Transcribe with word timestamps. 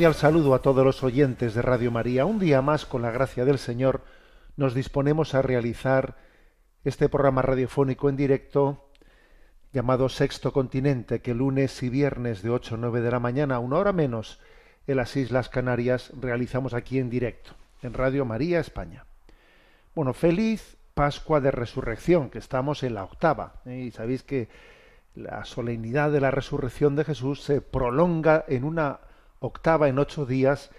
Cordial 0.00 0.14
saludo 0.14 0.54
a 0.54 0.62
todos 0.62 0.82
los 0.82 1.04
oyentes 1.04 1.52
de 1.52 1.60
Radio 1.60 1.90
María. 1.90 2.24
Un 2.24 2.38
día 2.38 2.62
más, 2.62 2.86
con 2.86 3.02
la 3.02 3.10
gracia 3.10 3.44
del 3.44 3.58
Señor, 3.58 4.00
nos 4.56 4.72
disponemos 4.72 5.34
a 5.34 5.42
realizar 5.42 6.16
este 6.84 7.10
programa 7.10 7.42
radiofónico 7.42 8.08
en 8.08 8.16
directo 8.16 8.88
llamado 9.74 10.08
Sexto 10.08 10.54
Continente, 10.54 11.20
que 11.20 11.34
lunes 11.34 11.82
y 11.82 11.90
viernes 11.90 12.40
de 12.40 12.48
8 12.48 12.76
a 12.76 12.78
9 12.78 13.02
de 13.02 13.10
la 13.10 13.20
mañana, 13.20 13.58
una 13.58 13.76
hora 13.76 13.92
menos, 13.92 14.40
en 14.86 14.96
las 14.96 15.14
Islas 15.16 15.50
Canarias, 15.50 16.12
realizamos 16.18 16.72
aquí 16.72 16.98
en 16.98 17.10
directo, 17.10 17.50
en 17.82 17.92
Radio 17.92 18.24
María 18.24 18.58
España. 18.58 19.04
Bueno, 19.94 20.14
feliz 20.14 20.78
Pascua 20.94 21.42
de 21.42 21.50
Resurrección, 21.50 22.30
que 22.30 22.38
estamos 22.38 22.84
en 22.84 22.94
la 22.94 23.04
octava. 23.04 23.60
¿eh? 23.66 23.80
Y 23.80 23.90
sabéis 23.90 24.22
que 24.22 24.48
la 25.14 25.44
solemnidad 25.44 26.10
de 26.10 26.22
la 26.22 26.30
resurrección 26.30 26.96
de 26.96 27.04
Jesús 27.04 27.42
se 27.42 27.60
prolonga 27.60 28.46
en 28.48 28.64
una 28.64 29.00
octava, 29.40 29.88
en 29.88 29.98
ocho 29.98 30.26
días, 30.26 30.70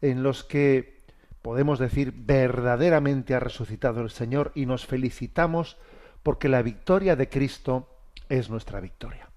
en 0.00 0.22
los 0.22 0.42
que 0.42 0.96
podemos 1.42 1.78
decir 1.78 2.12
verdaderamente 2.16 3.34
ha 3.34 3.40
resucitado 3.40 4.00
el 4.00 4.10
Señor 4.10 4.50
y 4.54 4.66
nos 4.66 4.86
felicitamos 4.86 5.76
porque 6.22 6.48
la 6.48 6.62
victoria 6.62 7.14
de 7.14 7.28
Cristo 7.28 7.88
es 8.28 8.50
nuestra 8.50 8.80
victoria. 8.80 9.28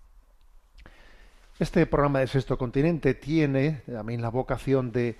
Este 1.60 1.86
programa 1.86 2.22
de 2.22 2.28
Sexto 2.28 2.58
Continente 2.58 3.14
tiene 3.14 3.84
también 3.86 4.22
la 4.22 4.30
vocación 4.30 4.92
de 4.92 5.18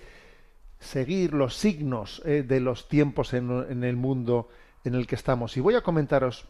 seguir 0.80 1.34
los 1.34 1.54
signos 1.54 2.22
eh, 2.24 2.42
de 2.42 2.58
los 2.58 2.88
tiempos 2.88 3.34
en, 3.34 3.50
en 3.70 3.84
el 3.84 3.96
mundo 3.96 4.48
en 4.82 4.94
el 4.94 5.06
que 5.06 5.14
estamos. 5.14 5.56
Y 5.56 5.60
voy 5.60 5.74
a 5.74 5.82
comentaros 5.82 6.46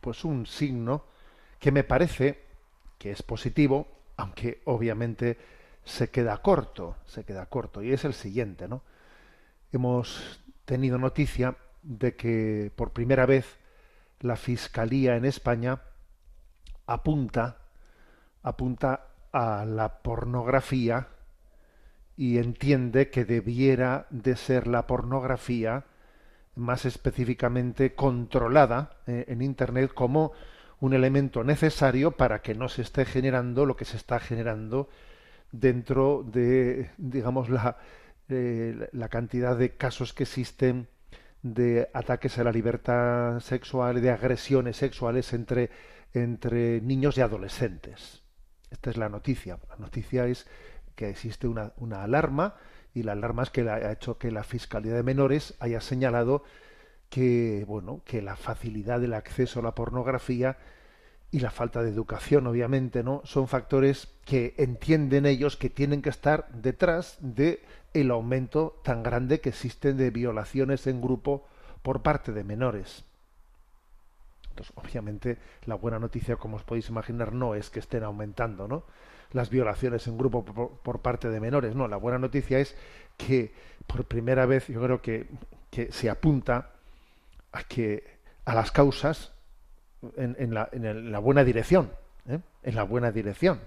pues 0.00 0.24
un 0.24 0.46
signo 0.46 1.04
que 1.58 1.70
me 1.70 1.84
parece 1.84 2.40
que 2.98 3.12
es 3.12 3.22
positivo, 3.22 3.86
aunque 4.16 4.60
obviamente 4.64 5.38
se 5.90 6.08
queda 6.08 6.38
corto, 6.38 6.96
se 7.04 7.24
queda 7.24 7.46
corto, 7.46 7.82
y 7.82 7.92
es 7.92 8.04
el 8.04 8.14
siguiente, 8.14 8.68
¿no? 8.68 8.82
Hemos 9.72 10.40
tenido 10.64 10.98
noticia 10.98 11.56
de 11.82 12.14
que 12.14 12.70
por 12.76 12.92
primera 12.92 13.26
vez 13.26 13.58
la 14.20 14.36
Fiscalía 14.36 15.16
en 15.16 15.24
España 15.24 15.80
apunta, 16.86 17.58
apunta 18.42 19.08
a 19.32 19.64
la 19.64 20.02
pornografía 20.02 21.08
y 22.16 22.38
entiende 22.38 23.10
que 23.10 23.24
debiera 23.24 24.06
de 24.10 24.36
ser 24.36 24.68
la 24.68 24.86
pornografía 24.86 25.84
más 26.54 26.84
específicamente 26.84 27.94
controlada 27.94 28.98
eh, 29.06 29.24
en 29.28 29.42
Internet 29.42 29.92
como 29.94 30.32
un 30.78 30.94
elemento 30.94 31.42
necesario 31.44 32.12
para 32.12 32.42
que 32.42 32.54
no 32.54 32.68
se 32.68 32.82
esté 32.82 33.04
generando 33.04 33.66
lo 33.66 33.76
que 33.76 33.84
se 33.84 33.96
está 33.96 34.20
generando 34.20 34.88
dentro 35.52 36.24
de, 36.26 36.90
digamos, 36.98 37.48
la, 37.48 37.76
eh, 38.28 38.88
la 38.92 39.08
cantidad 39.08 39.56
de 39.56 39.76
casos 39.76 40.12
que 40.12 40.24
existen 40.24 40.88
de 41.42 41.88
ataques 41.94 42.38
a 42.38 42.44
la 42.44 42.52
libertad 42.52 43.40
sexual 43.40 44.00
de 44.02 44.10
agresiones 44.10 44.76
sexuales 44.76 45.32
entre, 45.32 45.70
entre 46.12 46.80
niños 46.82 47.16
y 47.18 47.22
adolescentes. 47.22 48.22
Esta 48.70 48.90
es 48.90 48.96
la 48.96 49.08
noticia. 49.08 49.58
La 49.68 49.76
noticia 49.76 50.26
es 50.26 50.46
que 50.94 51.08
existe 51.08 51.48
una, 51.48 51.72
una 51.78 52.02
alarma 52.04 52.56
y 52.94 53.02
la 53.04 53.12
alarma 53.12 53.42
es 53.44 53.50
que 53.50 53.64
la- 53.64 53.74
ha 53.76 53.92
hecho 53.92 54.18
que 54.18 54.30
la 54.30 54.44
Fiscalía 54.44 54.94
de 54.94 55.02
Menores 55.02 55.54
haya 55.60 55.80
señalado 55.80 56.44
que, 57.08 57.64
bueno, 57.66 58.02
que 58.04 58.22
la 58.22 58.36
facilidad 58.36 59.00
del 59.00 59.14
acceso 59.14 59.60
a 59.60 59.62
la 59.62 59.74
pornografía 59.74 60.58
y 61.32 61.40
la 61.40 61.50
falta 61.50 61.82
de 61.82 61.90
educación, 61.90 62.46
obviamente, 62.46 63.02
¿no? 63.04 63.22
Son 63.24 63.46
factores 63.46 64.08
que 64.24 64.54
entienden 64.58 65.26
ellos 65.26 65.56
que 65.56 65.70
tienen 65.70 66.02
que 66.02 66.10
estar 66.10 66.48
detrás 66.50 67.18
de 67.20 67.62
el 67.94 68.10
aumento 68.10 68.80
tan 68.82 69.02
grande 69.02 69.40
que 69.40 69.50
existe 69.50 69.92
de 69.92 70.10
violaciones 70.10 70.86
en 70.86 71.00
grupo 71.00 71.46
por 71.82 72.02
parte 72.02 72.32
de 72.32 72.42
menores. 72.42 73.04
Entonces, 74.50 74.74
obviamente, 74.76 75.38
la 75.66 75.76
buena 75.76 76.00
noticia, 76.00 76.36
como 76.36 76.56
os 76.56 76.64
podéis 76.64 76.88
imaginar, 76.88 77.32
no 77.32 77.54
es 77.54 77.70
que 77.70 77.78
estén 77.78 78.02
aumentando, 78.02 78.66
¿no? 78.66 78.82
Las 79.32 79.50
violaciones 79.50 80.08
en 80.08 80.18
grupo 80.18 80.44
por, 80.44 80.78
por 80.78 81.00
parte 81.00 81.28
de 81.28 81.38
menores. 81.38 81.76
No, 81.76 81.86
la 81.86 81.96
buena 81.96 82.18
noticia 82.18 82.58
es 82.58 82.76
que 83.16 83.52
por 83.86 84.04
primera 84.04 84.46
vez 84.46 84.66
yo 84.66 84.82
creo 84.82 85.00
que, 85.00 85.28
que 85.70 85.92
se 85.92 86.10
apunta 86.10 86.70
a 87.52 87.62
que 87.62 88.18
a 88.44 88.54
las 88.54 88.72
causas 88.72 89.32
en, 90.16 90.36
en 90.38 90.54
la, 90.54 90.68
en 90.72 91.12
la 91.12 91.18
buena 91.18 91.44
dirección, 91.44 91.90
¿eh? 92.28 92.38
en 92.62 92.74
la 92.74 92.82
buena 92.82 93.12
dirección. 93.12 93.60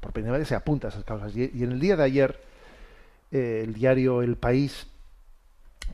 Por 0.00 0.12
primera 0.12 0.36
vez 0.38 0.48
se 0.48 0.54
apunta 0.54 0.88
a 0.88 0.90
esas 0.90 1.04
causas. 1.04 1.34
Y, 1.36 1.50
y 1.54 1.64
en 1.64 1.72
el 1.72 1.80
día 1.80 1.96
de 1.96 2.04
ayer, 2.04 2.40
eh, 3.32 3.62
el 3.64 3.74
diario 3.74 4.22
El 4.22 4.36
País, 4.36 4.86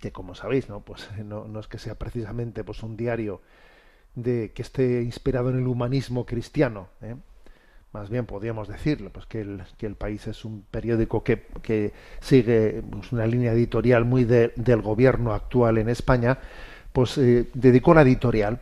que 0.00 0.10
como 0.12 0.34
sabéis, 0.34 0.68
no, 0.68 0.80
pues 0.80 1.08
no, 1.24 1.46
no 1.46 1.60
es 1.60 1.68
que 1.68 1.78
sea 1.78 1.94
precisamente 1.94 2.64
pues 2.64 2.82
un 2.82 2.96
diario 2.96 3.40
de 4.14 4.52
que 4.54 4.62
esté 4.62 5.02
inspirado 5.02 5.50
en 5.50 5.58
el 5.58 5.66
humanismo 5.66 6.26
cristiano, 6.26 6.88
¿eh? 7.00 7.14
más 7.92 8.08
bien 8.10 8.26
podríamos 8.26 8.68
decirlo, 8.68 9.10
pues 9.10 9.26
que 9.26 9.40
el, 9.42 9.62
que 9.78 9.86
el 9.86 9.96
país 9.96 10.26
es 10.26 10.44
un 10.44 10.62
periódico 10.70 11.22
que, 11.22 11.46
que 11.62 11.92
sigue 12.20 12.82
pues, 12.90 13.12
una 13.12 13.26
línea 13.26 13.52
editorial 13.52 14.04
muy 14.04 14.24
de- 14.24 14.52
del 14.56 14.80
gobierno 14.82 15.32
actual 15.34 15.78
en 15.78 15.88
España, 15.90 16.38
pues 16.92 17.16
eh, 17.18 17.48
dedicó 17.54 17.94
la 17.94 18.02
editorial, 18.02 18.60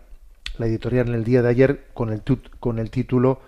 la 0.58 0.66
editorial 0.66 1.08
en 1.08 1.14
el 1.14 1.24
día 1.24 1.42
de 1.42 1.48
ayer 1.48 1.86
con 1.94 2.12
el, 2.12 2.22
con 2.58 2.78
el 2.78 2.90
título 2.90 3.40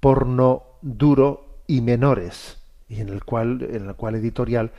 Porno 0.00 0.64
duro 0.82 1.60
y 1.66 1.80
menores, 1.80 2.58
y 2.88 3.00
en 3.00 3.08
el 3.08 3.24
cual, 3.24 3.66
en 3.70 3.88
el 3.88 3.94
cual 3.94 4.14
editorial 4.16 4.72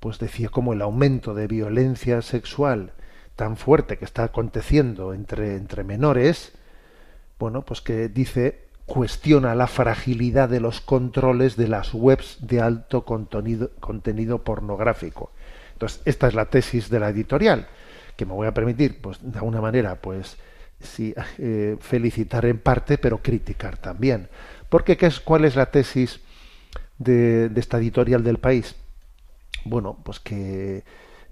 pues 0.00 0.18
decía 0.18 0.48
como 0.48 0.72
el 0.72 0.82
aumento 0.82 1.32
de 1.32 1.46
violencia 1.46 2.22
sexual 2.22 2.92
tan 3.36 3.56
fuerte 3.56 3.98
que 3.98 4.04
está 4.04 4.24
aconteciendo 4.24 5.14
entre, 5.14 5.54
entre 5.54 5.84
menores, 5.84 6.52
bueno, 7.38 7.62
pues 7.62 7.80
que 7.80 8.08
dice 8.08 8.62
cuestiona 8.86 9.54
la 9.54 9.68
fragilidad 9.68 10.48
de 10.48 10.60
los 10.60 10.80
controles 10.80 11.56
de 11.56 11.68
las 11.68 11.94
webs 11.94 12.38
de 12.40 12.60
alto 12.60 13.04
contenido, 13.04 13.70
contenido 13.80 14.38
pornográfico. 14.42 15.30
Entonces, 15.72 16.02
esta 16.04 16.28
es 16.28 16.34
la 16.34 16.46
tesis 16.46 16.90
de 16.90 17.00
la 17.00 17.08
editorial, 17.08 17.68
que 18.16 18.26
me 18.26 18.32
voy 18.32 18.46
a 18.46 18.54
permitir, 18.54 19.00
pues, 19.00 19.18
de 19.22 19.38
alguna 19.38 19.60
manera, 19.60 19.96
pues, 19.96 20.36
sí, 20.82 21.14
eh, 21.38 21.76
felicitar 21.80 22.44
en 22.46 22.58
parte, 22.58 22.98
pero 22.98 23.22
criticar 23.22 23.78
también. 23.78 24.28
Porque, 24.68 24.96
¿qué 24.96 25.06
es, 25.06 25.20
¿cuál 25.20 25.44
es 25.44 25.56
la 25.56 25.66
tesis 25.66 26.20
de, 26.98 27.48
de 27.48 27.60
esta 27.60 27.78
editorial 27.78 28.22
del 28.24 28.38
país? 28.38 28.76
Bueno, 29.64 29.98
pues 30.04 30.20
que, 30.20 30.84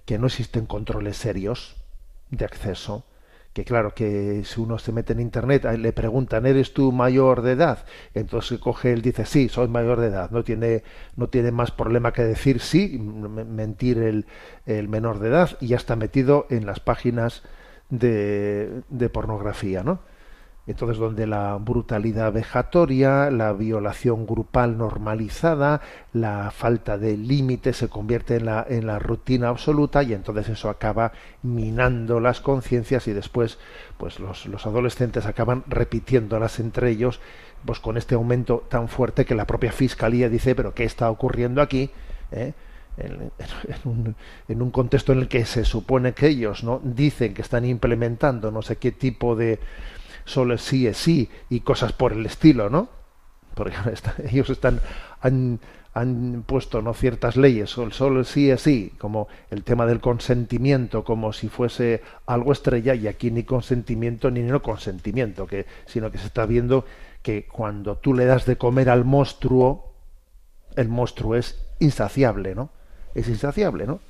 que 0.05 0.19
no 0.19 0.27
existen 0.27 0.67
controles 0.67 1.17
serios 1.17 1.77
de 2.31 2.45
acceso, 2.45 3.05
que 3.53 3.65
claro, 3.65 3.95
que 3.95 4.45
si 4.45 4.61
uno 4.61 4.79
se 4.79 4.93
mete 4.93 5.13
en 5.13 5.19
internet, 5.19 5.65
le 5.77 5.93
preguntan, 5.93 6.47
¿eres 6.47 6.73
tú 6.73 6.93
mayor 6.93 7.43
de 7.43 7.53
edad? 7.53 7.85
Entonces 8.15 8.61
coge 8.61 8.93
él, 8.93 9.03
dice, 9.03 9.27
sí, 9.27 9.49
soy 9.49 9.67
mayor 9.67 9.99
de 9.99 10.07
edad. 10.07 10.31
No 10.31 10.45
tiene, 10.45 10.85
no 11.17 11.29
tiene 11.29 11.51
más 11.51 11.73
problema 11.73 12.13
que 12.13 12.23
decir 12.23 12.61
sí, 12.61 12.97
mentir 12.99 13.99
el, 13.99 14.27
el 14.67 14.89
menor 14.89 15.19
de 15.19 15.31
edad, 15.31 15.59
y 15.61 15.69
ya 15.69 15.77
está 15.77 15.97
metido 15.97 16.47
en 16.51 16.65
las 16.65 16.79
páginas 16.79 17.43
de, 17.91 18.83
de 18.89 19.09
pornografía, 19.09 19.83
¿no? 19.83 20.01
Entonces, 20.67 20.99
donde 20.99 21.27
la 21.27 21.57
brutalidad 21.57 22.33
vejatoria, 22.33 23.31
la 23.31 23.53
violación 23.53 24.25
grupal 24.25 24.79
normalizada, 24.79 25.81
la 26.13 26.53
falta 26.53 26.97
de 26.97 27.17
límite 27.17 27.73
se 27.73 27.89
convierte 27.89 28.37
en 28.37 28.47
la, 28.47 28.65
en 28.69 28.87
la 28.87 29.01
rutina 29.01 29.49
absoluta 29.49 30.03
y 30.05 30.13
entonces 30.13 30.49
eso 30.49 30.69
acaba 30.69 31.11
minando 31.43 32.21
las 32.21 32.41
conciencias 32.41 33.09
y 33.09 33.13
después 33.13 33.59
pues 33.97 34.21
los, 34.21 34.47
los 34.47 34.65
adolescentes 34.65 35.27
acaban 35.27 35.65
repitiéndolas 35.67 36.61
entre 36.61 36.91
ellos 36.91 37.21
pues 37.65 37.81
con 37.81 37.97
este 37.97 38.15
aumento 38.15 38.65
tan 38.69 38.89
fuerte 38.89 39.25
que 39.25 39.35
la 39.35 39.47
propia 39.47 39.73
fiscalía 39.73 40.29
dice 40.29 40.55
pero 40.55 40.73
qué 40.73 40.85
está 40.85 41.11
ocurriendo 41.11 41.63
aquí 41.63 41.91
¿Eh? 42.33 42.53
En, 43.01 44.63
un, 44.63 44.71
contexto 44.71 45.13
en 45.13 45.21
el 45.21 45.29
que 45.29 45.45
se 45.45 45.65
supone 45.65 46.13
que 46.13 46.29
ellos 46.29 46.65
no 46.65 46.81
dicen 46.83 47.35
que 47.35 47.43
están 47.43 47.65
implementando 47.65 48.51
no 48.51 48.63
sé 48.63 48.77
qué 48.77 48.93
tipo 48.93 49.37
de 49.37 49.59
solo 50.25 50.57
sí 50.59 50.87
es 50.87 50.97
sí 50.97 51.31
y 51.49 51.61
cosas 51.61 51.93
por 51.93 52.13
el 52.13 52.25
estilo, 52.27 52.71
¿no? 52.71 52.89
Porque 53.55 53.75
ellos 54.31 54.51
están 54.51 54.81
han, 55.21 55.61
han 55.93 56.45
puesto 56.47 56.83
no 56.83 56.95
ciertas 56.95 57.37
leyes, 57.37 57.71
solo, 57.71 57.91
solo 57.91 58.21
el 58.21 58.27
sí 58.27 58.51
es 58.51 58.63
sí, 58.63 58.93
como 58.99 59.29
el 59.51 59.65
tema 59.65 59.87
del 59.87 60.01
consentimiento, 60.01 61.05
como 61.05 61.33
si 61.33 61.49
fuese 61.49 62.03
algo 62.27 62.53
estrella 62.53 62.95
y 62.95 63.09
aquí 63.09 63.31
ni 63.31 63.43
consentimiento 63.45 64.31
ni 64.31 64.43
no 64.43 64.63
consentimiento, 64.63 65.47
que 65.47 65.67
sino 65.87 66.11
que 66.11 66.19
se 66.19 66.27
está 66.27 66.47
viendo 66.47 66.85
que 67.23 67.47
cuando 67.47 67.97
tú 67.97 68.15
le 68.15 68.25
das 68.25 68.47
de 68.47 68.57
comer 68.57 68.89
al 68.89 69.05
monstruo, 69.05 69.95
el 70.77 70.89
monstruo 70.89 71.35
es 71.35 71.61
insaciable, 71.81 72.55
¿no? 72.55 72.71
Es 73.15 73.29
insaciable, 73.29 73.87
¿no? 73.87 74.01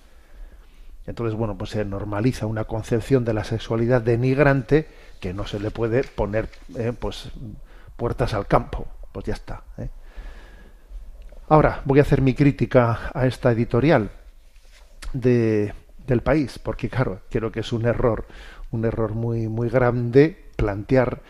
Entonces, 1.06 1.36
bueno, 1.36 1.56
pues 1.56 1.70
se 1.70 1.84
normaliza 1.84 2.46
una 2.46 2.64
concepción 2.64 3.24
de 3.24 3.34
la 3.34 3.44
sexualidad 3.44 4.02
denigrante 4.02 4.86
que 5.20 5.34
no 5.34 5.46
se 5.46 5.58
le 5.58 5.70
puede 5.70 6.04
poner 6.04 6.48
eh, 6.76 6.92
pues 6.98 7.30
puertas 7.96 8.34
al 8.34 8.46
campo. 8.46 8.86
Pues 9.12 9.26
ya 9.26 9.34
está. 9.34 9.62
¿eh? 9.78 9.88
Ahora 11.48 11.82
voy 11.84 11.98
a 11.98 12.02
hacer 12.02 12.20
mi 12.20 12.34
crítica 12.34 13.10
a 13.12 13.26
esta 13.26 13.50
editorial 13.50 14.10
de, 15.12 15.74
del 16.06 16.20
país, 16.20 16.58
porque 16.58 16.88
claro, 16.88 17.22
creo 17.28 17.50
que 17.50 17.60
es 17.60 17.72
un 17.72 17.86
error, 17.86 18.26
un 18.70 18.84
error 18.84 19.14
muy, 19.14 19.48
muy 19.48 19.68
grande 19.68 20.50
plantear, 20.56 21.22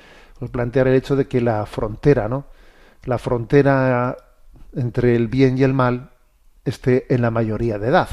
plantear 0.52 0.88
el 0.88 0.96
hecho 0.96 1.16
de 1.16 1.26
que 1.26 1.40
la 1.40 1.64
frontera, 1.64 2.28
¿no? 2.28 2.46
La 3.04 3.16
frontera 3.16 4.16
entre 4.74 5.16
el 5.16 5.28
bien 5.28 5.56
y 5.56 5.62
el 5.62 5.72
mal 5.72 6.09
esté 6.64 7.12
en 7.12 7.22
la 7.22 7.30
mayoría 7.30 7.78
de 7.78 7.88
edad. 7.88 8.08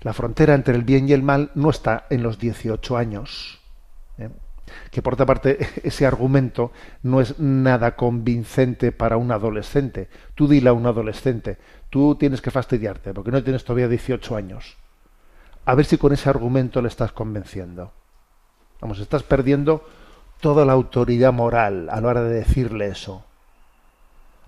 La 0.00 0.12
frontera 0.12 0.54
entre 0.54 0.74
el 0.74 0.82
bien 0.82 1.08
y 1.08 1.12
el 1.12 1.22
mal 1.22 1.50
no 1.54 1.70
está 1.70 2.06
en 2.10 2.22
los 2.22 2.38
18 2.38 2.96
años. 2.96 3.60
¿eh? 4.18 4.30
Que 4.90 5.00
por 5.00 5.14
otra 5.14 5.26
parte, 5.26 5.58
ese 5.84 6.06
argumento 6.06 6.72
no 7.02 7.20
es 7.20 7.38
nada 7.38 7.94
convincente 7.94 8.90
para 8.92 9.16
un 9.16 9.30
adolescente. 9.30 10.08
Tú 10.34 10.48
dile 10.48 10.70
a 10.70 10.72
un 10.72 10.86
adolescente, 10.86 11.58
tú 11.88 12.16
tienes 12.16 12.40
que 12.40 12.50
fastidiarte 12.50 13.14
porque 13.14 13.30
no 13.30 13.42
tienes 13.42 13.64
todavía 13.64 13.88
18 13.88 14.36
años. 14.36 14.76
A 15.64 15.74
ver 15.76 15.84
si 15.84 15.96
con 15.96 16.12
ese 16.12 16.28
argumento 16.28 16.82
le 16.82 16.88
estás 16.88 17.12
convenciendo. 17.12 17.92
Vamos, 18.80 18.98
estás 18.98 19.22
perdiendo 19.22 19.86
toda 20.40 20.64
la 20.64 20.72
autoridad 20.72 21.32
moral 21.32 21.88
a 21.88 22.00
la 22.00 22.08
hora 22.08 22.22
de 22.24 22.34
decirle 22.34 22.88
eso. 22.88 23.24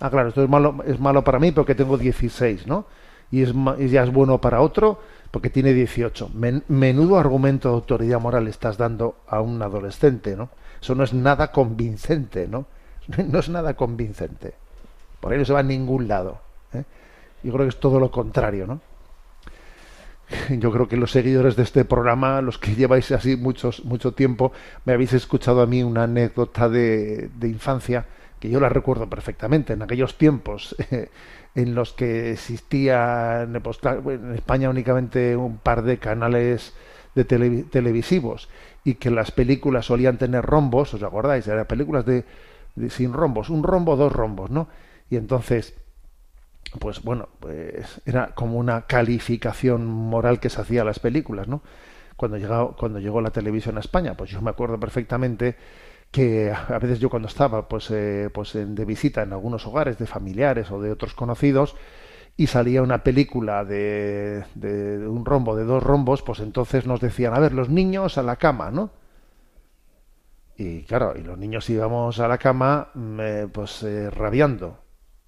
Ah, 0.05 0.11
claro, 0.11 0.29
esto 0.29 0.43
es 0.43 0.51
malo, 0.51 0.85
es 0.87 1.01
malo 1.01 1.25
para 1.25 1.39
mí 1.39 1.51
porque 1.51 1.75
tengo 1.75 1.97
16, 1.97 2.67
¿no? 2.67 2.85
Y, 3.31 3.41
es, 3.41 3.55
y 3.79 3.89
ya 3.89 4.03
es 4.03 4.13
bueno 4.13 4.39
para 4.39 4.61
otro 4.61 5.01
porque 5.31 5.49
tiene 5.49 5.73
18. 5.73 6.31
Men- 6.35 6.63
menudo 6.69 7.19
argumento 7.19 7.71
de 7.71 7.75
autoridad 7.77 8.21
moral 8.21 8.47
estás 8.47 8.77
dando 8.77 9.17
a 9.27 9.41
un 9.41 9.63
adolescente, 9.63 10.37
¿no? 10.37 10.51
Eso 10.83 10.95
no 10.95 11.05
es 11.05 11.15
nada 11.15 11.51
convincente, 11.53 12.47
¿no? 12.47 12.67
No 13.33 13.39
es 13.39 13.49
nada 13.49 13.75
convincente. 13.77 14.53
Por 15.21 15.33
ahí 15.33 15.39
no 15.39 15.47
se 15.47 15.55
va 15.55 15.61
a 15.61 15.63
ningún 15.63 16.07
lado. 16.07 16.39
¿eh? 16.75 16.85
Yo 17.43 17.53
creo 17.55 17.65
que 17.65 17.71
es 17.71 17.81
todo 17.81 17.99
lo 17.99 18.11
contrario, 18.11 18.67
¿no? 18.67 18.81
Yo 20.51 20.71
creo 20.71 20.87
que 20.87 20.99
los 20.99 21.13
seguidores 21.13 21.57
de 21.57 21.63
este 21.63 21.87
programa, 21.87 22.43
los 22.43 22.59
que 22.59 22.75
lleváis 22.75 23.11
así 23.11 23.37
muchos, 23.37 23.87
mucho 23.87 24.13
tiempo, 24.13 24.53
me 24.85 24.93
habéis 24.93 25.15
escuchado 25.15 25.63
a 25.63 25.67
mí 25.67 25.83
una 25.83 26.03
anécdota 26.05 26.69
de 26.69 27.31
infancia 27.43 28.05
que 28.45 28.51
yo 28.51 28.61
la 28.61 28.69
recuerdo 28.69 29.09
perfectamente. 29.09 29.73
En 29.73 29.81
aquellos 29.83 30.19
tiempos 30.19 30.77
en 31.55 31.75
los 31.75 31.95
que 31.95 32.33
existían 32.33 33.57
en 33.57 34.35
España 34.35 34.69
únicamente 34.69 35.35
un 35.35 35.57
par 35.57 35.83
de 35.83 35.99
canales 35.99 36.75
de 37.15 37.27
televi- 37.27 37.71
televisivos 37.71 38.51
y 38.85 38.95
que 38.97 39.11
las 39.11 39.31
películas 39.31 39.87
solían 39.87 40.19
tener 40.19 40.45
rombos, 40.45 40.93
¿os 40.93 41.03
acordáis? 41.03 41.49
Eran 41.49 41.65
películas 41.67 42.05
de, 42.05 42.25
sin 42.91 43.15
rombos, 43.15 43.49
un 43.49 43.63
rombo, 43.63 43.97
dos 43.97 44.13
rombos, 44.13 44.51
¿no? 44.51 44.69
Y 45.09 45.17
entonces 45.17 45.75
pues 46.81 47.03
bueno, 47.03 47.29
pues 47.41 48.01
era 48.05 48.35
como 48.35 48.59
una 48.59 48.83
calificación 48.83 49.87
moral 49.87 50.41
que 50.41 50.51
se 50.51 50.61
hacía 50.61 50.83
a 50.83 50.85
las 50.85 50.99
películas, 50.99 51.47
¿no? 51.47 51.63
Cuando 52.17 52.37
llegó, 52.39 52.77
cuando 52.77 52.99
llegó 53.01 53.21
la 53.21 53.31
televisión 53.31 53.77
a 53.77 53.81
España, 53.81 54.17
pues 54.17 54.31
yo 54.31 54.41
me 54.41 54.51
acuerdo 54.51 54.79
perfectamente 54.79 55.57
que 56.15 56.53
a 56.53 56.79
veces 56.79 57.01
yo 57.01 57.11
cuando 57.11 57.29
estaba 57.29 57.69
pues, 57.69 57.91
eh, 57.91 58.31
pues 58.33 58.53
de 58.55 58.85
visita 58.85 59.23
en 59.23 59.33
algunos 59.33 59.67
hogares 59.67 59.99
de 59.99 60.07
familiares 60.07 60.71
o 60.71 60.81
de 60.81 60.93
otros 60.93 61.15
conocidos 61.15 61.77
y 62.37 62.49
salía 62.49 62.83
una 62.83 63.05
película 63.05 63.65
de, 63.65 64.45
de- 64.57 64.99
de 65.01 65.09
un 65.09 65.25
rombo, 65.27 65.57
de 65.57 65.65
dos 65.65 65.83
rombos, 65.83 66.23
pues 66.23 66.41
entonces 66.41 66.87
nos 66.87 67.01
decían, 67.01 67.35
a 67.35 67.41
ver, 67.41 67.53
los 67.55 67.69
niños 67.71 68.19
a 68.19 68.23
la 68.25 68.37
cama, 68.37 68.71
¿no? 68.73 68.91
Y 70.57 70.83
claro, 70.85 71.15
y 71.17 71.23
los 71.23 71.37
niños 71.39 71.69
íbamos 71.69 72.21
a 72.21 72.29
la 72.29 72.39
cama 72.39 72.89
mm, 72.95 73.21
eh, 73.21 73.49
pues 73.53 73.83
eh, 73.83 74.09
rabiando, 74.11 74.79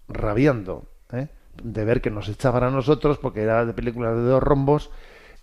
rabiando, 0.08 0.88
¿eh? 1.12 1.28
de 1.62 1.84
ver 1.84 2.00
que 2.00 2.10
nos 2.10 2.28
echaban 2.28 2.62
a 2.62 2.70
nosotros 2.70 3.18
porque 3.18 3.42
era 3.42 3.64
de 3.64 3.72
películas 3.72 4.14
de 4.14 4.22
dos 4.22 4.42
rombos 4.42 4.90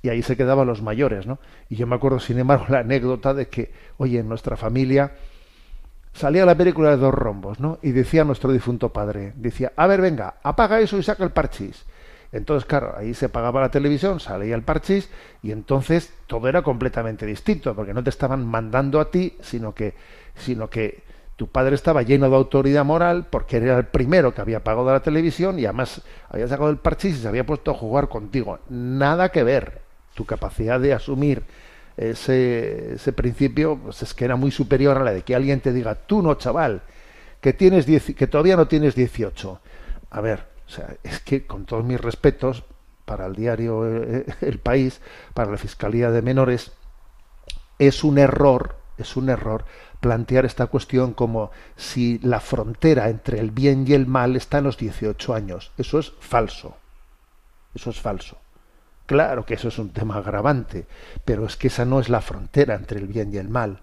y 0.01 0.09
ahí 0.09 0.21
se 0.21 0.37
quedaban 0.37 0.67
los 0.67 0.81
mayores, 0.81 1.27
¿no? 1.27 1.39
Y 1.69 1.75
yo 1.75 1.87
me 1.87 1.95
acuerdo, 1.95 2.19
sin 2.19 2.39
embargo, 2.39 2.65
la 2.69 2.79
anécdota 2.79 3.33
de 3.33 3.49
que, 3.49 3.73
oye, 3.97 4.19
en 4.19 4.29
nuestra 4.29 4.55
familia 4.57 5.13
salía 6.13 6.45
la 6.45 6.55
película 6.55 6.91
de 6.91 6.97
dos 6.97 7.13
rombos, 7.13 7.59
¿no? 7.59 7.79
Y 7.81 7.91
decía 7.91 8.23
nuestro 8.23 8.51
difunto 8.51 8.89
padre, 8.89 9.33
decía, 9.35 9.73
a 9.75 9.87
ver, 9.87 10.01
venga, 10.01 10.35
apaga 10.43 10.79
eso 10.79 10.97
y 10.97 11.03
saca 11.03 11.23
el 11.23 11.31
parchís. 11.31 11.85
Entonces, 12.31 12.65
claro, 12.65 12.95
ahí 12.97 13.13
se 13.13 13.29
pagaba 13.29 13.61
la 13.61 13.69
televisión, 13.69 14.19
salía 14.19 14.55
el 14.55 14.63
parchís 14.63 15.09
y 15.43 15.51
entonces 15.51 16.11
todo 16.25 16.47
era 16.47 16.63
completamente 16.63 17.27
distinto, 17.27 17.75
porque 17.75 17.93
no 17.93 18.03
te 18.03 18.09
estaban 18.09 18.45
mandando 18.45 18.99
a 18.99 19.11
ti, 19.11 19.37
sino 19.41 19.73
que, 19.73 19.93
sino 20.35 20.67
que 20.67 21.03
tu 21.35 21.47
padre 21.47 21.75
estaba 21.75 22.01
lleno 22.01 22.29
de 22.29 22.35
autoridad 22.35 22.85
moral 22.85 23.27
porque 23.29 23.57
era 23.57 23.77
el 23.77 23.85
primero 23.85 24.33
que 24.33 24.41
había 24.41 24.63
pagado 24.63 24.91
la 24.91 25.01
televisión 25.01 25.59
y 25.59 25.65
además 25.65 26.01
había 26.29 26.47
sacado 26.47 26.69
el 26.69 26.77
parchís 26.77 27.17
y 27.17 27.21
se 27.21 27.27
había 27.27 27.45
puesto 27.45 27.71
a 27.71 27.75
jugar 27.75 28.07
contigo. 28.07 28.59
Nada 28.69 29.29
que 29.29 29.43
ver. 29.43 29.81
Tu 30.13 30.25
capacidad 30.25 30.79
de 30.79 30.93
asumir 30.93 31.43
ese, 31.97 33.13
principio 33.15 33.77
pues 33.77 34.01
es 34.03 34.13
que 34.13 34.25
era 34.25 34.35
muy 34.35 34.51
superior 34.51 34.97
a 34.97 35.03
la 35.03 35.11
de 35.11 35.21
que 35.23 35.35
alguien 35.35 35.61
te 35.61 35.73
diga, 35.73 35.95
tú 35.95 36.21
no, 36.21 36.35
chaval, 36.35 36.81
que, 37.41 37.53
tienes 37.53 37.87
dieci- 37.87 38.15
que 38.15 38.27
todavía 38.27 38.55
no 38.55 38.67
tienes 38.67 38.95
18. 38.95 39.59
A 40.11 40.21
ver, 40.21 40.47
o 40.65 40.69
sea, 40.69 40.95
es 41.03 41.19
que 41.19 41.45
con 41.45 41.65
todos 41.65 41.83
mis 41.83 41.99
respetos 41.99 42.63
para 43.05 43.25
el 43.25 43.35
diario 43.35 43.85
eh, 43.87 44.25
El 44.41 44.59
País, 44.59 45.01
para 45.33 45.51
la 45.51 45.57
Fiscalía 45.57 46.09
de 46.11 46.21
Menores, 46.21 46.71
es 47.79 48.03
un 48.03 48.17
error, 48.17 48.75
es 48.97 49.15
un 49.17 49.29
error 49.29 49.65
plantear 49.99 50.45
esta 50.45 50.67
cuestión 50.67 51.13
como 51.13 51.51
si 51.75 52.19
la 52.19 52.39
frontera 52.39 53.09
entre 53.09 53.39
el 53.39 53.51
bien 53.51 53.85
y 53.87 53.93
el 53.93 54.05
mal 54.07 54.35
está 54.35 54.57
en 54.59 54.65
los 54.65 54.77
18 54.77 55.33
años. 55.33 55.71
Eso 55.77 55.99
es 55.99 56.13
falso. 56.19 56.75
Eso 57.73 57.89
es 57.89 57.99
falso. 57.99 58.37
Claro 59.05 59.45
que 59.45 59.55
eso 59.55 59.67
es 59.67 59.77
un 59.79 59.89
tema 59.89 60.17
agravante, 60.17 60.87
pero 61.25 61.45
es 61.45 61.57
que 61.57 61.67
esa 61.67 61.85
no 61.85 61.99
es 61.99 62.09
la 62.09 62.21
frontera 62.21 62.75
entre 62.75 62.99
el 62.99 63.07
bien 63.07 63.33
y 63.33 63.37
el 63.37 63.49
mal. 63.49 63.81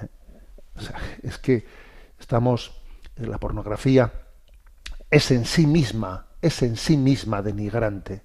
¿Eh? 0.00 0.08
Es 1.22 1.38
que 1.38 1.66
estamos 2.18 2.80
la 3.16 3.38
pornografía 3.38 4.12
es 5.10 5.30
en 5.30 5.44
sí 5.44 5.66
misma, 5.66 6.26
es 6.40 6.62
en 6.62 6.76
sí 6.76 6.96
misma 6.96 7.42
denigrante. 7.42 8.22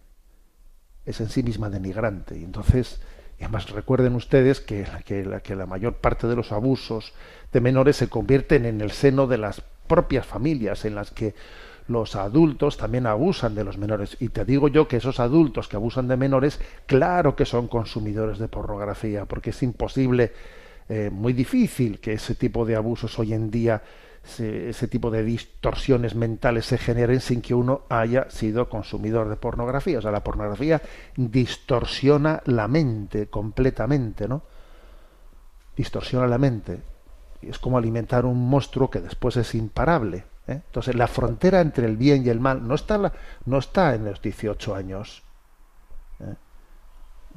Es 1.06 1.20
en 1.20 1.30
sí 1.30 1.44
misma 1.44 1.70
denigrante. 1.70 2.38
Y 2.38 2.44
entonces, 2.44 3.02
y 3.38 3.44
además 3.44 3.70
recuerden 3.70 4.16
ustedes 4.16 4.62
que, 4.62 4.88
que 5.06 5.56
la 5.56 5.66
mayor 5.66 5.98
parte 5.98 6.28
de 6.28 6.36
los 6.36 6.52
abusos 6.54 7.14
de 7.52 7.62
menores 7.62 7.98
se 7.98 8.08
convierten 8.08 8.66
en 8.66 8.80
el 8.80 8.92
seno 8.92 9.28
de 9.28 9.38
las 9.38 9.62
propias 9.88 10.26
familias 10.26 10.86
en 10.86 10.96
las 10.96 11.12
que 11.12 11.36
los 11.88 12.16
adultos 12.16 12.78
también 12.78 13.08
abusan 13.08 13.56
de 13.56 13.64
los 13.64 13.78
menores. 13.78 14.18
Y 14.20 14.30
te 14.30 14.46
digo 14.46 14.68
yo 14.68 14.88
que 14.88 14.98
esos 14.98 15.20
adultos 15.20 15.68
que 15.68 15.76
abusan 15.78 16.08
de 16.08 16.18
menores, 16.18 16.60
claro 16.86 17.36
que 17.36 17.46
son 17.46 17.68
consumidores 17.68 18.40
de 18.40 18.48
pornografía, 18.48 19.26
porque 19.26 19.52
es 19.52 19.64
imposible, 19.64 20.34
eh, 20.90 21.10
muy 21.12 21.34
difícil 21.34 22.00
que 22.00 22.14
ese 22.14 22.36
tipo 22.36 22.66
de 22.66 22.76
abusos 22.76 23.18
hoy 23.20 23.34
en 23.34 23.50
día, 23.52 23.82
se- 24.24 24.70
ese 24.70 24.88
tipo 24.90 25.10
de 25.10 25.24
distorsiones 25.24 26.14
mentales 26.16 26.66
se 26.66 26.78
generen 26.78 27.22
sin 27.22 27.42
que 27.42 27.54
uno 27.54 27.84
haya 27.90 28.30
sido 28.30 28.68
consumidor 28.70 29.30
de 29.30 29.38
pornografía. 29.38 30.00
O 30.00 30.02
sea, 30.02 30.12
la 30.12 30.24
pornografía 30.24 30.82
distorsiona 31.16 32.42
la 32.46 32.68
mente 32.68 33.28
completamente, 33.28 34.28
¿no? 34.28 34.42
Distorsiona 35.76 36.28
la 36.28 36.38
mente. 36.38 36.80
Es 37.42 37.60
como 37.60 37.78
alimentar 37.78 38.26
un 38.26 38.50
monstruo 38.50 38.90
que 38.90 39.00
después 39.00 39.38
es 39.38 39.54
imparable. 39.56 40.26
¿Eh? 40.48 40.62
Entonces, 40.66 40.96
la 40.96 41.08
frontera 41.08 41.62
entre 41.62 41.86
el 41.86 41.98
bien 41.98 42.26
y 42.26 42.30
el 42.30 42.40
mal 42.40 42.68
no 42.68 42.76
está, 42.76 42.98
la- 42.98 43.14
no 43.46 43.58
está 43.60 43.96
en 43.96 44.06
los 44.06 44.22
18 44.22 44.76
años. 44.76 45.24
¿eh? 46.20 46.34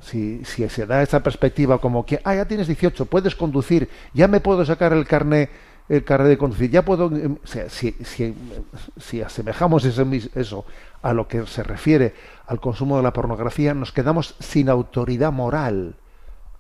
Si, 0.00 0.44
si 0.44 0.66
se 0.68 0.86
da 0.86 1.02
esa 1.02 1.20
perspectiva 1.22 1.78
como 1.78 2.06
que, 2.06 2.20
ah, 2.24 2.34
ya 2.34 2.46
tienes 2.46 2.66
18, 2.66 3.04
puedes 3.06 3.34
conducir, 3.34 3.88
ya 4.14 4.28
me 4.28 4.40
puedo 4.40 4.64
sacar 4.64 4.92
el 4.92 5.06
carnet 5.06 5.50
el 5.90 6.04
carnet 6.04 6.28
de 6.28 6.38
conducir, 6.38 6.70
ya 6.70 6.84
puedo... 6.84 7.06
em, 7.16 7.36
si, 7.68 7.90
si, 8.04 8.32
si 8.96 9.22
asemejamos 9.22 9.84
mis- 10.06 10.30
eso 10.36 10.64
a 11.02 11.12
lo 11.12 11.26
que 11.26 11.44
se 11.48 11.64
refiere 11.64 12.14
al 12.46 12.60
consumo 12.60 12.96
de 12.96 13.02
la 13.02 13.12
pornografía, 13.12 13.74
nos 13.74 13.90
quedamos 13.90 14.36
sin 14.38 14.68
autoridad 14.68 15.32
moral 15.32 15.96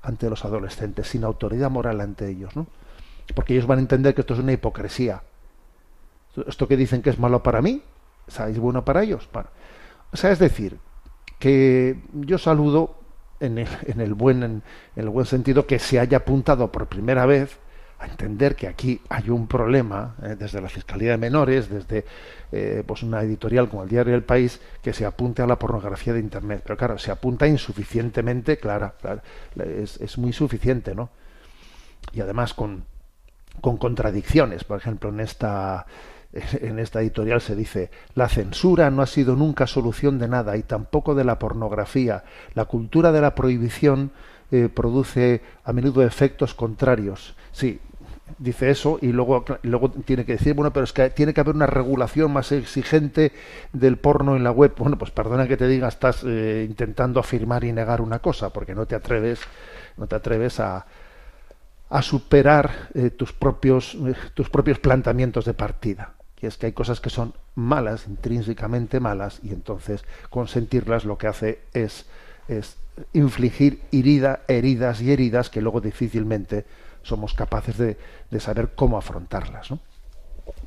ante 0.02 0.28
los 0.28 0.44
adolescentes, 0.44 1.06
sin 1.06 1.22
autoridad 1.22 1.70
moral 1.70 2.00
ante 2.00 2.28
ellos, 2.28 2.56
¿no? 2.56 2.66
Porque 3.32 3.52
ellos 3.54 3.68
van 3.68 3.78
a 3.78 3.82
entender 3.82 4.16
que 4.16 4.22
esto 4.22 4.34
es 4.34 4.40
una 4.40 4.50
hipocresía. 4.50 5.22
Esto 6.46 6.68
que 6.68 6.76
dicen 6.76 7.02
que 7.02 7.10
es 7.10 7.18
malo 7.18 7.42
para 7.42 7.60
mí, 7.60 7.82
es 8.26 8.58
bueno 8.58 8.84
para 8.84 9.02
ellos. 9.02 9.28
O 10.12 10.16
sea, 10.16 10.30
es 10.30 10.38
decir, 10.38 10.78
que 11.38 12.00
yo 12.12 12.38
saludo 12.38 12.96
en 13.40 13.58
el, 13.58 13.68
en 13.86 14.00
el 14.00 14.14
buen 14.14 14.62
sentido 15.24 15.66
que 15.66 15.78
se 15.78 15.98
haya 15.98 16.18
apuntado 16.18 16.70
por 16.70 16.86
primera 16.86 17.26
vez 17.26 17.58
a 18.00 18.06
entender 18.06 18.56
que 18.56 18.66
aquí 18.66 19.00
hay 19.10 19.28
un 19.28 19.46
problema 19.46 20.16
eh, 20.22 20.34
desde 20.38 20.60
la 20.60 20.70
Fiscalía 20.70 21.10
de 21.12 21.16
Menores, 21.18 21.68
desde 21.68 22.06
eh, 22.50 22.82
pues 22.86 23.02
una 23.02 23.20
editorial 23.20 23.68
como 23.68 23.82
el 23.82 23.90
Diario 23.90 24.14
del 24.14 24.22
País, 24.22 24.58
que 24.82 24.94
se 24.94 25.04
apunte 25.04 25.42
a 25.42 25.46
la 25.46 25.58
pornografía 25.58 26.14
de 26.14 26.20
Internet. 26.20 26.62
Pero 26.64 26.78
claro, 26.78 26.98
se 26.98 27.10
apunta 27.10 27.46
insuficientemente, 27.46 28.56
claro, 28.56 28.94
es, 29.54 30.16
muy 30.16 30.32
suficiente, 30.32 30.94
¿no? 30.94 31.10
Y 32.12 32.22
además 32.22 32.54
con 32.54 32.86
contradicciones. 33.60 34.64
Por 34.64 34.78
ejemplo, 34.78 35.10
en 35.10 35.20
esta, 35.20 35.84
en 36.60 36.78
esta 36.78 37.00
editorial 37.00 37.40
se 37.40 37.56
dice, 37.56 37.90
la 38.14 38.28
censura 38.28 38.90
no 38.90 39.02
ha 39.02 39.06
sido 39.06 39.36
nunca 39.36 39.66
solución 39.66 40.18
de 40.18 40.28
nada 40.28 40.56
y 40.56 40.62
tampoco 40.62 41.14
de 41.14 41.24
la 41.24 41.38
pornografía. 41.38 42.24
La 42.54 42.66
cultura 42.66 43.12
de 43.12 43.20
la 43.20 43.34
prohibición 43.34 44.12
eh, 44.50 44.68
produce 44.72 45.42
a 45.64 45.72
menudo 45.72 46.02
efectos 46.02 46.54
contrarios. 46.54 47.34
Sí, 47.52 47.80
dice 48.38 48.70
eso 48.70 48.98
y 49.02 49.08
luego, 49.08 49.44
luego 49.62 49.90
tiene 49.90 50.24
que 50.24 50.32
decir, 50.32 50.54
bueno, 50.54 50.72
pero 50.72 50.84
es 50.84 50.92
que 50.92 51.10
tiene 51.10 51.34
que 51.34 51.40
haber 51.40 51.56
una 51.56 51.66
regulación 51.66 52.32
más 52.32 52.52
exigente 52.52 53.32
del 53.72 53.96
porno 53.96 54.36
en 54.36 54.44
la 54.44 54.52
web. 54.52 54.72
Bueno, 54.78 54.98
pues 54.98 55.10
perdona 55.10 55.48
que 55.48 55.56
te 55.56 55.66
diga, 55.66 55.88
estás 55.88 56.22
eh, 56.24 56.64
intentando 56.68 57.18
afirmar 57.18 57.64
y 57.64 57.72
negar 57.72 58.00
una 58.00 58.20
cosa, 58.20 58.50
porque 58.50 58.74
no 58.74 58.86
te 58.86 58.94
atreves, 58.94 59.40
no 59.96 60.06
te 60.06 60.14
atreves 60.14 60.60
a, 60.60 60.86
a 61.88 62.02
superar 62.02 62.70
eh, 62.94 63.10
tus 63.10 63.32
propios 63.32 63.98
tus 64.34 64.48
propios 64.48 64.78
planteamientos 64.78 65.44
de 65.44 65.54
partida 65.54 66.14
que 66.40 66.46
es 66.46 66.56
que 66.56 66.66
hay 66.66 66.72
cosas 66.72 67.00
que 67.00 67.10
son 67.10 67.34
malas 67.54 68.06
intrínsecamente 68.06 68.98
malas 68.98 69.40
y 69.42 69.50
entonces 69.50 70.04
consentirlas 70.30 71.04
lo 71.04 71.18
que 71.18 71.26
hace 71.26 71.60
es 71.72 72.06
es 72.48 72.76
infligir 73.12 73.82
herida, 73.92 74.40
heridas 74.48 75.00
y 75.00 75.12
heridas 75.12 75.50
que 75.50 75.60
luego 75.60 75.80
difícilmente 75.80 76.66
somos 77.02 77.34
capaces 77.34 77.78
de, 77.78 77.96
de 78.30 78.40
saber 78.40 78.74
cómo 78.74 78.98
afrontarlas 78.98 79.70
¿no? 79.70 79.78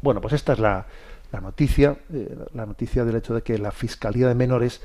bueno 0.02 0.22
pues 0.22 0.34
esta 0.34 0.54
es 0.54 0.60
la, 0.60 0.86
la 1.32 1.42
noticia 1.42 1.98
eh, 2.14 2.38
la 2.54 2.66
noticia 2.66 3.04
del 3.04 3.16
hecho 3.16 3.34
de 3.34 3.42
que 3.42 3.58
la 3.58 3.72
fiscalía 3.72 4.28
de 4.28 4.36
menores 4.36 4.82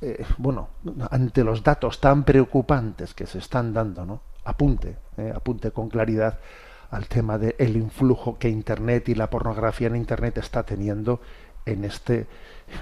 eh, 0.00 0.24
bueno 0.38 0.70
ante 1.10 1.44
los 1.44 1.62
datos 1.62 2.00
tan 2.00 2.24
preocupantes 2.24 3.14
que 3.14 3.26
se 3.26 3.38
están 3.38 3.72
dando 3.72 4.04
no 4.04 4.30
apunte, 4.44 4.96
eh, 5.16 5.32
apunte 5.34 5.70
con 5.70 5.88
claridad 5.88 6.38
al 6.90 7.06
tema 7.06 7.38
del 7.38 7.54
el 7.58 7.76
influjo 7.76 8.38
que 8.38 8.48
Internet 8.48 9.08
y 9.08 9.14
la 9.14 9.30
pornografía 9.30 9.86
en 9.88 9.96
Internet 9.96 10.38
está 10.38 10.64
teniendo 10.64 11.20
en 11.66 11.84
este, 11.84 12.26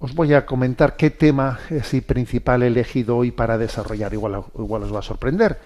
os 0.00 0.14
voy 0.14 0.34
a 0.34 0.44
comentar 0.44 0.96
qué 0.96 1.08
tema 1.10 1.60
así 1.80 2.02
principal 2.02 2.62
he 2.62 2.66
elegido 2.66 3.16
hoy 3.16 3.30
para 3.30 3.56
desarrollar. 3.56 4.12
Igual, 4.12 4.44
igual 4.58 4.82
os 4.82 4.94
va 4.94 4.98
a 4.98 5.02
sorprender. 5.02 5.58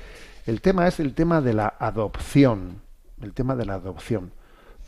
El 0.47 0.61
tema 0.61 0.87
es 0.87 1.01
el 1.01 1.15
tema 1.15 1.41
de 1.41 1.55
la 1.55 1.75
adopción. 1.79 2.83
El 3.21 3.33
tema 3.33 3.57
de 3.57 3.65
la 3.65 3.75
adopción. 3.75 4.31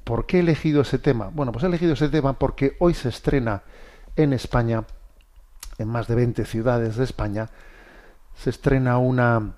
¿Por 0.09 0.25
qué 0.25 0.39
he 0.39 0.41
elegido 0.41 0.81
ese 0.81 0.99
tema? 0.99 1.29
Bueno, 1.31 1.53
pues 1.53 1.65
he 1.65 1.67
elegido 1.67 1.93
ese 1.93 2.09
tema 2.09 2.33
porque 2.33 2.77
hoy 2.79 2.95
se 2.95 3.11
estrena 3.11 3.63
en 4.17 4.33
España, 4.33 4.85
en 5.77 5.87
más 5.87 6.09
de 6.09 6.15
20 6.15 6.47
ciudades 6.47 6.97
de 6.97 7.05
España, 7.05 7.51
se 8.35 8.49
estrena 8.49 8.97
una, 8.97 9.53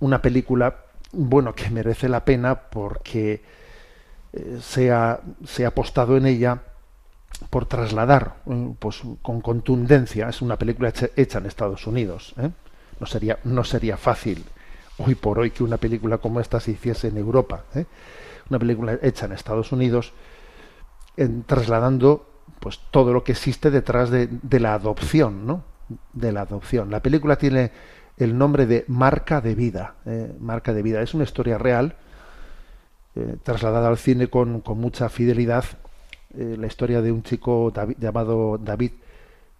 una 0.00 0.20
película, 0.20 0.78
bueno, 1.12 1.54
que 1.54 1.70
merece 1.70 2.08
la 2.08 2.24
pena 2.24 2.56
porque 2.58 3.44
eh, 4.32 4.58
se, 4.60 4.90
ha, 4.90 5.20
apostado 5.64 6.16
en 6.16 6.26
ella 6.26 6.60
por 7.48 7.66
trasladar 7.66 8.34
eh, 8.50 8.74
pues, 8.80 9.02
con 9.22 9.40
contundencia, 9.40 10.28
es 10.28 10.42
una 10.42 10.58
película 10.58 10.88
hecha, 10.88 11.06
hecha 11.14 11.38
en 11.38 11.46
Estados 11.46 11.86
Unidos, 11.86 12.34
¿eh? 12.36 12.50
no, 12.98 13.06
sería, 13.06 13.38
no 13.44 13.62
sería 13.62 13.96
fácil 13.96 14.44
hoy 14.98 15.14
por 15.14 15.38
hoy 15.38 15.52
que 15.52 15.62
una 15.62 15.76
película 15.76 16.18
como 16.18 16.40
esta 16.40 16.58
se 16.58 16.72
hiciese 16.72 17.06
en 17.06 17.18
Europa. 17.18 17.62
¿eh? 17.76 17.86
Una 18.50 18.58
película 18.58 18.98
hecha 19.02 19.26
en 19.26 19.32
Estados 19.32 19.72
Unidos, 19.72 20.12
en, 21.16 21.42
trasladando 21.42 22.26
pues 22.60 22.80
todo 22.90 23.12
lo 23.12 23.24
que 23.24 23.32
existe 23.32 23.70
detrás 23.70 24.10
de, 24.10 24.28
la 24.58 24.74
adopción, 24.74 25.46
¿no? 25.46 25.64
De 26.12 26.32
la 26.32 26.42
adopción. 26.42 26.90
La 26.90 27.02
película 27.02 27.36
tiene 27.36 27.70
el 28.16 28.36
nombre 28.36 28.66
de 28.66 28.84
Marca 28.88 29.40
de 29.40 29.54
Vida. 29.54 29.94
Eh, 30.06 30.34
Marca 30.40 30.72
de 30.72 30.82
Vida. 30.82 31.02
Es 31.02 31.14
una 31.14 31.24
historia 31.24 31.56
real, 31.56 31.96
eh, 33.14 33.36
trasladada 33.42 33.88
al 33.88 33.98
cine 33.98 34.28
con, 34.28 34.60
con 34.60 34.78
mucha 34.78 35.08
fidelidad. 35.08 35.64
Eh, 36.36 36.56
la 36.58 36.66
historia 36.66 37.00
de 37.00 37.12
un 37.12 37.22
chico 37.22 37.72
llamado 37.98 38.58
David 38.58 38.92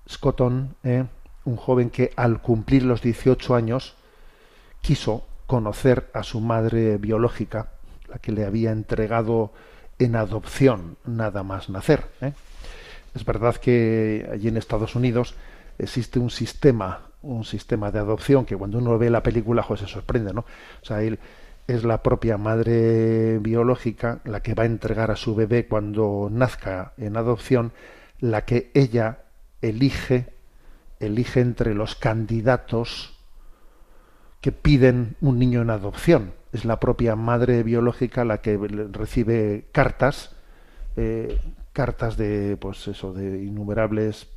Scotton, 0.09 0.75
un 1.45 1.57
joven 1.57 1.91
que 1.91 2.13
al 2.17 2.41
cumplir 2.41 2.83
los 2.83 3.03
18 3.03 3.55
años 3.55 3.95
quiso 4.81 5.25
conocer 5.47 6.11
a 6.15 6.23
su 6.23 6.41
madre 6.41 6.99
biológica, 6.99 7.73
la 8.09 8.19
que 8.19 8.33
le 8.33 8.45
había 8.45 8.73
entregado 8.73 9.53
en 9.99 10.17
adopción 10.17 10.97
nada 11.05 11.43
más 11.43 11.69
nacer. 11.69 12.05
¿eh? 12.21 12.33
Es 13.15 13.25
verdad 13.25 13.57
que 13.57 14.29
allí 14.33 14.49
en 14.49 14.57
Estados 14.57 14.95
Unidos 14.95 15.35
existe 15.79 16.19
un 16.19 16.31
sistema, 16.31 17.09
un 17.23 17.45
sistema 17.45 17.91
de 17.91 17.99
adopción 17.99 18.45
que 18.45 18.57
cuando 18.57 18.79
uno 18.79 18.99
ve 18.99 19.11
la 19.11 19.23
película, 19.23 19.65
pues 19.67 19.81
se 19.81 19.87
sorprende, 19.87 20.33
¿no? 20.33 20.41
O 20.83 20.85
sea, 20.85 21.03
él, 21.03 21.19
es 21.69 21.85
la 21.85 22.03
propia 22.03 22.39
madre 22.39 23.39
biológica 23.39 24.21
la 24.25 24.41
que 24.41 24.55
va 24.55 24.63
a 24.63 24.67
entregar 24.67 25.11
a 25.11 25.17
su 25.17 25.35
bebé 25.35 25.67
cuando 25.67 26.29
nazca 26.33 26.95
en 26.97 27.17
adopción, 27.17 27.73
la 28.21 28.47
que 28.47 28.71
ella 28.75 29.19
elige, 29.61 30.33
elige 30.99 31.41
entre 31.41 31.75
los 31.75 31.95
candidatos 31.95 33.19
que 34.41 34.51
piden 34.51 35.17
un 35.21 35.39
niño 35.39 35.61
en 35.61 35.69
adopción. 35.69 36.33
Es 36.53 36.65
la 36.65 36.81
propia 36.81 37.17
madre 37.17 37.63
biológica 37.63 38.25
la 38.25 38.41
que 38.41 38.57
recibe 38.93 39.67
cartas, 39.73 40.35
eh, 40.97 41.39
cartas 41.73 42.17
de, 42.17 42.57
pues 42.57 42.89
eso, 42.89 43.13
de 43.13 43.43
innumerables 43.43 44.29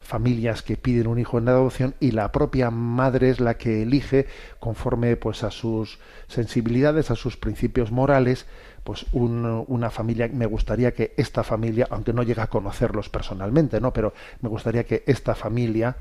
familias 0.00 0.62
que 0.62 0.76
piden 0.76 1.08
un 1.08 1.18
hijo 1.18 1.38
en 1.38 1.48
adopción 1.48 1.94
y 1.98 2.12
la 2.12 2.30
propia 2.30 2.70
madre 2.70 3.30
es 3.30 3.40
la 3.40 3.58
que 3.58 3.82
elige 3.82 4.26
conforme 4.60 5.16
pues 5.16 5.42
a 5.42 5.50
sus 5.50 5.98
sensibilidades 6.28 7.10
a 7.10 7.16
sus 7.16 7.36
principios 7.36 7.90
morales 7.90 8.46
pues 8.84 9.06
una 9.12 9.90
familia 9.90 10.30
me 10.32 10.46
gustaría 10.46 10.94
que 10.94 11.14
esta 11.16 11.42
familia 11.42 11.88
aunque 11.90 12.12
no 12.12 12.22
llega 12.22 12.44
a 12.44 12.46
conocerlos 12.46 13.08
personalmente 13.08 13.80
no 13.80 13.92
pero 13.92 14.14
me 14.40 14.48
gustaría 14.48 14.84
que 14.84 15.02
esta 15.04 15.34
familia 15.34 15.96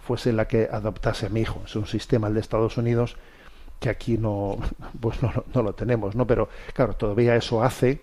fuese 0.00 0.32
la 0.32 0.48
que 0.48 0.68
adoptase 0.70 1.26
a 1.26 1.28
mi 1.28 1.42
hijo. 1.42 1.62
Es 1.64 1.76
un 1.76 1.86
sistema 1.86 2.28
el 2.28 2.34
de 2.34 2.40
Estados 2.40 2.76
Unidos 2.76 3.16
que 3.80 3.90
aquí 3.90 4.16
no 4.18 4.58
pues 5.00 5.22
no, 5.22 5.32
no 5.52 5.62
lo 5.62 5.74
tenemos 5.74 6.14
no 6.14 6.26
pero 6.26 6.48
claro 6.72 6.94
todavía 6.94 7.34
eso 7.34 7.64
hace 7.64 8.02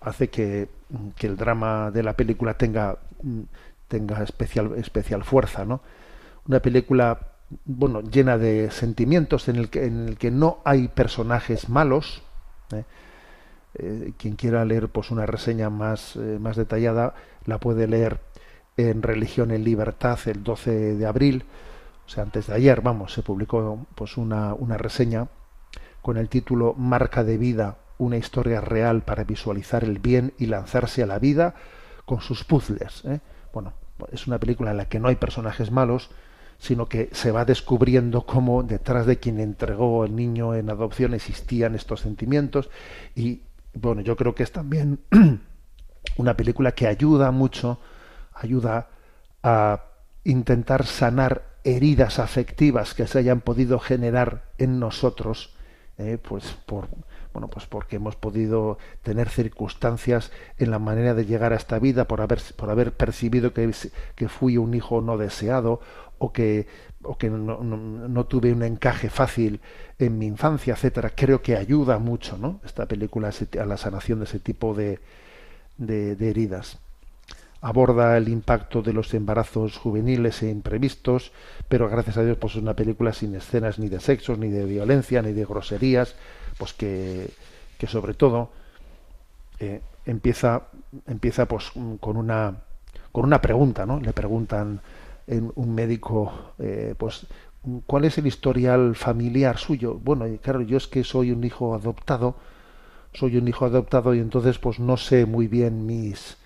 hace 0.00 0.28
que, 0.28 0.68
que 1.14 1.26
el 1.26 1.36
drama 1.36 1.90
de 1.90 2.02
la 2.02 2.14
película 2.14 2.54
tenga 2.54 2.98
tenga 3.90 4.22
especial, 4.22 4.72
especial 4.76 5.24
fuerza, 5.24 5.66
¿no? 5.66 5.82
Una 6.46 6.60
película, 6.60 7.18
bueno, 7.66 8.00
llena 8.00 8.38
de 8.38 8.70
sentimientos 8.70 9.48
en 9.48 9.56
el 9.56 9.68
que, 9.68 9.84
en 9.84 10.08
el 10.08 10.16
que 10.16 10.30
no 10.30 10.60
hay 10.64 10.88
personajes 10.88 11.68
malos. 11.68 12.22
¿eh? 12.72 12.84
Eh, 13.74 14.12
quien 14.16 14.36
quiera 14.36 14.64
leer 14.64 14.88
pues 14.88 15.10
una 15.10 15.26
reseña 15.26 15.70
más, 15.70 16.16
eh, 16.16 16.38
más 16.40 16.56
detallada 16.56 17.14
la 17.44 17.58
puede 17.58 17.86
leer 17.86 18.20
en 18.76 19.02
Religión 19.02 19.50
en 19.50 19.64
Libertad 19.64 20.18
el 20.26 20.42
12 20.42 20.94
de 20.94 21.06
abril, 21.06 21.44
o 22.10 22.12
sea, 22.12 22.24
antes 22.24 22.48
de 22.48 22.54
ayer, 22.54 22.80
vamos, 22.80 23.12
se 23.12 23.22
publicó 23.22 23.86
pues 23.94 24.16
una, 24.16 24.52
una 24.54 24.76
reseña 24.76 25.28
con 26.02 26.16
el 26.16 26.28
título 26.28 26.74
Marca 26.76 27.22
de 27.22 27.38
vida, 27.38 27.76
una 27.98 28.16
historia 28.16 28.60
real 28.60 29.02
para 29.02 29.22
visualizar 29.22 29.84
el 29.84 30.00
bien 30.00 30.34
y 30.36 30.46
lanzarse 30.46 31.04
a 31.04 31.06
la 31.06 31.20
vida 31.20 31.54
con 32.06 32.20
sus 32.20 32.42
puzzles. 32.42 33.04
Bueno, 33.52 33.74
es 34.10 34.26
una 34.26 34.40
película 34.40 34.72
en 34.72 34.78
la 34.78 34.86
que 34.86 34.98
no 34.98 35.06
hay 35.06 35.14
personajes 35.14 35.70
malos, 35.70 36.10
sino 36.58 36.88
que 36.88 37.10
se 37.12 37.30
va 37.30 37.44
descubriendo 37.44 38.26
cómo 38.26 38.64
detrás 38.64 39.06
de 39.06 39.20
quien 39.20 39.38
entregó 39.38 40.04
el 40.04 40.16
niño 40.16 40.56
en 40.56 40.68
adopción 40.68 41.14
existían 41.14 41.76
estos 41.76 42.00
sentimientos 42.00 42.70
y 43.14 43.42
bueno, 43.72 44.00
yo 44.00 44.16
creo 44.16 44.34
que 44.34 44.42
es 44.42 44.50
también 44.50 44.98
una 46.16 46.36
película 46.36 46.72
que 46.72 46.88
ayuda 46.88 47.30
mucho, 47.30 47.78
ayuda 48.34 48.88
a 49.44 49.84
intentar 50.24 50.84
sanar 50.86 51.49
heridas 51.64 52.18
afectivas 52.18 52.94
que 52.94 53.06
se 53.06 53.18
hayan 53.18 53.40
podido 53.40 53.78
generar 53.78 54.44
en 54.58 54.80
nosotros, 54.80 55.54
eh, 55.98 56.18
pues 56.22 56.44
por 56.66 56.88
bueno, 57.32 57.48
pues 57.48 57.66
porque 57.66 57.96
hemos 57.96 58.16
podido 58.16 58.78
tener 59.02 59.28
circunstancias 59.28 60.32
en 60.58 60.70
la 60.70 60.80
manera 60.80 61.14
de 61.14 61.26
llegar 61.26 61.52
a 61.52 61.56
esta 61.56 61.78
vida 61.78 62.08
por 62.08 62.20
haber, 62.20 62.40
por 62.56 62.70
haber 62.70 62.92
percibido 62.92 63.52
que, 63.52 63.70
que 64.16 64.28
fui 64.28 64.56
un 64.56 64.74
hijo 64.74 65.00
no 65.00 65.16
deseado 65.16 65.80
o 66.18 66.32
que, 66.32 66.66
o 67.02 67.16
que 67.18 67.30
no, 67.30 68.26
tuve 68.26 68.52
un 68.52 68.64
encaje 68.64 69.10
fácil 69.10 69.60
en 69.98 70.18
mi 70.18 70.26
infancia, 70.26 70.74
etcétera. 70.74 71.12
Creo 71.14 71.40
que 71.40 71.56
ayuda 71.56 71.98
mucho, 71.98 72.36
¿no? 72.36 72.60
Esta 72.64 72.86
película 72.86 73.30
a 73.60 73.64
la 73.64 73.76
sanación 73.76 74.18
de 74.18 74.24
ese 74.24 74.40
tipo 74.40 74.74
de, 74.74 74.98
de 75.78 76.28
heridas 76.28 76.80
aborda 77.60 78.16
el 78.16 78.28
impacto 78.28 78.82
de 78.82 78.92
los 78.92 79.12
embarazos 79.12 79.76
juveniles 79.76 80.42
e 80.42 80.50
imprevistos, 80.50 81.32
pero 81.68 81.88
gracias 81.88 82.16
a 82.16 82.24
Dios 82.24 82.38
pues 82.38 82.54
es 82.54 82.62
una 82.62 82.74
película 82.74 83.12
sin 83.12 83.34
escenas 83.34 83.78
ni 83.78 83.88
de 83.88 84.00
sexos, 84.00 84.38
ni 84.38 84.48
de 84.48 84.64
violencia, 84.64 85.20
ni 85.22 85.32
de 85.32 85.44
groserías, 85.44 86.14
pues 86.58 86.72
que, 86.72 87.30
que 87.78 87.86
sobre 87.86 88.14
todo 88.14 88.50
eh, 89.58 89.82
empieza, 90.06 90.68
empieza 91.06 91.46
pues 91.46 91.70
con 92.00 92.16
una, 92.16 92.56
con 93.12 93.24
una 93.24 93.40
pregunta, 93.40 93.84
¿no? 93.84 94.00
Le 94.00 94.12
preguntan 94.12 94.80
en 95.26 95.52
un 95.54 95.74
médico, 95.74 96.54
eh, 96.58 96.94
pues, 96.96 97.26
¿cuál 97.86 98.04
es 98.06 98.18
el 98.18 98.26
historial 98.26 98.96
familiar 98.96 99.58
suyo? 99.58 99.94
Bueno, 100.02 100.24
claro, 100.42 100.62
yo 100.62 100.76
es 100.78 100.88
que 100.88 101.04
soy 101.04 101.30
un 101.30 101.44
hijo 101.44 101.74
adoptado, 101.74 102.36
soy 103.12 103.36
un 103.36 103.48
hijo 103.48 103.66
adoptado 103.66 104.14
y 104.14 104.18
entonces 104.18 104.58
pues 104.58 104.78
no 104.78 104.96
sé 104.96 105.26
muy 105.26 105.46
bien 105.46 105.86
mis, 105.86 106.36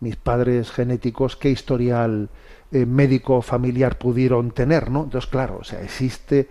mis 0.00 0.16
padres 0.16 0.70
genéticos 0.70 1.36
qué 1.36 1.50
historial 1.50 2.28
eh, 2.72 2.86
médico 2.86 3.42
familiar 3.42 3.98
pudieron 3.98 4.50
tener, 4.50 4.90
¿no? 4.90 5.04
Entonces, 5.04 5.30
claro, 5.30 5.58
o 5.60 5.64
sea, 5.64 5.82
existe 5.82 6.48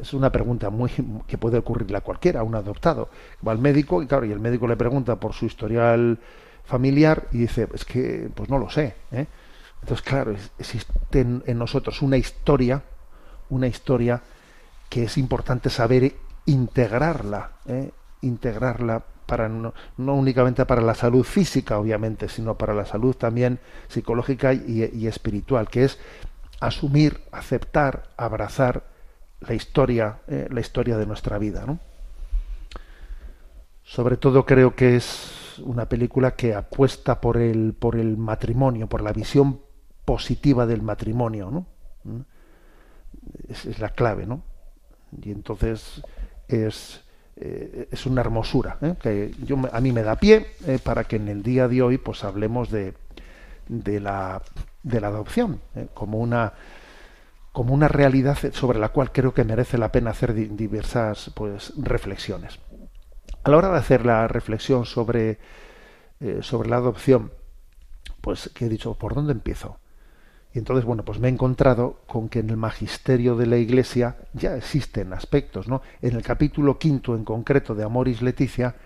es 0.00 0.12
una 0.12 0.30
pregunta 0.30 0.70
muy 0.70 0.90
que 1.26 1.38
puede 1.38 1.58
ocurrirle 1.58 1.96
a 1.96 2.02
cualquiera, 2.02 2.40
a 2.40 2.42
un 2.42 2.54
adoptado. 2.54 3.08
Va 3.46 3.52
al 3.52 3.58
médico 3.58 4.02
y 4.02 4.06
claro, 4.06 4.26
y 4.26 4.32
el 4.32 4.40
médico 4.40 4.66
le 4.66 4.76
pregunta 4.76 5.16
por 5.16 5.32
su 5.32 5.46
historial 5.46 6.18
familiar 6.64 7.28
y 7.32 7.38
dice, 7.38 7.68
es 7.72 7.84
que 7.84 8.28
pues 8.34 8.48
no 8.48 8.58
lo 8.58 8.70
sé. 8.70 8.94
¿eh? 9.12 9.26
Entonces, 9.80 10.04
claro, 10.04 10.34
existe 10.58 11.20
en, 11.20 11.42
nosotros 11.58 12.02
una 12.02 12.16
historia, 12.16 12.82
una 13.50 13.66
historia 13.66 14.22
que 14.88 15.04
es 15.04 15.18
importante 15.18 15.70
saber 15.70 16.14
integrarla, 16.46 17.52
¿eh? 17.66 17.90
integrarla 18.22 19.02
no, 19.28 20.14
únicamente 20.14 20.64
para 20.66 20.82
la 20.82 20.94
salud 20.94 21.24
física, 21.24 21.78
obviamente, 21.78 22.28
sino 22.28 22.56
para 22.56 22.74
la 22.74 22.84
salud 22.84 23.14
también 23.16 23.58
psicológica 23.88 24.52
y, 24.52 24.90
y 24.92 25.06
espiritual, 25.06 25.68
que 25.68 25.84
es 25.84 25.98
asumir, 26.60 27.22
aceptar, 27.32 28.04
abrazar 28.16 28.84
la 29.40 29.54
historia, 29.54 30.20
eh, 30.28 30.48
la 30.50 30.60
historia 30.60 30.96
de 30.96 31.06
nuestra 31.06 31.38
vida. 31.38 31.64
¿no? 31.66 31.78
Sobre 33.82 34.16
todo 34.16 34.46
creo 34.46 34.74
que 34.74 34.96
es 34.96 35.58
una 35.62 35.88
película 35.88 36.32
que 36.32 36.54
apuesta 36.54 37.20
por 37.20 37.36
el, 37.36 37.74
por 37.74 37.96
el 37.96 38.16
matrimonio, 38.16 38.88
por 38.88 39.02
la 39.02 39.12
visión 39.12 39.60
positiva 40.04 40.66
del 40.66 40.82
matrimonio, 40.82 41.50
¿no? 41.50 41.66
¿Mm? 42.04 42.20
Es, 43.48 43.64
es 43.64 43.78
la 43.78 43.90
clave, 43.90 44.26
¿no? 44.26 44.42
Y 45.22 45.30
entonces 45.30 46.02
es, 46.48 47.03
eh, 47.36 47.88
es 47.90 48.06
una 48.06 48.20
hermosura 48.20 48.78
¿eh? 48.80 48.94
que 49.00 49.34
yo, 49.44 49.56
a 49.72 49.80
mí 49.80 49.90
me 49.90 50.04
da 50.04 50.14
pie 50.14 50.54
eh, 50.66 50.78
para 50.82 51.02
que 51.02 51.16
en 51.16 51.26
el 51.28 51.42
día 51.42 51.66
de 51.66 51.82
hoy 51.82 51.98
pues 51.98 52.22
hablemos 52.22 52.70
de, 52.70 52.94
de, 53.66 53.98
la, 53.98 54.40
de 54.84 55.00
la 55.00 55.08
adopción 55.08 55.60
como 55.94 56.18
una 56.18 56.52
como 57.50 57.74
una 57.74 57.88
realidad 57.88 58.38
sobre 58.52 58.78
la 58.78 58.90
cual 58.90 59.10
creo 59.12 59.34
que 59.34 59.44
merece 59.44 59.78
la 59.78 59.90
pena 59.92 60.10
hacer 60.10 60.34
diversas 60.34 61.30
pues, 61.36 61.72
reflexiones. 61.76 62.58
A 63.44 63.50
la 63.50 63.56
hora 63.56 63.70
de 63.70 63.78
hacer 63.78 64.04
la 64.04 64.26
reflexión 64.26 64.84
sobre, 64.84 65.38
sobre 66.40 66.68
la 66.68 66.76
adopción, 66.76 67.30
pues 68.20 68.50
que 68.52 68.64
he 68.64 68.68
dicho, 68.68 68.94
¿por 68.94 69.14
dónde 69.14 69.32
empiezo? 69.32 69.78
Y 70.54 70.60
entonces, 70.60 70.84
bueno, 70.84 71.04
pues 71.04 71.18
me 71.18 71.26
he 71.26 71.32
encontrado 71.32 71.98
con 72.06 72.28
que 72.28 72.38
en 72.38 72.48
el 72.48 72.56
magisterio 72.56 73.36
de 73.36 73.46
la 73.46 73.56
Iglesia 73.56 74.16
ya 74.34 74.56
existen 74.56 75.12
aspectos, 75.12 75.66
¿no? 75.66 75.82
En 76.00 76.14
el 76.14 76.22
capítulo 76.22 76.78
quinto 76.78 77.16
en 77.16 77.24
concreto 77.24 77.74
de 77.74 77.82
Amoris 77.82 78.22
Leticia 78.22 78.76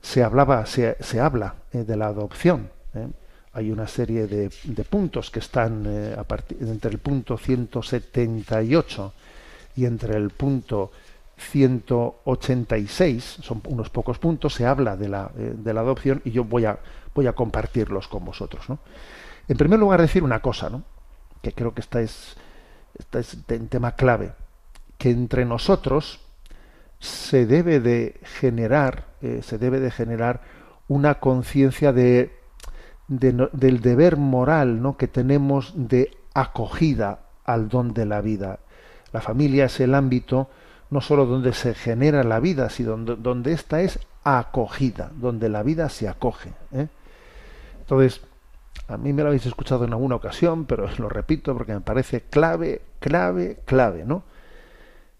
se 0.00 0.22
hablaba, 0.22 0.64
se, 0.66 0.96
se 1.00 1.18
habla 1.18 1.56
eh, 1.72 1.82
de 1.82 1.96
la 1.96 2.06
adopción. 2.06 2.70
¿eh? 2.94 3.08
hay 3.54 3.72
una 3.72 3.88
serie 3.88 4.26
de, 4.26 4.50
de 4.64 4.84
puntos 4.84 5.30
que 5.30 5.40
están 5.40 5.84
eh, 5.86 6.14
entre 6.60 6.90
el 6.90 6.98
punto 6.98 7.38
178 7.38 9.14
y 9.76 9.86
entre 9.86 10.16
el 10.16 10.30
punto 10.30 10.90
186, 11.36 13.38
son 13.42 13.60
unos 13.66 13.90
pocos 13.90 14.18
puntos, 14.18 14.54
se 14.54 14.66
habla 14.66 14.96
de 14.96 15.08
la, 15.08 15.30
de 15.34 15.74
la 15.74 15.80
adopción 15.80 16.22
y 16.24 16.30
yo 16.30 16.44
voy 16.44 16.64
a, 16.64 16.78
voy 17.14 17.26
a 17.26 17.32
compartirlos 17.32 18.06
con 18.06 18.24
vosotros. 18.24 18.68
¿no? 18.68 18.78
En 19.48 19.56
primer 19.56 19.78
lugar, 19.78 20.00
decir 20.00 20.22
una 20.22 20.40
cosa, 20.40 20.70
¿no? 20.70 20.82
que 21.42 21.52
creo 21.52 21.74
que 21.74 21.80
esta 21.80 22.00
es, 22.00 22.36
esta 22.98 23.18
es 23.18 23.34
un 23.34 23.68
tema 23.68 23.92
clave, 23.92 24.32
que 24.96 25.10
entre 25.10 25.44
nosotros 25.44 26.20
se 26.98 27.44
debe 27.44 27.80
de 27.80 28.20
generar, 28.22 29.06
eh, 29.20 29.40
se 29.42 29.58
debe 29.58 29.80
de 29.80 29.90
generar 29.90 30.40
una 30.88 31.16
conciencia 31.20 31.92
de 31.92 32.32
del 33.06 33.80
deber 33.80 34.16
moral 34.16 34.80
¿no? 34.80 34.96
que 34.96 35.08
tenemos 35.08 35.74
de 35.76 36.16
acogida 36.32 37.20
al 37.44 37.68
don 37.68 37.92
de 37.92 38.06
la 38.06 38.20
vida. 38.20 38.60
La 39.12 39.20
familia 39.20 39.66
es 39.66 39.78
el 39.80 39.94
ámbito 39.94 40.48
no 40.90 41.00
sólo 41.00 41.26
donde 41.26 41.52
se 41.52 41.74
genera 41.74 42.22
la 42.24 42.40
vida, 42.40 42.70
sino 42.70 42.96
donde, 42.96 43.52
esta 43.52 43.80
es 43.80 43.98
acogida, 44.22 45.10
donde 45.16 45.48
la 45.48 45.62
vida 45.62 45.88
se 45.88 46.08
acoge. 46.08 46.52
¿eh? 46.72 46.88
Entonces, 47.80 48.20
a 48.88 48.96
mí 48.96 49.12
me 49.12 49.22
lo 49.22 49.28
habéis 49.28 49.46
escuchado 49.46 49.84
en 49.84 49.92
alguna 49.92 50.16
ocasión, 50.16 50.66
pero 50.66 50.88
lo 50.98 51.08
repito 51.08 51.54
porque 51.54 51.74
me 51.74 51.80
parece 51.80 52.22
clave, 52.22 52.82
clave, 53.00 53.58
clave, 53.64 54.04
¿no? 54.04 54.24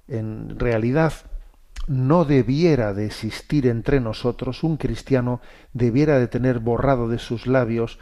En 0.06 0.58
realidad 0.58 1.12
no 1.86 2.24
debiera 2.24 2.94
de 2.94 3.06
existir 3.06 3.66
entre 3.66 4.00
nosotros 4.00 4.62
un 4.62 4.76
cristiano 4.76 5.40
debiera 5.72 6.18
de 6.18 6.28
tener 6.28 6.58
borrado 6.58 7.08
de 7.08 7.18
sus 7.18 7.46
labios 7.46 7.98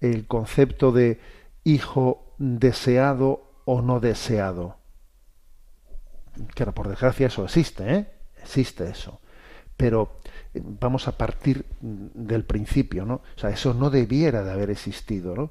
el 0.00 0.26
concepto 0.26 0.92
de 0.92 1.20
hijo 1.64 2.34
deseado 2.38 3.50
o 3.64 3.82
no 3.82 4.00
deseado. 4.00 4.76
Claro, 6.54 6.72
por 6.72 6.88
desgracia 6.88 7.26
eso 7.26 7.44
existe, 7.44 7.94
¿eh? 7.94 8.06
Existe 8.42 8.88
eso. 8.88 9.20
Pero 9.76 10.20
eh, 10.54 10.62
vamos 10.64 11.08
a 11.08 11.16
partir 11.16 11.64
del 11.80 12.44
principio, 12.44 13.04
¿no? 13.04 13.14
O 13.14 13.38
sea, 13.38 13.50
eso 13.50 13.74
no 13.74 13.90
debiera 13.90 14.42
de 14.42 14.52
haber 14.52 14.70
existido, 14.70 15.34
¿no? 15.34 15.50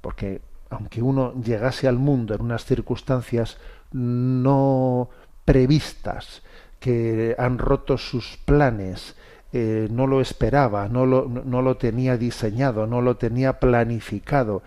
Porque 0.00 0.40
aunque 0.70 1.02
uno 1.02 1.34
llegase 1.42 1.86
al 1.86 1.98
mundo 1.98 2.34
en 2.34 2.42
unas 2.42 2.64
circunstancias 2.64 3.58
no 3.92 5.08
previstas, 5.44 6.42
que 6.80 7.34
han 7.38 7.58
roto 7.58 7.96
sus 7.96 8.38
planes, 8.44 9.14
eh, 9.52 9.88
no 9.90 10.06
lo 10.06 10.20
esperaba, 10.20 10.88
no 10.88 11.06
lo, 11.06 11.26
no 11.28 11.62
lo 11.62 11.76
tenía 11.76 12.16
diseñado, 12.16 12.86
no 12.86 13.00
lo 13.00 13.16
tenía 13.16 13.60
planificado, 13.60 14.62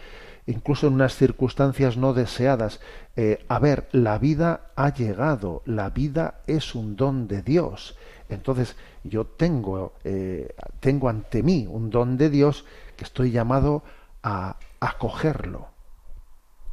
incluso 0.48 0.88
en 0.88 0.94
unas 0.94 1.16
circunstancias 1.16 1.98
no 1.98 2.14
deseadas. 2.14 2.80
Eh, 3.16 3.46
a 3.50 3.60
ver, 3.60 3.88
la 3.92 4.18
vida 4.18 4.72
ha 4.76 4.94
llegado, 4.94 5.62
la 5.66 5.90
vida 5.90 6.40
es 6.48 6.74
un 6.74 6.96
don 6.96 7.28
de 7.28 7.42
Dios. 7.42 7.98
Entonces 8.30 8.76
yo 9.04 9.26
tengo, 9.26 9.94
eh, 10.04 10.54
tengo 10.80 11.10
ante 11.10 11.44
mí 11.44 11.68
un 11.70 11.90
don 11.90 12.18
de 12.18 12.30
Dios 12.30 12.66
que 12.96 13.04
estoy 13.06 13.32
llamado 13.32 13.84
a 14.24 14.58
acogerlo. 14.80 15.68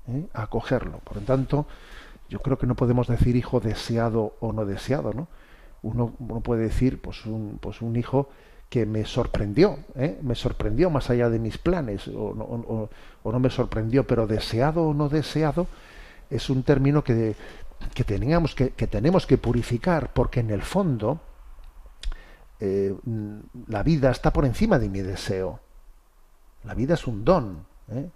¿eh? 0.09 0.27
A 0.35 0.43
acogerlo. 0.43 0.99
Por 0.99 1.17
lo 1.19 1.23
tanto, 1.23 1.67
yo 2.29 2.41
creo 2.41 2.59
que 2.59 2.67
no 2.67 2.75
podemos 2.75 3.07
decir 3.07 3.37
hijo 3.37 3.61
deseado 3.61 4.35
o 4.41 4.53
no 4.53 4.65
deseado, 4.65 5.13
¿no? 5.13 5.29
Uno, 5.83 6.15
uno 6.19 6.41
puede 6.41 6.63
decir, 6.63 7.01
pues 7.01 7.27
un, 7.27 7.59
pues 7.61 7.83
un 7.83 7.95
hijo 7.97 8.31
que 8.71 8.87
me 8.87 9.05
sorprendió, 9.05 9.79
¿eh? 9.95 10.19
me 10.23 10.35
sorprendió 10.35 10.89
más 10.91 11.11
allá 11.11 11.29
de 11.29 11.39
mis 11.39 11.59
planes, 11.59 12.09
o 12.09 12.35
no, 12.35 12.45
o- 12.45 12.91
no 13.31 13.39
me 13.39 13.51
sorprendió, 13.51 14.07
pero 14.07 14.27
deseado 14.27 14.83
o 14.89 14.95
no 14.95 15.09
deseado 15.11 15.67
es 16.31 16.49
un 16.51 16.63
término 16.63 17.05
que, 17.05 17.37
que, 17.95 18.03
teníamos 18.03 18.55
que, 18.55 18.71
que 18.71 18.87
tenemos 18.87 19.27
que 19.27 19.37
purificar, 19.39 20.13
porque 20.15 20.41
en 20.41 20.51
el 20.51 20.63
fondo 20.63 21.21
eh, 22.61 22.95
la 23.69 23.83
vida 23.83 24.11
está 24.11 24.33
por 24.33 24.45
encima 24.45 24.79
de 24.79 24.89
mi 24.89 25.01
deseo. 25.01 25.61
La 26.65 26.75
vida 26.75 26.95
es 26.95 27.07
un 27.07 27.25
don. 27.25 27.67
¿eh? 27.91 28.09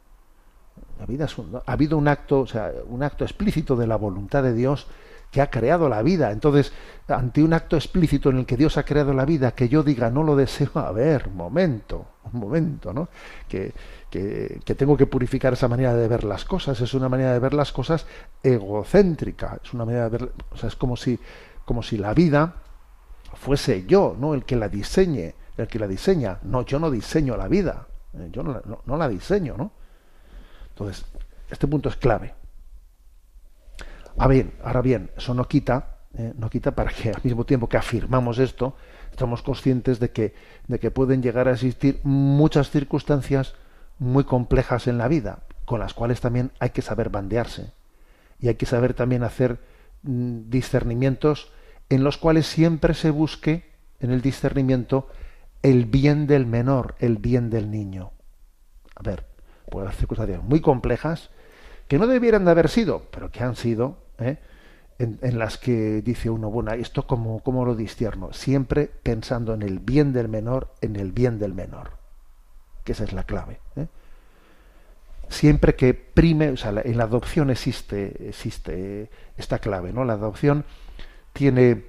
La 0.98 1.06
vida 1.06 1.24
es 1.26 1.36
un 1.38 1.52
don. 1.52 1.62
Ha 1.66 1.72
habido 1.72 1.98
un 1.98 2.08
acto, 2.08 2.40
o 2.40 2.46
sea, 2.46 2.72
un 2.86 3.02
acto 3.02 3.24
explícito 3.24 3.76
de 3.76 3.86
la 3.86 3.96
voluntad 3.96 4.42
de 4.42 4.54
Dios 4.54 4.86
que 5.30 5.42
ha 5.42 5.50
creado 5.50 5.88
la 5.88 6.02
vida. 6.02 6.30
Entonces, 6.30 6.72
ante 7.06 7.42
un 7.42 7.52
acto 7.52 7.76
explícito 7.76 8.30
en 8.30 8.38
el 8.38 8.46
que 8.46 8.56
Dios 8.56 8.78
ha 8.78 8.84
creado 8.84 9.12
la 9.12 9.26
vida, 9.26 9.52
que 9.52 9.68
yo 9.68 9.82
diga 9.82 10.10
no 10.10 10.22
lo 10.22 10.36
deseo, 10.36 10.70
a 10.74 10.90
ver, 10.92 11.28
momento, 11.28 12.06
un 12.32 12.40
momento, 12.40 12.94
¿no? 12.94 13.08
Que, 13.46 13.72
que, 14.08 14.60
que 14.64 14.74
tengo 14.74 14.96
que 14.96 15.06
purificar 15.06 15.52
esa 15.52 15.68
manera 15.68 15.94
de 15.94 16.08
ver 16.08 16.24
las 16.24 16.44
cosas. 16.44 16.80
Es 16.80 16.94
una 16.94 17.10
manera 17.10 17.32
de 17.32 17.38
ver 17.40 17.52
las 17.52 17.72
cosas 17.72 18.06
egocéntrica. 18.42 19.58
Es 19.62 19.74
una 19.74 19.84
manera 19.84 20.08
de 20.08 20.18
ver, 20.18 20.32
o 20.50 20.56
sea, 20.56 20.68
es 20.68 20.76
como 20.76 20.96
si, 20.96 21.18
como 21.66 21.82
si 21.82 21.98
la 21.98 22.14
vida 22.14 22.54
fuese 23.34 23.84
yo, 23.86 24.16
¿no? 24.18 24.34
El 24.34 24.44
que 24.44 24.56
la 24.56 24.68
diseñe, 24.68 25.34
el 25.56 25.66
que 25.68 25.78
la 25.78 25.86
diseña. 25.88 26.38
No, 26.42 26.64
yo 26.64 26.78
no 26.78 26.90
diseño 26.90 27.36
la 27.36 27.48
vida. 27.48 27.86
eh, 28.14 28.28
Yo 28.32 28.42
no, 28.42 28.52
la- 28.52 28.62
no- 28.64 28.80
no 28.86 28.96
la 28.96 29.08
diseño, 29.08 29.54
¿no? 29.56 29.70
Entonces, 30.70 31.04
este 31.50 31.66
punto 31.66 31.88
es 31.88 31.96
clave. 31.96 32.34
A 34.18 34.26
bien, 34.28 34.52
ahora 34.64 34.80
bien, 34.82 35.10
eso 35.16 35.34
no 35.34 35.46
quita, 35.46 35.96
eh, 36.14 36.32
no 36.36 36.50
quita 36.50 36.72
para 36.74 36.90
que 36.90 37.10
al 37.10 37.22
mismo 37.22 37.44
tiempo 37.44 37.68
que 37.68 37.76
afirmamos 37.76 38.38
esto, 38.38 38.74
estamos 39.10 39.42
conscientes 39.42 40.00
de 40.00 40.10
que, 40.10 40.34
de 40.66 40.78
que 40.80 40.90
pueden 40.90 41.22
llegar 41.22 41.46
a 41.48 41.52
existir 41.52 42.00
muchas 42.02 42.70
circunstancias 42.70 43.54
muy 43.98 44.24
complejas 44.24 44.86
en 44.88 44.98
la 44.98 45.08
vida, 45.08 45.40
con 45.64 45.78
las 45.80 45.94
cuales 45.94 46.20
también 46.20 46.50
hay 46.58 46.70
que 46.70 46.82
saber 46.82 47.10
bandearse. 47.10 47.72
Y 48.40 48.48
hay 48.48 48.54
que 48.54 48.66
saber 48.66 48.94
también 48.94 49.22
hacer 49.22 49.58
mm, 50.02 50.48
discernimientos 50.50 51.52
en 51.88 52.04
los 52.04 52.18
cuales 52.18 52.46
siempre 52.46 52.94
se 52.94 53.10
busque 53.10 53.64
en 54.00 54.10
el 54.10 54.20
discernimiento 54.20 55.08
el 55.62 55.86
bien 55.86 56.26
del 56.26 56.46
menor, 56.46 56.94
el 56.98 57.16
bien 57.16 57.50
del 57.50 57.70
niño. 57.70 58.12
A 58.94 59.02
ver, 59.02 59.24
puede 59.70 59.86
haber 59.86 59.98
circunstancias 59.98 60.42
muy 60.42 60.60
complejas 60.60 61.30
que 61.88 61.98
no 61.98 62.06
debieran 62.06 62.44
de 62.44 62.50
haber 62.50 62.68
sido, 62.68 63.02
pero 63.10 63.30
que 63.30 63.42
han 63.42 63.56
sido, 63.56 63.96
¿eh? 64.18 64.38
en, 64.98 65.38
las 65.38 65.58
que 65.58 66.02
dice 66.02 66.28
uno, 66.28 66.50
bueno, 66.50 66.72
esto 66.72 67.06
como, 67.06 67.64
lo 67.64 67.74
discierno, 67.74 68.32
siempre 68.32 68.90
pensando 69.02 69.54
en 69.54 69.62
el 69.62 69.78
bien 69.78 70.12
del 70.12 70.28
menor, 70.28 70.74
en 70.80 70.96
el 70.96 71.12
bien 71.12 71.38
del 71.38 71.54
menor, 71.54 71.92
que 72.84 72.92
esa 72.92 73.04
es 73.04 73.12
la 73.12 73.24
clave. 73.24 73.60
¿eh? 73.76 73.86
Siempre 75.28 75.76
que 75.76 75.94
prime, 75.94 76.50
o 76.50 76.56
sea, 76.56 76.72
en 76.84 76.98
la 76.98 77.04
adopción 77.04 77.50
existe, 77.50 78.28
existe 78.28 79.10
esta 79.36 79.58
clave, 79.58 79.92
¿no? 79.92 80.04
La 80.04 80.14
adopción 80.14 80.64
tiene 81.38 81.84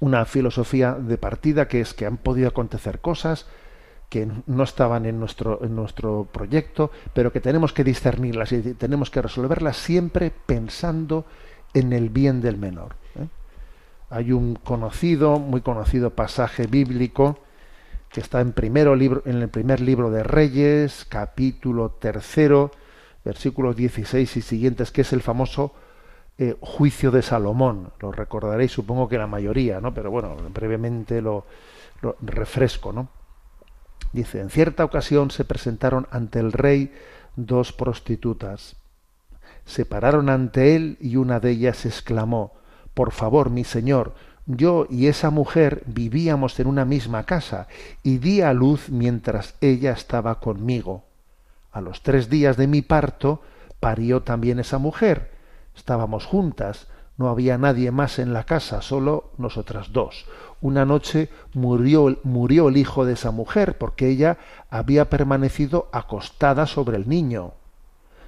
una 0.00 0.24
filosofía 0.24 0.94
de 0.94 1.18
partida 1.18 1.68
que 1.68 1.82
es 1.82 1.92
que 1.92 2.06
han 2.06 2.16
podido 2.16 2.48
acontecer 2.48 3.00
cosas 3.00 3.46
que 4.08 4.26
no 4.46 4.64
estaban 4.64 5.04
en 5.04 5.20
nuestro, 5.20 5.62
en 5.62 5.76
nuestro 5.76 6.26
proyecto, 6.32 6.90
pero 7.12 7.32
que 7.32 7.42
tenemos 7.42 7.74
que 7.74 7.84
discernirlas 7.84 8.50
y 8.52 8.62
tenemos 8.72 9.10
que 9.10 9.20
resolverlas 9.20 9.76
siempre 9.76 10.32
pensando 10.46 11.26
en 11.74 11.92
el 11.92 12.08
bien 12.08 12.40
del 12.40 12.56
menor. 12.56 12.96
¿eh? 13.16 13.26
Hay 14.08 14.32
un 14.32 14.54
conocido, 14.54 15.38
muy 15.38 15.60
conocido 15.60 16.08
pasaje 16.08 16.66
bíblico 16.66 17.40
que 18.10 18.20
está 18.20 18.40
en, 18.40 18.52
primero 18.52 18.96
libro, 18.96 19.22
en 19.26 19.42
el 19.42 19.50
primer 19.50 19.82
libro 19.82 20.10
de 20.10 20.22
Reyes, 20.22 21.04
capítulo 21.06 21.90
tercero, 21.90 22.70
versículos 23.22 23.76
16 23.76 24.34
y 24.34 24.40
siguientes, 24.40 24.90
que 24.90 25.02
es 25.02 25.12
el 25.12 25.20
famoso 25.20 25.74
eh, 26.38 26.56
juicio 26.60 27.10
de 27.10 27.22
Salomón. 27.22 27.92
Lo 28.00 28.12
recordaréis, 28.12 28.72
supongo 28.72 29.08
que 29.08 29.18
la 29.18 29.26
mayoría, 29.26 29.80
¿no? 29.80 29.94
Pero 29.94 30.10
bueno, 30.10 30.36
brevemente 30.52 31.20
lo, 31.20 31.46
lo 32.00 32.16
refresco, 32.20 32.92
¿no? 32.92 33.08
Dice, 34.12 34.40
en 34.40 34.50
cierta 34.50 34.84
ocasión 34.84 35.30
se 35.30 35.44
presentaron 35.44 36.06
ante 36.10 36.38
el 36.38 36.52
rey 36.52 36.92
dos 37.36 37.72
prostitutas. 37.72 38.76
Se 39.64 39.84
pararon 39.84 40.28
ante 40.28 40.76
él 40.76 40.98
y 41.00 41.16
una 41.16 41.40
de 41.40 41.50
ellas 41.50 41.86
exclamó, 41.86 42.52
Por 42.94 43.12
favor, 43.12 43.48
mi 43.48 43.64
señor, 43.64 44.14
yo 44.46 44.86
y 44.90 45.06
esa 45.06 45.30
mujer 45.30 45.82
vivíamos 45.86 46.58
en 46.58 46.66
una 46.66 46.84
misma 46.84 47.24
casa 47.24 47.68
y 48.02 48.18
di 48.18 48.42
a 48.42 48.52
luz 48.52 48.90
mientras 48.90 49.54
ella 49.60 49.92
estaba 49.92 50.40
conmigo. 50.40 51.04
A 51.70 51.80
los 51.80 52.02
tres 52.02 52.28
días 52.28 52.56
de 52.56 52.66
mi 52.66 52.82
parto 52.82 53.40
parió 53.80 54.22
también 54.22 54.58
esa 54.58 54.78
mujer. 54.78 55.31
Estábamos 55.76 56.26
juntas, 56.26 56.88
no 57.16 57.28
había 57.28 57.58
nadie 57.58 57.90
más 57.90 58.18
en 58.18 58.32
la 58.32 58.44
casa, 58.44 58.82
solo 58.82 59.30
nosotras 59.38 59.92
dos. 59.92 60.26
Una 60.60 60.84
noche 60.84 61.28
murió, 61.54 62.18
murió 62.22 62.68
el 62.68 62.76
hijo 62.76 63.04
de 63.04 63.14
esa 63.14 63.30
mujer 63.30 63.78
porque 63.78 64.08
ella 64.08 64.38
había 64.70 65.10
permanecido 65.10 65.88
acostada 65.92 66.66
sobre 66.66 66.96
el 66.96 67.08
niño. 67.08 67.52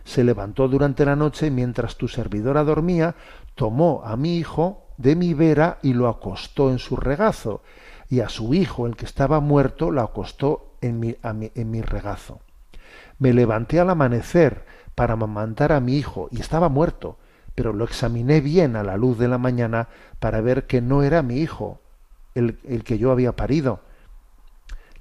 Se 0.05 0.25
levantó 0.25 0.69
durante 0.69 1.05
la 1.05 1.17
noche 1.17 1.51
mientras 1.51 1.97
tu 1.97 2.09
servidora 2.09 2.65
dormía, 2.65 3.15
tomó 3.55 4.03
a 4.05 4.17
mi 4.17 4.37
hijo 4.37 4.83
de 4.99 5.17
mi 5.17 5.33
vera 5.35 5.79
y 5.83 5.95
lo 5.95 6.09
acostó 6.09 6.71
en 6.71 6.79
su 6.79 6.97
regazo, 6.97 7.63
y 8.11 8.21
a 8.21 8.29
su 8.29 8.53
hijo, 8.55 8.87
el 8.87 8.97
que 8.97 9.07
estaba 9.07 9.41
muerto, 9.41 9.91
lo 9.91 10.03
acostó 10.03 10.75
en 10.83 11.01
mi, 11.01 11.17
a 11.23 11.33
mi- 11.33 11.51
en 11.55 11.71
mi 11.71 11.81
regazo. 11.81 12.41
Me 13.19 13.33
levanté 13.33 13.81
al 13.81 13.91
amanecer 13.91 14.67
para 14.95 15.15
amamantar 15.15 15.73
a 15.73 15.81
mi 15.81 15.97
hijo 15.97 16.29
y 16.31 16.41
estaba 16.41 16.69
muerto, 16.69 17.17
pero 17.55 17.73
lo 17.73 17.85
examiné 17.85 18.41
bien 18.41 18.77
a 18.77 18.83
la 18.83 18.97
luz 18.97 19.19
de 19.19 19.29
la 19.29 19.39
mañana 19.39 19.89
para 20.21 20.41
ver 20.41 20.67
que 20.67 20.81
no 20.81 21.03
era 21.03 21.23
mi 21.23 21.39
hijo, 21.39 21.81
el, 22.35 22.59
el 22.65 22.85
que 22.85 22.99
yo 22.99 23.11
había 23.11 23.37
parido. 23.37 23.81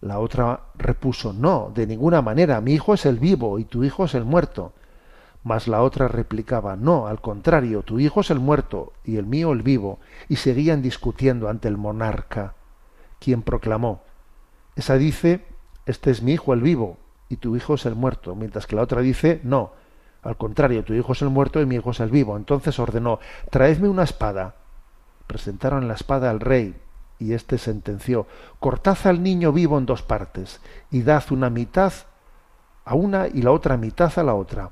La 0.01 0.19
otra 0.19 0.61
repuso, 0.75 1.33
no, 1.33 1.71
de 1.73 1.87
ninguna 1.87 2.21
manera, 2.21 2.59
mi 2.61 2.73
hijo 2.73 2.93
es 2.93 3.05
el 3.05 3.19
vivo 3.19 3.59
y 3.59 3.63
tu 3.63 3.83
hijo 3.83 4.05
es 4.05 4.15
el 4.15 4.25
muerto. 4.25 4.73
Mas 5.43 5.67
la 5.67 5.81
otra 5.81 6.07
replicaba, 6.07 6.75
no, 6.75 7.07
al 7.07 7.21
contrario, 7.21 7.81
tu 7.81 7.99
hijo 7.99 8.21
es 8.21 8.29
el 8.29 8.39
muerto 8.39 8.93
y 9.03 9.17
el 9.17 9.25
mío 9.25 9.51
el 9.51 9.61
vivo, 9.61 9.99
y 10.29 10.37
seguían 10.37 10.81
discutiendo 10.81 11.49
ante 11.49 11.67
el 11.67 11.77
monarca, 11.77 12.53
quien 13.19 13.41
proclamó, 13.41 14.01
esa 14.75 14.97
dice, 14.97 15.45
este 15.85 16.11
es 16.11 16.21
mi 16.21 16.33
hijo 16.33 16.53
el 16.53 16.61
vivo 16.61 16.97
y 17.29 17.37
tu 17.37 17.55
hijo 17.55 17.75
es 17.75 17.85
el 17.85 17.95
muerto, 17.95 18.35
mientras 18.35 18.65
que 18.67 18.75
la 18.75 18.81
otra 18.81 19.01
dice, 19.01 19.39
no, 19.43 19.71
al 20.23 20.37
contrario, 20.37 20.83
tu 20.83 20.93
hijo 20.93 21.13
es 21.13 21.21
el 21.21 21.29
muerto 21.29 21.61
y 21.61 21.65
mi 21.65 21.75
hijo 21.75 21.91
es 21.91 21.99
el 21.99 22.09
vivo. 22.09 22.37
Entonces 22.37 22.79
ordenó, 22.79 23.19
traedme 23.49 23.89
una 23.89 24.03
espada. 24.03 24.55
Presentaron 25.27 25.87
la 25.87 25.95
espada 25.95 26.29
al 26.29 26.39
rey 26.39 26.75
y 27.19 27.33
éste 27.33 27.57
sentenció, 27.57 28.27
cortad 28.59 28.97
al 29.05 29.23
niño 29.23 29.51
vivo 29.51 29.77
en 29.77 29.85
dos 29.85 30.01
partes 30.01 30.59
y 30.91 31.03
dad 31.03 31.23
una 31.31 31.49
mitad 31.49 31.93
a 32.85 32.95
una 32.95 33.27
y 33.27 33.41
la 33.41 33.51
otra 33.51 33.77
mitad 33.77 34.11
a 34.17 34.23
la 34.23 34.35
otra. 34.35 34.71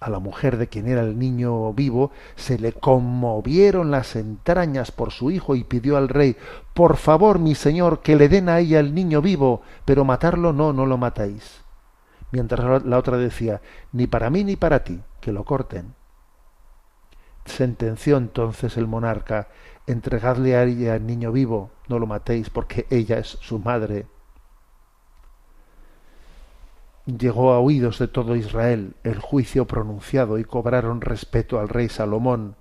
A 0.00 0.10
la 0.10 0.18
mujer 0.18 0.56
de 0.56 0.66
quien 0.66 0.88
era 0.88 1.02
el 1.02 1.18
niño 1.18 1.72
vivo 1.74 2.10
se 2.34 2.58
le 2.58 2.72
conmovieron 2.72 3.90
las 3.90 4.16
entrañas 4.16 4.90
por 4.90 5.12
su 5.12 5.30
hijo 5.30 5.54
y 5.54 5.62
pidió 5.62 5.96
al 5.96 6.08
rey, 6.08 6.36
por 6.74 6.96
favor, 6.96 7.38
mi 7.38 7.54
señor, 7.54 8.00
que 8.00 8.16
le 8.16 8.28
den 8.28 8.48
a 8.48 8.58
ella 8.58 8.80
el 8.80 8.94
niño 8.94 9.22
vivo, 9.22 9.62
pero 9.84 10.04
matarlo 10.04 10.52
no, 10.52 10.72
no 10.72 10.86
lo 10.86 10.96
matáis. 10.96 11.61
Mientras 12.32 12.84
la 12.84 12.98
otra 12.98 13.16
decía, 13.16 13.60
ni 13.92 14.06
para 14.06 14.30
mí 14.30 14.42
ni 14.42 14.56
para 14.56 14.82
ti, 14.82 15.00
que 15.20 15.32
lo 15.32 15.44
corten. 15.44 15.94
Sentenció 17.44 18.16
entonces 18.16 18.76
el 18.76 18.86
monarca, 18.88 19.48
entregadle 19.86 20.56
a 20.56 20.64
ella 20.64 20.96
el 20.96 21.06
niño 21.06 21.30
vivo, 21.30 21.70
no 21.88 21.98
lo 21.98 22.06
matéis, 22.06 22.50
porque 22.50 22.86
ella 22.90 23.18
es 23.18 23.38
su 23.40 23.58
madre 23.58 24.06
llegó 27.06 27.52
a 27.52 27.58
oídos 27.58 27.98
de 27.98 28.08
todo 28.08 28.36
Israel 28.36 28.94
el 29.02 29.18
juicio 29.18 29.66
pronunciado 29.66 30.38
y 30.38 30.44
cobraron 30.44 31.00
respeto 31.00 31.58
al 31.58 31.68
rey 31.68 31.88
Salomón, 31.88 32.56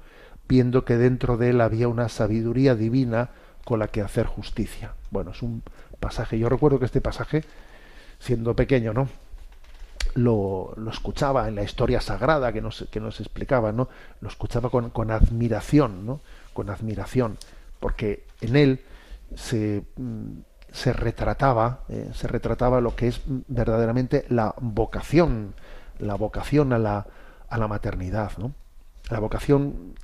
viendo 0.47 0.83
que 0.83 0.97
dentro 0.97 1.37
de 1.37 1.51
él 1.51 1.61
había 1.61 1.87
una 1.87 2.09
sabiduría 2.09 2.75
divina 2.75 3.29
con 3.65 3.79
la 3.79 3.87
que 3.87 4.01
hacer 4.01 4.25
justicia. 4.25 4.95
Bueno, 5.11 5.31
es 5.31 5.41
un 5.41 5.63
pasaje, 5.99 6.39
yo 6.39 6.49
recuerdo 6.49 6.79
que 6.79 6.85
este 6.85 7.01
pasaje, 7.01 7.43
siendo 8.19 8.55
pequeño, 8.55 8.93
¿no? 8.93 9.07
Lo, 10.15 10.73
lo 10.75 10.91
escuchaba 10.91 11.47
en 11.47 11.55
la 11.55 11.63
historia 11.63 12.01
sagrada 12.01 12.51
que 12.51 12.61
nos, 12.61 12.87
que 12.91 12.99
nos 12.99 13.19
explicaba, 13.19 13.71
¿no? 13.71 13.87
Lo 14.19 14.27
escuchaba 14.27 14.69
con, 14.69 14.89
con 14.89 15.11
admiración, 15.11 16.05
¿no? 16.05 16.21
Con 16.53 16.69
admiración, 16.69 17.37
porque 17.79 18.25
en 18.41 18.55
él 18.55 18.81
se 19.35 19.83
mm, 19.95 20.39
se 20.71 20.93
retrataba, 20.93 21.81
eh, 21.89 22.09
se 22.13 22.27
retrataba 22.27 22.81
lo 22.81 22.95
que 22.95 23.09
es 23.09 23.21
verdaderamente 23.25 24.25
la 24.29 24.55
vocación, 24.59 25.53
la 25.99 26.15
vocación 26.15 26.73
a 26.73 26.79
la, 26.79 27.05
a 27.49 27.57
la 27.57 27.67
maternidad, 27.67 28.31
¿no? 28.37 28.53
La 29.09 29.19
vocación 29.19 29.95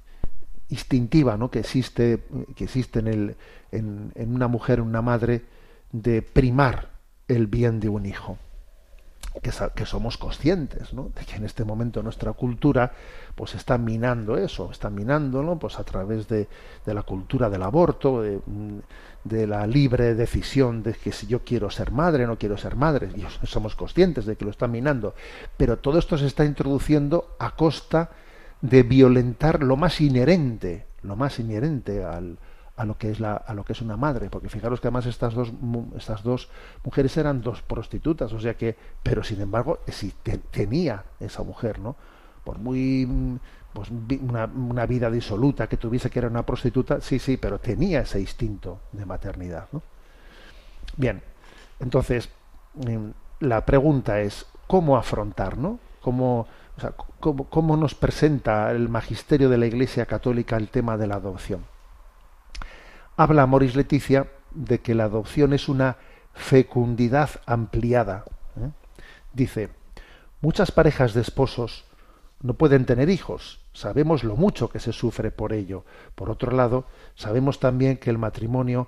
instintiva, 0.70 1.38
¿no? 1.38 1.50
Que 1.50 1.60
existe, 1.60 2.26
que 2.56 2.65
existe 2.65 3.00
en, 3.00 3.08
el, 3.08 3.36
en, 3.72 4.12
en 4.15 4.36
una 4.36 4.50
mujer, 4.50 4.80
en 4.80 4.86
una 4.86 5.02
madre, 5.02 5.46
de 5.91 6.22
primar 6.22 6.89
el 7.30 7.48
bien 7.48 7.80
de 7.80 7.88
un 7.89 8.06
hijo 8.06 8.38
que, 9.41 9.86
somos 9.86 10.17
conscientes 10.17 10.93
¿no? 10.93 11.12
de 11.15 11.26
que 11.26 11.36
en 11.36 11.45
este 11.45 11.63
momento 11.63 12.04
nuestra 12.04 12.34
cultura 12.34 12.91
pues 13.36 13.56
está 13.56 13.78
minando 13.78 14.38
eso, 14.38 14.71
está 14.71 14.89
minándolo 14.89 15.58
pues 15.58 15.80
a 15.80 15.84
través 15.84 16.28
de, 16.28 16.47
de 16.86 16.93
la 16.93 17.04
cultura 17.04 17.50
del 17.50 17.63
aborto, 17.63 18.21
de, 18.21 18.39
de, 19.23 19.47
la 19.47 19.67
libre 19.67 20.15
decisión 20.15 20.84
de 20.84 20.93
que 20.93 21.12
si 21.12 21.28
yo 21.28 21.43
quiero 21.43 21.69
ser 21.69 21.91
madre 21.91 22.26
no 22.26 22.38
quiero 22.38 22.58
ser 22.58 22.76
madre, 22.76 23.10
y 23.15 23.26
somos 23.45 23.76
conscientes 23.76 24.26
de 24.26 24.36
que 24.36 24.45
lo 24.45 24.52
está 24.52 24.67
minando, 24.67 25.13
pero 25.56 25.78
todo 25.78 26.00
esto 26.00 26.17
se 26.17 26.28
está 26.28 26.45
introduciendo 26.45 27.36
a 27.39 27.56
costa 27.56 28.12
de 28.62 28.84
violentar 28.84 29.63
lo 29.63 29.78
más 29.78 30.02
inherente, 30.02 30.86
lo 31.04 31.15
más 31.15 31.39
inherente 31.39 32.04
al, 32.04 32.38
a 32.78 32.86
lo 32.86 32.98
que 32.98 33.10
es 33.10 33.20
la 33.20 33.34
a 33.34 33.54
lo 33.54 33.66
que 33.66 33.74
es 33.74 33.82
una 33.82 33.98
madre 33.98 34.30
porque 34.30 34.50
fijaros 34.50 34.80
que 34.80 34.88
además 34.88 35.08
estas 35.08 35.34
dos 35.34 35.52
estas 35.98 36.24
dos 36.24 36.50
mujeres 36.84 37.18
eran 37.18 37.42
dos 37.42 37.63
prostitutas 37.63 38.32
o 38.32 38.40
sea 38.40 38.54
que 38.54 38.78
pero 39.02 39.24
sin 39.24 39.42
embargo 39.42 39.80
si 39.88 40.13
tenía 40.52 41.04
esa 41.20 41.42
mujer 41.44 41.80
no 41.80 41.96
por 42.44 42.60
muy 42.60 43.40
pues 43.74 43.90
una, 44.22 44.46
una, 44.46 44.86
vida 44.86 45.12
disoluta 45.12 45.68
que 45.68 45.78
tuviese 45.78 46.10
que 46.10 46.20
era 46.20 46.28
una 46.28 46.46
prostituta 46.46 47.02
sí 47.02 47.18
sí 47.18 47.38
pero 47.38 47.60
tenía 47.60 48.02
ese 48.02 48.20
instinto 48.20 48.80
de 48.92 49.06
maternidad 49.06 49.68
¿no? 49.72 49.82
bien 50.98 51.24
entonces 51.80 52.30
em, 52.86 53.12
la 53.40 53.66
pregunta 53.66 54.22
es 54.22 54.46
cómo 54.68 54.98
afrontar 54.98 55.58
no 55.58 55.80
cómo 56.00 56.48
o 56.78 56.80
sea, 56.80 56.94
cómo, 57.20 57.46
cómo 57.46 57.76
nos 57.76 57.96
presenta 57.96 58.70
el 58.70 58.88
magisterio 58.88 59.50
de 59.50 59.58
la 59.58 59.66
Iglesia 59.66 60.06
Católica 60.06 60.58
el 60.58 60.70
tema 60.70 60.96
de 60.96 61.08
la 61.08 61.16
adopción 61.16 61.66
habla 63.17 63.47
Moris 63.47 63.75
Leticia 63.75 64.27
de 64.51 64.80
que 64.80 64.95
la 64.95 65.06
adopción 65.06 65.51
es 65.53 65.67
una 65.67 65.97
fecundidad 66.34 67.32
ampliada. 67.45 68.25
¿eh? 68.62 68.69
Dice, 69.34 69.69
muchas 70.39 70.71
parejas 70.71 71.13
de 71.13 71.21
esposos 71.21 71.86
no 72.41 72.53
pueden 72.53 72.86
tener 72.86 73.10
hijos. 73.10 73.60
Sabemos 73.73 74.23
lo 74.23 74.36
mucho 74.36 74.69
que 74.69 74.80
se 74.80 74.93
sufre 74.93 75.32
por 75.32 75.51
ello. 75.51 75.84
Por 76.15 76.30
otro 76.30 76.51
lado, 76.51 76.86
sabemos 77.15 77.60
también 77.60 77.97
que 77.97 78.12
el 78.12 78.19
matrimonio 78.19 78.88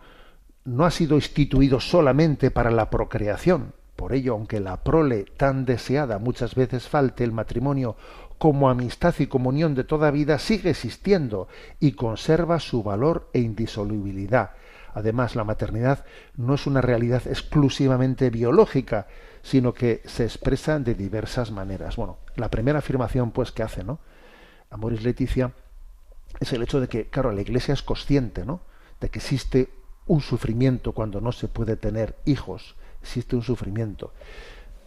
no 0.64 0.86
ha 0.86 0.92
sido 0.92 1.16
instituido 1.16 1.80
solamente 1.80 2.52
para 2.52 2.70
la 2.70 2.90
procreación. 2.92 3.74
Por 3.96 4.14
ello, 4.14 4.34
aunque 4.34 4.60
la 4.60 4.84
prole 4.84 5.26
tan 5.38 5.66
deseada 5.66 6.20
muchas 6.20 6.56
veces 6.56 6.88
falte, 6.88 7.24
el 7.24 7.32
matrimonio 7.32 7.98
como 8.40 8.70
amistad 8.70 9.14
y 9.20 9.28
comunión 9.28 9.76
de 9.76 9.84
toda 9.84 10.12
vida 10.12 10.40
sigue 10.40 10.72
existiendo 10.72 11.50
y 11.80 11.92
conserva 11.92 12.60
su 12.60 12.82
valor 12.82 13.30
e 13.34 13.40
indisolubilidad. 13.40 14.52
Además, 14.94 15.36
la 15.36 15.44
maternidad 15.44 16.06
no 16.36 16.56
es 16.56 16.66
una 16.66 16.82
realidad 16.82 17.22
exclusivamente 17.28 18.30
biológica, 18.30 19.08
sino 19.44 19.74
que 19.74 20.02
se 20.06 20.24
expresa 20.24 20.80
de 20.80 20.96
diversas 20.96 21.52
maneras. 21.52 21.98
Bueno, 21.98 22.18
la 22.36 22.50
primera 22.50 22.80
afirmación 22.80 23.32
pues 23.32 23.52
que 23.52 23.62
hace, 23.62 23.84
¿no? 23.84 24.00
Amoris 24.70 25.04
Leticia 25.04 25.52
es 26.40 26.54
el 26.54 26.64
hecho 26.64 26.80
de 26.80 26.88
que, 26.88 27.06
claro, 27.08 27.32
la 27.32 27.42
Iglesia 27.42 27.74
es 27.74 27.84
consciente, 27.84 28.46
¿no? 28.46 28.62
De 29.02 29.10
que 29.10 29.20
existe 29.20 29.70
un 30.08 30.22
sufrimiento 30.22 30.94
cuando 30.94 31.22
no 31.22 31.32
se 31.32 31.48
puede 31.48 31.76
tener 31.76 32.16
hijos, 32.26 32.76
existe 33.02 33.36
un 33.36 33.44
sufrimiento. 33.44 34.14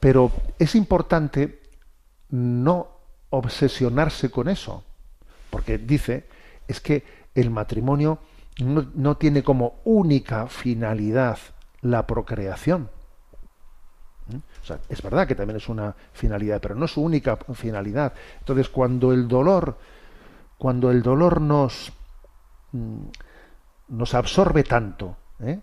Pero 0.01 0.33
es 0.59 0.75
importante 0.75 1.61
no 2.31 3.02
obsesionarse 3.33 4.31
con 4.31 4.49
eso, 4.49 4.85
porque 5.51 5.79
dice, 5.79 6.29
es 6.69 6.81
que 6.81 7.05
el 7.35 7.51
matrimonio 7.51 8.19
no, 8.59 8.87
no 8.95 9.17
tiene 9.17 9.43
como 9.43 9.81
única 9.85 10.47
finalidad 10.47 11.39
la 11.81 12.07
procreación. 12.07 12.91
¿Mm? 14.29 14.37
O 14.37 14.65
sea, 14.65 14.79
es 14.89 15.03
verdad 15.03 15.27
que 15.27 15.35
también 15.35 15.57
es 15.57 15.69
una 15.69 15.95
finalidad, 16.13 16.61
pero 16.61 16.75
no 16.75 16.85
es 16.85 16.93
su 16.93 17.03
única 17.03 17.37
finalidad. 17.55 18.13
Entonces, 18.39 18.69
cuando 18.69 19.13
el 19.13 19.27
dolor, 19.27 19.79
cuando 20.59 20.91
el 20.91 21.03
dolor 21.03 21.41
nos, 21.41 21.93
mm, 22.73 23.03
nos 23.89 24.15
absorbe 24.15 24.63
tanto, 24.63 25.17
¿eh? 25.41 25.59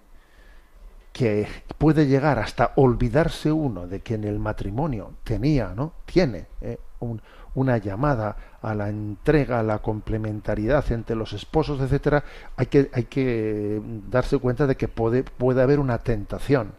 que 1.13 1.47
puede 1.77 2.07
llegar 2.07 2.39
hasta 2.39 2.73
olvidarse 2.75 3.51
uno 3.51 3.87
de 3.87 4.01
que 4.01 4.15
en 4.15 4.23
el 4.23 4.39
matrimonio 4.39 5.15
tenía, 5.23 5.73
¿no? 5.75 5.93
Tiene 6.05 6.47
¿eh? 6.61 6.77
un, 6.99 7.21
una 7.55 7.77
llamada 7.77 8.35
a 8.61 8.75
la 8.75 8.89
entrega, 8.89 9.59
a 9.59 9.63
la 9.63 9.79
complementariedad 9.79 10.91
entre 10.91 11.15
los 11.15 11.33
esposos, 11.33 11.81
etcétera, 11.81 12.23
hay 12.55 12.67
que, 12.67 12.89
hay 12.93 13.05
que 13.05 13.81
darse 14.09 14.37
cuenta 14.37 14.67
de 14.67 14.75
que 14.75 14.87
puede, 14.87 15.23
puede 15.23 15.61
haber 15.61 15.79
una 15.79 15.99
tentación. 15.99 16.73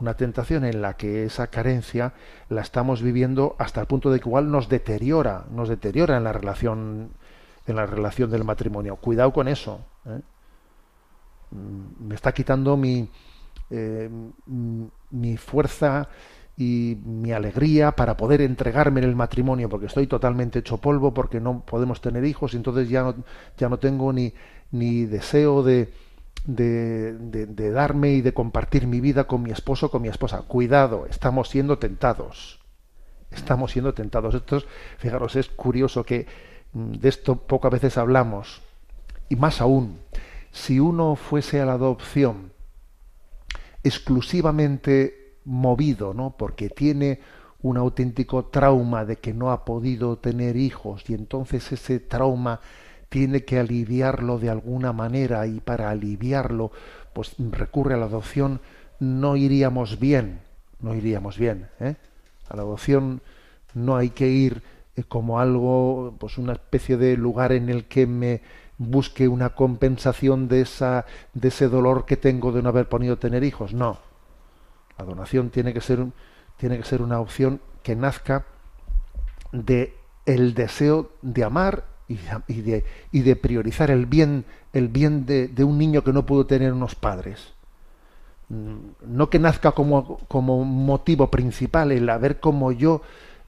Una 0.00 0.14
tentación 0.14 0.64
en 0.64 0.82
la 0.82 0.96
que 0.96 1.24
esa 1.24 1.46
carencia 1.46 2.12
la 2.48 2.62
estamos 2.62 3.02
viviendo 3.02 3.54
hasta 3.58 3.80
el 3.80 3.86
punto 3.86 4.10
de 4.10 4.18
que 4.18 4.28
igual 4.28 4.50
nos 4.50 4.68
deteriora, 4.68 5.44
nos 5.50 5.68
deteriora 5.68 6.16
en 6.16 6.24
la 6.24 6.32
relación, 6.32 7.10
en 7.66 7.76
la 7.76 7.86
relación 7.86 8.30
del 8.30 8.42
matrimonio. 8.42 8.96
Cuidado 8.96 9.32
con 9.32 9.46
eso. 9.46 9.80
¿eh? 10.06 10.20
Mm, 11.52 12.08
me 12.08 12.14
está 12.16 12.32
quitando 12.32 12.76
mi, 12.76 13.08
eh, 13.70 14.10
mi 15.10 15.36
fuerza 15.36 16.08
y 16.56 16.98
mi 17.04 17.32
alegría 17.32 17.92
para 17.92 18.16
poder 18.16 18.42
entregarme 18.42 19.00
en 19.00 19.08
el 19.08 19.16
matrimonio 19.16 19.68
porque 19.68 19.86
estoy 19.86 20.06
totalmente 20.06 20.58
hecho 20.58 20.78
polvo 20.78 21.14
porque 21.14 21.40
no 21.40 21.64
podemos 21.64 22.00
tener 22.00 22.24
hijos 22.24 22.52
y 22.52 22.56
entonces 22.56 22.88
ya 22.88 23.02
no, 23.02 23.14
ya 23.56 23.68
no 23.68 23.78
tengo 23.78 24.12
ni, 24.12 24.34
ni 24.70 25.06
deseo 25.06 25.62
de, 25.62 25.92
de, 26.44 27.14
de, 27.14 27.70
darme 27.70 28.12
y 28.12 28.20
de 28.20 28.34
compartir 28.34 28.86
mi 28.86 29.00
vida 29.00 29.24
con 29.24 29.42
mi 29.42 29.50
esposo 29.50 29.90
con 29.90 30.02
mi 30.02 30.08
esposa. 30.08 30.42
Cuidado 30.42 31.06
estamos 31.08 31.48
siendo 31.48 31.78
tentados. 31.78 32.60
Estamos 33.30 33.72
siendo 33.72 33.94
tentados. 33.94 34.34
Esto 34.34 34.58
es, 34.58 34.66
fijaros 34.98 35.36
es 35.36 35.48
curioso 35.48 36.04
que 36.04 36.26
mm, 36.74 36.92
de 36.92 37.08
esto 37.08 37.36
poco 37.36 37.68
a 37.68 37.70
veces 37.70 37.96
hablamos. 37.96 38.60
Y 39.30 39.36
más 39.36 39.62
aún 39.62 39.98
si 40.50 40.80
uno 40.80 41.16
fuese 41.16 41.62
a 41.62 41.64
la 41.64 41.72
adopción 41.72 42.52
exclusivamente 43.82 45.21
movido, 45.44 46.14
¿no? 46.14 46.34
Porque 46.36 46.68
tiene 46.68 47.20
un 47.62 47.76
auténtico 47.76 48.46
trauma 48.46 49.04
de 49.04 49.16
que 49.16 49.32
no 49.32 49.52
ha 49.52 49.64
podido 49.64 50.18
tener 50.18 50.56
hijos 50.56 51.04
y 51.08 51.14
entonces 51.14 51.70
ese 51.72 52.00
trauma 52.00 52.60
tiene 53.08 53.44
que 53.44 53.58
aliviarlo 53.58 54.38
de 54.38 54.50
alguna 54.50 54.92
manera 54.92 55.46
y 55.46 55.60
para 55.60 55.90
aliviarlo 55.90 56.72
pues 57.12 57.34
recurre 57.38 57.94
a 57.94 57.98
la 57.98 58.06
adopción, 58.06 58.60
no 58.98 59.36
iríamos 59.36 60.00
bien, 60.00 60.40
no 60.80 60.94
iríamos 60.94 61.38
bien. 61.38 61.68
¿eh? 61.78 61.96
A 62.48 62.56
la 62.56 62.62
adopción 62.62 63.20
no 63.74 63.96
hay 63.96 64.10
que 64.10 64.28
ir 64.28 64.62
eh, 64.96 65.04
como 65.04 65.40
algo, 65.40 66.14
pues 66.18 66.38
una 66.38 66.54
especie 66.54 66.96
de 66.96 67.16
lugar 67.16 67.52
en 67.52 67.68
el 67.68 67.84
que 67.84 68.06
me 68.06 68.40
busque 68.78 69.28
una 69.28 69.50
compensación 69.50 70.48
de 70.48 70.62
esa 70.62 71.04
de 71.34 71.48
ese 71.48 71.68
dolor 71.68 72.04
que 72.04 72.16
tengo 72.16 72.50
de 72.50 72.62
no 72.62 72.70
haber 72.70 72.88
podido 72.88 73.18
tener 73.18 73.44
hijos. 73.44 73.74
No, 73.74 73.98
la 75.02 75.08
donación 75.08 75.50
tiene 75.50 75.74
que 75.74 75.80
ser 75.80 76.06
tiene 76.56 76.78
que 76.78 76.84
ser 76.84 77.02
una 77.02 77.16
adopción 77.16 77.60
que 77.82 77.96
nazca 77.96 78.44
de 79.50 79.96
el 80.26 80.54
deseo 80.54 81.10
de 81.22 81.42
amar 81.42 81.84
y, 82.06 83.20
de, 83.20 83.36
priorizar 83.36 83.90
el 83.90 84.06
bien, 84.06 84.44
el 84.72 84.88
bien 84.88 85.26
de, 85.26 85.64
un 85.64 85.78
niño 85.78 86.04
que 86.04 86.12
no 86.12 86.24
pudo 86.24 86.46
tener 86.46 86.72
unos 86.72 86.94
padres. 86.94 87.52
Mm, 88.48 88.76
No 89.06 89.28
que 89.28 89.40
nazca 89.40 89.72
como, 89.72 90.18
como 90.28 90.64
motivo 90.64 91.30
principal 91.30 91.90
el 91.90 92.08
a 92.08 92.18
ver 92.18 92.38
cómo 92.38 92.70
yo 92.70 93.02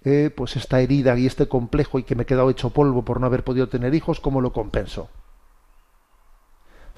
eh, 0.04 0.30
pues 0.34 0.56
esta 0.56 0.80
herida 0.80 1.16
y 1.16 1.26
este 1.26 1.46
complejo 1.46 2.00
y 2.00 2.02
que 2.02 2.16
me 2.16 2.24
he 2.24 2.26
quedado 2.26 2.50
hecho 2.50 2.70
polvo 2.70 3.02
por 3.02 3.20
no 3.20 3.26
haber 3.26 3.44
podido 3.44 3.68
tener 3.68 3.94
hijos, 3.94 4.18
¿cómo 4.18 4.40
lo 4.40 4.52
compenso? 4.52 5.08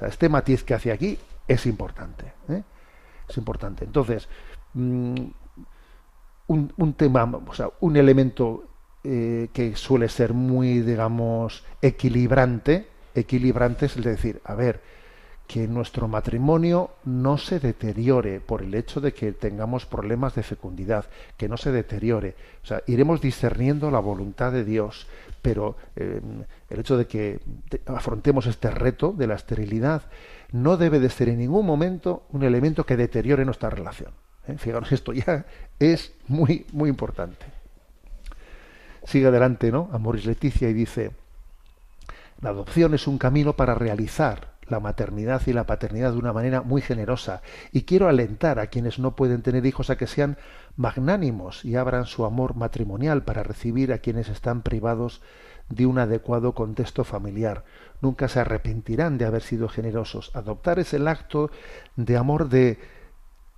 Este 0.00 0.30
matiz 0.30 0.64
que 0.64 0.72
hace 0.72 0.92
aquí 0.92 1.18
es 1.46 1.66
importante. 1.66 2.32
¿eh? 2.48 2.62
Es 3.28 3.36
importante. 3.36 3.84
Entonces, 3.84 4.28
mm, 4.74 5.14
un, 6.48 6.72
un 6.76 6.92
tema, 6.94 7.24
o 7.46 7.54
sea, 7.54 7.70
un 7.80 7.96
elemento 7.96 8.64
eh, 9.04 9.48
que 9.52 9.74
suele 9.76 10.08
ser 10.08 10.32
muy, 10.32 10.80
digamos, 10.80 11.64
equilibrante, 11.82 12.88
equilibrante 13.14 13.86
es 13.86 14.02
decir, 14.02 14.40
a 14.44 14.54
ver, 14.54 14.80
que 15.46 15.68
nuestro 15.68 16.08
matrimonio 16.08 16.90
no 17.04 17.38
se 17.38 17.60
deteriore 17.60 18.40
por 18.40 18.62
el 18.62 18.74
hecho 18.74 19.00
de 19.00 19.12
que 19.14 19.30
tengamos 19.32 19.86
problemas 19.86 20.34
de 20.34 20.42
fecundidad, 20.42 21.06
que 21.36 21.48
no 21.48 21.56
se 21.56 21.70
deteriore. 21.70 22.34
O 22.64 22.66
sea, 22.66 22.82
iremos 22.88 23.20
discerniendo 23.20 23.92
la 23.92 24.00
voluntad 24.00 24.50
de 24.50 24.64
Dios, 24.64 25.06
pero 25.42 25.76
eh, 25.94 26.20
el 26.68 26.80
hecho 26.80 26.96
de 26.96 27.06
que 27.06 27.38
te- 27.68 27.80
afrontemos 27.86 28.46
este 28.46 28.70
reto 28.70 29.12
de 29.16 29.28
la 29.28 29.34
esterilidad 29.36 30.02
no 30.52 30.76
debe 30.76 31.00
de 31.00 31.10
ser 31.10 31.28
en 31.28 31.38
ningún 31.38 31.66
momento 31.66 32.26
un 32.30 32.42
elemento 32.42 32.84
que 32.86 32.96
deteriore 32.96 33.44
nuestra 33.44 33.70
relación. 33.70 34.12
¿eh? 34.46 34.56
Fijaros, 34.58 34.92
esto 34.92 35.12
ya 35.12 35.46
es 35.78 36.12
muy, 36.28 36.66
muy 36.72 36.88
importante. 36.88 37.46
Sigue 39.04 39.26
adelante, 39.26 39.70
¿no? 39.70 39.88
Amoris 39.92 40.26
Leticia 40.26 40.68
y 40.68 40.72
dice, 40.72 41.12
la 42.40 42.50
adopción 42.50 42.94
es 42.94 43.06
un 43.06 43.18
camino 43.18 43.54
para 43.54 43.74
realizar 43.74 44.56
la 44.68 44.80
maternidad 44.80 45.42
y 45.46 45.52
la 45.52 45.64
paternidad 45.64 46.12
de 46.12 46.18
una 46.18 46.32
manera 46.32 46.62
muy 46.62 46.82
generosa. 46.82 47.42
Y 47.72 47.82
quiero 47.82 48.08
alentar 48.08 48.58
a 48.58 48.66
quienes 48.66 48.98
no 48.98 49.14
pueden 49.14 49.42
tener 49.42 49.64
hijos 49.64 49.90
a 49.90 49.96
que 49.96 50.06
sean 50.06 50.36
magnánimos 50.76 51.64
y 51.64 51.76
abran 51.76 52.06
su 52.06 52.24
amor 52.24 52.56
matrimonial 52.56 53.22
para 53.22 53.42
recibir 53.42 53.92
a 53.92 53.98
quienes 53.98 54.28
están 54.28 54.62
privados 54.62 55.22
de 55.68 55.86
un 55.86 55.98
adecuado 55.98 56.52
contexto 56.52 57.04
familiar. 57.04 57.64
Nunca 58.00 58.28
se 58.28 58.40
arrepentirán 58.40 59.18
de 59.18 59.24
haber 59.24 59.42
sido 59.42 59.68
generosos. 59.68 60.30
Adoptar 60.34 60.78
es 60.78 60.94
el 60.94 61.08
acto 61.08 61.50
de 61.96 62.16
amor 62.16 62.48
de 62.48 62.78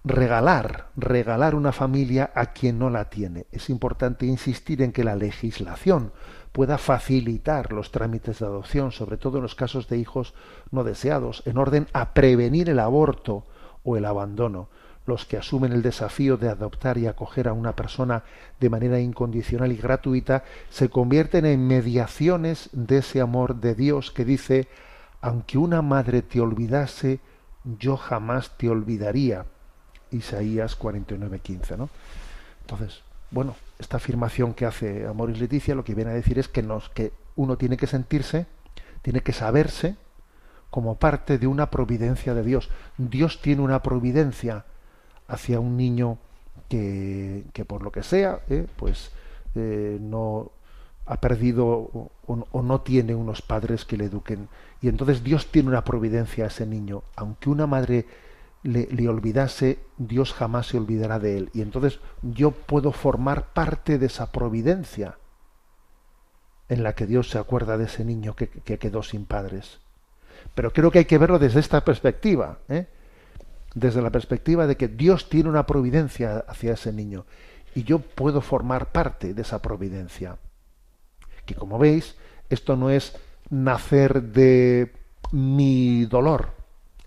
regalar, 0.05 0.89
regalar 0.97 1.55
una 1.55 1.73
familia 1.73 2.31
a 2.35 2.53
quien 2.53 2.79
no 2.79 2.89
la 2.91 3.11
tiene. 3.11 3.47
Es 3.53 3.69
importante 3.69 4.27
insistir 4.27 4.83
en 4.83 4.93
que 4.93 5.05
la 5.05 5.17
legislación 5.17 6.13
pueda 6.53 6.79
facilitar 6.79 7.73
los 7.73 7.91
trámites 7.91 8.39
de 8.39 8.47
adopción, 8.47 8.91
sobre 8.91 9.19
todo 9.19 9.39
en 9.39 9.43
los 9.43 9.55
casos 9.55 9.89
de 9.89 9.99
hijos 9.99 10.35
no 10.71 10.85
deseados, 10.85 11.43
en 11.47 11.59
orden 11.59 11.89
a 11.93 12.15
prevenir 12.15 12.71
el 12.71 12.79
aborto 12.79 13.47
o 13.85 13.97
el 13.97 14.05
abandono. 14.05 14.69
Los 15.09 15.25
que 15.25 15.39
asumen 15.39 15.73
el 15.73 15.81
desafío 15.81 16.37
de 16.37 16.51
adoptar 16.51 16.99
y 16.99 17.07
acoger 17.07 17.49
a 17.49 17.55
una 17.55 17.75
persona 17.75 18.25
de 18.61 18.69
manera 18.69 19.01
incondicional 19.01 19.73
y 19.73 19.77
gratuita 19.77 20.45
se 20.69 20.91
convierten 20.91 21.47
en 21.47 21.67
mediaciones 21.67 22.69
de 22.73 22.99
ese 22.99 23.23
amor 23.23 23.57
de 23.57 23.75
Dios 23.75 24.11
que 24.11 24.27
dice, 24.27 24.69
aunque 25.23 25.57
una 25.57 25.81
madre 25.81 26.21
te 26.21 26.43
olvidase, 26.43 27.21
yo 27.79 27.97
jamás 27.97 28.59
te 28.59 28.69
olvidaría. 28.69 29.47
Isaías 30.11 30.79
49:15, 30.79 31.79
¿no? 31.79 31.89
Entonces, 32.61 33.01
bueno, 33.31 33.57
esta 33.79 33.97
afirmación 33.97 34.53
que 34.53 34.67
hace 34.67 35.07
Amoris 35.07 35.41
Leticia 35.41 35.75
lo 35.75 35.85
que 35.85 35.95
viene 35.95 36.11
a 36.11 36.15
decir 36.15 36.39
es 36.39 36.49
que 36.49 36.63
nos 36.63 36.91
que 36.91 37.15
uno 37.35 37.57
tiene 37.57 37.79
que 37.79 37.87
sentirse, 37.87 38.45
tiene 39.01 39.23
que 39.23 39.33
saberse 39.33 39.97
como 40.69 40.97
parte 40.99 41.39
de 41.39 41.47
una 41.47 41.71
providencia 41.71 42.35
de 42.35 42.43
Dios. 42.43 42.69
Dios 42.99 43.41
tiene 43.41 43.63
una 43.63 43.83
providencia 43.83 44.67
hacia 45.29 45.61
un 45.61 45.77
niño 45.77 46.19
que, 46.69 47.45
que 47.53 47.65
por 47.65 47.83
lo 47.83 47.93
que 47.93 48.03
sea, 48.03 48.41
eh, 48.49 48.67
pues 48.77 49.13
eh, 49.55 49.99
no 50.01 50.51
ha 51.07 51.21
perdido 51.21 51.67
o, 52.27 52.63
no 52.63 52.81
tiene 52.83 53.15
unos 53.15 53.41
padres 53.41 53.85
que 53.85 53.97
le 53.97 54.07
eduquen. 54.07 54.49
Y 54.83 54.89
entonces 54.89 55.23
Dios 55.23 55.47
tiene 55.51 55.69
una 55.69 55.85
providencia 55.85 56.45
a 56.45 56.49
ese 56.49 56.67
niño. 56.67 57.03
Aunque 57.17 57.49
una 57.49 57.67
madre 57.67 58.07
le, 58.63 58.89
le 58.91 59.09
olvidase, 59.09 59.79
Dios 59.97 60.35
jamás 60.35 60.67
se 60.67 60.77
olvidará 60.77 61.19
de 61.19 61.39
él. 61.39 61.51
Y 61.55 61.63
entonces 61.63 62.01
yo 62.23 62.51
puedo 62.51 62.93
formar 62.93 63.53
parte 63.55 63.99
de 63.99 64.07
esa 64.07 64.33
providencia 64.33 65.17
en 66.69 66.83
la 66.83 66.95
que 66.95 67.07
Dios 67.07 67.31
se 67.31 67.39
acuerda 67.39 67.79
de 67.79 67.85
ese 67.85 68.05
niño 68.05 68.37
que, 68.37 68.49
que 68.49 68.79
quedó 68.79 69.03
sin 69.03 69.25
padres. 69.25 69.81
Pero 70.55 70.73
creo 70.75 70.91
que 70.91 70.99
hay 70.99 71.05
que 71.07 71.19
verlo 71.19 71.39
desde 71.39 71.61
esta 71.61 71.85
perspectiva, 71.85 72.59
¿eh? 72.69 72.87
Desde 73.75 74.03
la 74.03 74.11
perspectiva 74.11 74.67
de 74.67 74.77
que 74.77 74.89
Dios 74.89 75.29
tiene 75.29 75.49
una 75.49 75.67
providencia 75.67 76.45
hacia 76.49 76.73
ese 76.73 76.93
niño 76.93 77.27
y 77.75 77.85
yo 77.85 77.99
puedo 78.01 78.41
formar 78.41 78.93
parte 78.93 79.35
de 79.35 79.43
esa 79.43 79.63
providencia. 79.63 80.39
Que 81.45 81.55
como 81.55 81.79
veis, 81.79 82.17
esto 82.49 82.77
no 82.77 82.91
es 82.91 83.17
nacer 83.51 84.23
de 84.23 84.93
mi 85.33 86.05
dolor. 86.07 86.51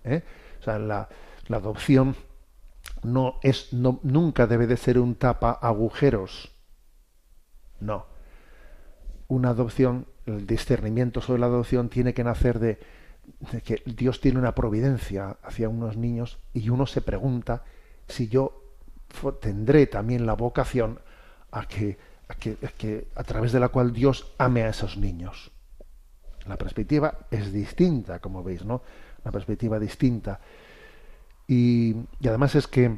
¿eh? 0.04 0.24
La, 0.66 1.10
adopción 1.50 2.16
no 3.04 3.40
es, 3.44 3.74
nunca 3.74 4.48
debe 4.48 4.68
de 4.68 4.78
ser 4.78 5.00
un 5.00 5.16
tapa 5.16 5.52
agujeros. 5.52 6.52
No. 7.80 8.06
Una 9.28 9.50
adopción, 9.50 10.06
el 10.26 10.48
discernimiento 10.48 11.22
sobre 11.22 11.42
la 11.42 11.48
adopción 11.48 11.90
tiene 11.90 12.14
que 12.14 12.24
nacer 12.24 12.60
de, 12.60 12.80
que 13.64 13.82
Dios 13.86 14.22
tiene 14.22 14.40
una 14.40 14.54
providencia 14.54 15.38
hacia 15.44 15.70
unos 15.70 15.98
niños 15.98 16.40
y 16.54 16.70
uno 16.70 16.86
se 16.86 17.02
pregunta 17.02 17.64
si 18.08 18.28
yo 18.28 18.62
tendré 19.40 19.88
también 19.88 20.26
la 20.26 20.34
vocación 20.34 21.00
a 21.52 21.68
que, 21.68 21.98
a 22.28 22.36
que, 22.36 22.58
a 22.64 22.68
que 22.70 23.08
a 23.16 23.24
través 23.24 23.52
de 23.52 23.60
la 23.60 23.70
cual 23.70 23.94
Dios 23.94 24.32
ame 24.38 24.64
a 24.64 24.70
esos 24.70 24.98
niños. 24.98 25.52
La 26.48 26.58
perspectiva 26.58 27.20
es 27.30 27.52
distinta, 27.52 28.20
como 28.20 28.44
veis, 28.44 28.66
¿no? 28.66 28.82
Una 29.24 29.32
perspectiva 29.32 29.80
distinta. 29.80 30.40
Y, 31.48 31.96
y 32.20 32.28
además 32.28 32.56
es 32.56 32.68
que 32.68 32.98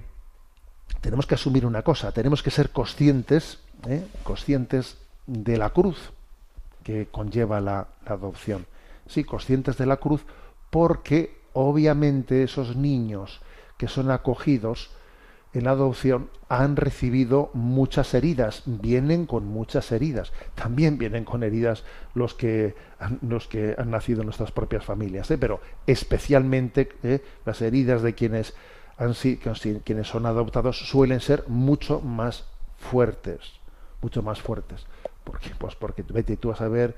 tenemos 1.01 1.25
que 1.25 1.35
asumir 1.35 1.65
una 1.65 1.81
cosa, 1.81 2.11
tenemos 2.11 2.43
que 2.43 2.51
ser 2.51 2.69
conscientes, 2.69 3.59
¿eh? 3.87 4.05
conscientes 4.23 4.97
de 5.25 5.57
la 5.57 5.71
cruz 5.71 6.11
que 6.83 7.07
conlleva 7.07 7.59
la, 7.59 7.87
la 8.05 8.13
adopción. 8.13 8.65
Sí, 9.07 9.23
conscientes 9.23 9.77
de 9.77 9.85
la 9.85 9.97
cruz 9.97 10.25
porque 10.69 11.41
obviamente 11.53 12.43
esos 12.43 12.75
niños 12.75 13.41
que 13.77 13.87
son 13.87 14.11
acogidos 14.11 14.91
en 15.53 15.65
la 15.65 15.71
adopción 15.71 16.29
han 16.49 16.75
recibido 16.75 17.51
muchas 17.53 18.15
heridas, 18.15 18.63
vienen 18.65 19.27
con 19.27 19.45
muchas 19.45 19.91
heridas. 19.91 20.33
También 20.55 20.97
vienen 20.97 21.25
con 21.25 21.43
heridas 21.43 21.83
los 22.15 22.33
que 22.33 22.73
han, 22.97 23.19
los 23.21 23.47
que 23.47 23.75
han 23.77 23.91
nacido 23.91 24.21
en 24.21 24.25
nuestras 24.27 24.51
propias 24.51 24.83
familias, 24.83 25.29
¿eh? 25.29 25.37
pero 25.37 25.59
especialmente 25.85 26.89
¿eh? 27.03 27.23
las 27.45 27.61
heridas 27.61 28.01
de 28.01 28.13
quienes 28.15 28.55
han 28.97 29.13
si- 29.13 29.37
que 29.37 29.53
si- 29.55 29.79
quienes 29.83 30.07
son 30.07 30.25
adoptados 30.25 30.87
suelen 30.89 31.19
ser 31.19 31.43
mucho 31.47 32.01
más 32.01 32.45
fuertes, 32.77 33.39
mucho 34.01 34.23
más 34.23 34.41
fuertes. 34.41 34.85
¿Por 35.23 35.39
qué? 35.39 35.51
Pues 35.57 35.75
porque 35.75 36.03
vete 36.03 36.35
tú 36.37 36.51
a 36.51 36.55
saber 36.55 36.95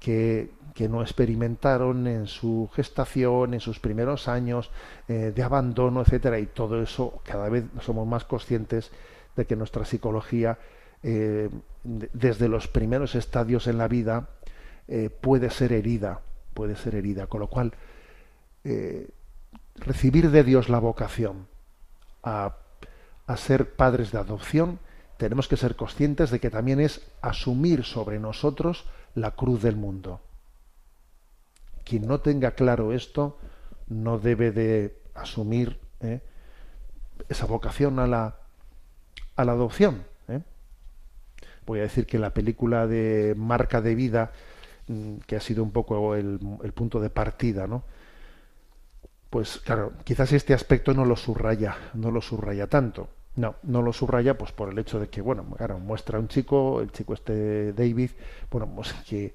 que, 0.00 0.50
que 0.78 0.88
no 0.88 1.02
experimentaron 1.02 2.06
en 2.06 2.28
su 2.28 2.70
gestación, 2.72 3.52
en 3.52 3.58
sus 3.58 3.80
primeros 3.80 4.28
años 4.28 4.70
eh, 5.08 5.32
de 5.34 5.42
abandono, 5.42 6.02
etcétera, 6.02 6.38
y 6.38 6.46
todo 6.46 6.80
eso 6.80 7.20
cada 7.24 7.48
vez 7.48 7.64
somos 7.80 8.06
más 8.06 8.24
conscientes 8.24 8.92
de 9.34 9.44
que 9.44 9.56
nuestra 9.56 9.84
psicología 9.84 10.56
eh, 11.02 11.48
de- 11.82 12.10
desde 12.12 12.46
los 12.46 12.68
primeros 12.68 13.16
estadios 13.16 13.66
en 13.66 13.76
la 13.76 13.88
vida 13.88 14.28
eh, 14.86 15.10
puede 15.10 15.50
ser 15.50 15.72
herida, 15.72 16.20
puede 16.54 16.76
ser 16.76 16.94
herida, 16.94 17.26
con 17.26 17.40
lo 17.40 17.48
cual 17.48 17.72
recibir 19.76 20.30
de 20.30 20.44
Dios 20.44 20.68
la 20.68 20.78
vocación 20.78 21.46
a 22.22 22.54
ser 23.36 23.74
padres 23.74 24.12
de 24.12 24.18
adopción, 24.18 24.78
tenemos 25.16 25.48
que 25.48 25.56
ser 25.56 25.74
conscientes 25.74 26.30
de 26.30 26.38
que 26.38 26.50
también 26.50 26.78
es 26.78 27.00
asumir 27.22 27.84
sobre 27.84 28.18
nosotros 28.20 28.84
la 29.14 29.30
cruz 29.32 29.62
del 29.62 29.74
mundo. 29.76 30.20
Quien 31.88 32.06
no 32.06 32.20
tenga 32.20 32.50
claro 32.50 32.92
esto 32.92 33.38
no 33.88 34.18
debe 34.18 34.50
de 34.50 34.98
asumir 35.14 35.78
¿eh? 36.00 36.20
esa 37.30 37.46
vocación 37.46 37.98
a 37.98 38.06
la, 38.06 38.36
a 39.36 39.44
la 39.44 39.52
adopción. 39.52 40.04
¿eh? 40.28 40.42
Voy 41.64 41.78
a 41.78 41.82
decir 41.82 42.04
que 42.04 42.18
la 42.18 42.34
película 42.34 42.86
de 42.86 43.34
Marca 43.38 43.80
de 43.80 43.94
Vida, 43.94 44.32
mm, 44.88 45.18
que 45.26 45.36
ha 45.36 45.40
sido 45.40 45.62
un 45.62 45.70
poco 45.70 46.14
el, 46.14 46.38
el 46.62 46.72
punto 46.72 47.00
de 47.00 47.08
partida, 47.08 47.66
¿no? 47.66 47.84
Pues 49.30 49.58
claro, 49.58 49.92
quizás 50.04 50.32
este 50.32 50.52
aspecto 50.52 50.92
no 50.92 51.06
lo 51.06 51.16
subraya, 51.16 51.76
no 51.94 52.10
lo 52.10 52.20
subraya 52.20 52.66
tanto. 52.66 53.08
No, 53.36 53.54
no 53.62 53.82
lo 53.82 53.92
subraya 53.92 54.36
pues 54.36 54.52
por 54.52 54.70
el 54.70 54.78
hecho 54.78 54.98
de 54.98 55.08
que, 55.08 55.20
bueno, 55.20 55.44
claro, 55.56 55.78
muestra 55.78 56.18
un 56.18 56.28
chico, 56.28 56.80
el 56.80 56.90
chico 56.90 57.14
este 57.14 57.72
David, 57.72 58.10
bueno, 58.50 58.68
pues 58.74 58.92
que, 59.08 59.32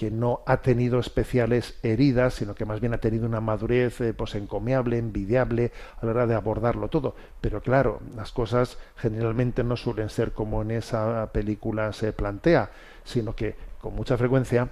que 0.00 0.10
no 0.10 0.40
ha 0.46 0.62
tenido 0.62 0.98
especiales 0.98 1.78
heridas, 1.82 2.32
sino 2.32 2.54
que 2.54 2.64
más 2.64 2.80
bien 2.80 2.94
ha 2.94 2.98
tenido 3.02 3.26
una 3.26 3.42
madurez 3.42 4.00
eh, 4.00 4.14
pues 4.14 4.34
encomiable, 4.34 4.96
envidiable 4.96 5.72
a 6.00 6.06
la 6.06 6.12
hora 6.12 6.26
de 6.26 6.34
abordarlo 6.34 6.88
todo. 6.88 7.14
Pero 7.42 7.60
claro, 7.60 8.00
las 8.16 8.32
cosas 8.32 8.78
generalmente 8.96 9.62
no 9.62 9.76
suelen 9.76 10.08
ser 10.08 10.32
como 10.32 10.62
en 10.62 10.70
esa 10.70 11.30
película 11.34 11.92
se 11.92 12.14
plantea, 12.14 12.70
sino 13.04 13.36
que 13.36 13.54
con 13.78 13.94
mucha 13.94 14.16
frecuencia 14.16 14.70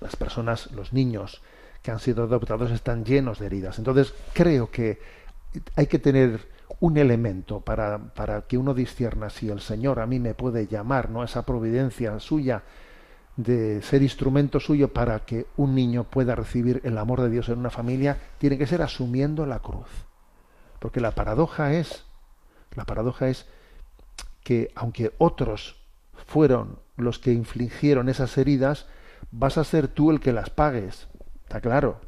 las 0.00 0.14
personas, 0.14 0.70
los 0.70 0.92
niños 0.92 1.42
que 1.82 1.90
han 1.90 1.98
sido 1.98 2.22
adoptados 2.22 2.70
están 2.70 3.04
llenos 3.04 3.40
de 3.40 3.46
heridas. 3.46 3.80
Entonces 3.80 4.14
creo 4.32 4.70
que 4.70 5.00
hay 5.74 5.88
que 5.88 5.98
tener 5.98 6.46
un 6.78 6.98
elemento 6.98 7.62
para, 7.62 7.98
para 7.98 8.42
que 8.42 8.56
uno 8.56 8.74
discierna 8.74 9.28
si 9.28 9.48
el 9.48 9.60
Señor 9.60 9.98
a 9.98 10.06
mí 10.06 10.20
me 10.20 10.34
puede 10.34 10.68
llamar, 10.68 11.10
¿no? 11.10 11.24
Esa 11.24 11.44
providencia 11.44 12.20
suya 12.20 12.62
de 13.36 13.82
ser 13.82 14.02
instrumento 14.02 14.60
suyo 14.60 14.88
para 14.92 15.20
que 15.20 15.46
un 15.56 15.74
niño 15.74 16.04
pueda 16.04 16.34
recibir 16.34 16.80
el 16.84 16.96
amor 16.98 17.20
de 17.20 17.30
Dios 17.30 17.48
en 17.48 17.58
una 17.58 17.70
familia, 17.70 18.18
tiene 18.38 18.56
que 18.56 18.66
ser 18.66 18.82
asumiendo 18.82 19.44
la 19.46 19.58
cruz. 19.58 19.88
Porque 20.78 21.00
la 21.00 21.12
paradoja 21.12 21.74
es, 21.74 22.04
la 22.74 22.84
paradoja 22.84 23.28
es 23.28 23.46
que 24.42 24.70
aunque 24.74 25.12
otros 25.18 25.76
fueron 26.26 26.78
los 26.96 27.18
que 27.18 27.32
infligieron 27.32 28.08
esas 28.08 28.36
heridas, 28.38 28.86
vas 29.30 29.58
a 29.58 29.64
ser 29.64 29.88
tú 29.88 30.10
el 30.10 30.20
que 30.20 30.32
las 30.32 30.50
pagues. 30.50 31.08
Está 31.42 31.60
claro. 31.60 32.00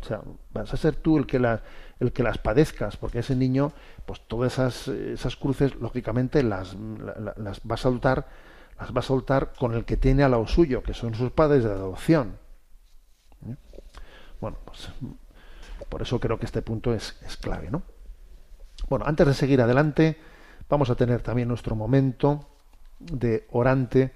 O 0.00 0.04
sea, 0.04 0.22
vas 0.52 0.72
a 0.72 0.76
ser 0.76 0.96
tú 0.96 1.16
el 1.18 1.26
que 1.26 1.38
las, 1.38 1.60
el 2.00 2.12
que 2.12 2.22
las 2.22 2.38
padezcas, 2.38 2.96
porque 2.96 3.20
ese 3.20 3.36
niño, 3.36 3.72
pues 4.04 4.20
todas 4.26 4.54
esas, 4.54 4.88
esas 4.88 5.36
cruces, 5.36 5.74
lógicamente, 5.76 6.42
las, 6.42 6.74
las, 6.74 7.38
las 7.38 7.60
va 7.60 7.74
a 7.74 7.78
saltar 7.78 8.26
las 8.78 8.94
va 8.94 9.00
a 9.00 9.02
soltar 9.02 9.52
con 9.58 9.74
el 9.74 9.84
que 9.84 9.96
tiene 9.96 10.22
al 10.22 10.32
lado 10.32 10.46
suyo, 10.46 10.82
que 10.82 10.94
son 10.94 11.14
sus 11.14 11.30
padres 11.30 11.64
de 11.64 11.70
adopción. 11.70 12.38
¿Eh? 13.48 13.56
Bueno, 14.40 14.58
pues 14.64 14.90
por 15.88 16.02
eso 16.02 16.20
creo 16.20 16.38
que 16.38 16.46
este 16.46 16.62
punto 16.62 16.92
es, 16.92 17.18
es, 17.26 17.36
clave, 17.36 17.70
¿no? 17.70 17.82
Bueno, 18.88 19.04
antes 19.06 19.26
de 19.26 19.34
seguir 19.34 19.60
adelante, 19.60 20.18
vamos 20.68 20.90
a 20.90 20.94
tener 20.94 21.22
también 21.22 21.48
nuestro 21.48 21.74
momento 21.74 22.46
de 22.98 23.46
orante. 23.50 24.12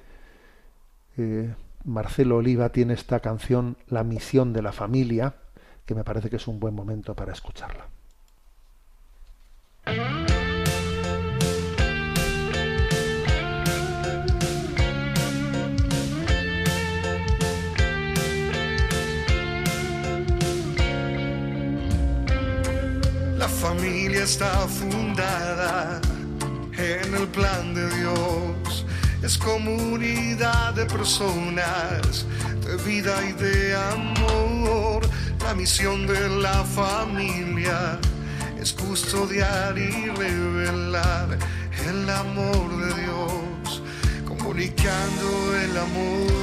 Eh, 1.17 1.55
Marcelo 1.85 2.37
Oliva 2.37 2.71
tiene 2.71 2.95
esta 2.95 3.21
canción 3.21 3.77
La 3.89 4.05
misión 4.05 4.53
de 4.53 4.63
la 4.63 4.73
familia, 4.73 5.37
que 5.87 5.95
me 5.95 6.05
parece 6.05 6.29
que 6.29 6.37
es 6.37 6.47
un 6.47 6.61
buen 6.61 6.75
momento 6.75 7.15
para 7.15 7.33
escucharla. 7.33 7.87
Familia 23.61 24.25
está 24.25 24.67
fundada 24.67 26.01
en 26.79 27.15
el 27.15 27.29
plan 27.29 27.75
de 27.75 27.87
Dios. 27.99 28.87
Es 29.23 29.37
comunidad 29.37 30.73
de 30.73 30.87
personas 30.87 32.25
de 32.65 32.77
vida 32.89 33.15
y 33.29 33.33
de 33.33 33.77
amor. 33.77 35.03
La 35.45 35.55
misión 35.55 36.07
de 36.07 36.27
la 36.41 36.65
familia 36.65 37.99
es 38.59 38.73
custodiar 38.73 39.77
y 39.77 40.09
revelar 40.09 41.39
el 41.87 42.09
amor 42.09 42.69
de 42.83 43.03
Dios, 43.03 43.83
comunicando 44.27 45.57
el 45.65 45.77
amor. 45.77 46.40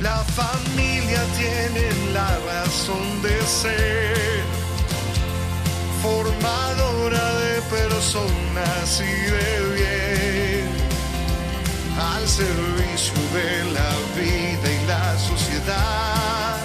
La 0.00 0.24
familia 0.24 1.22
tiene 1.36 1.86
la 2.14 2.38
razón 2.46 3.20
de 3.20 3.38
ser, 3.42 4.42
formadora 6.00 7.34
de 7.40 7.60
personas 7.62 9.02
y 9.02 9.30
de 9.30 9.74
bien, 9.74 10.68
al 12.00 12.26
servicio 12.26 13.12
de 13.34 13.72
la 13.74 13.92
vida 14.16 14.72
y 14.72 14.86
la 14.86 15.18
sociedad, 15.18 16.56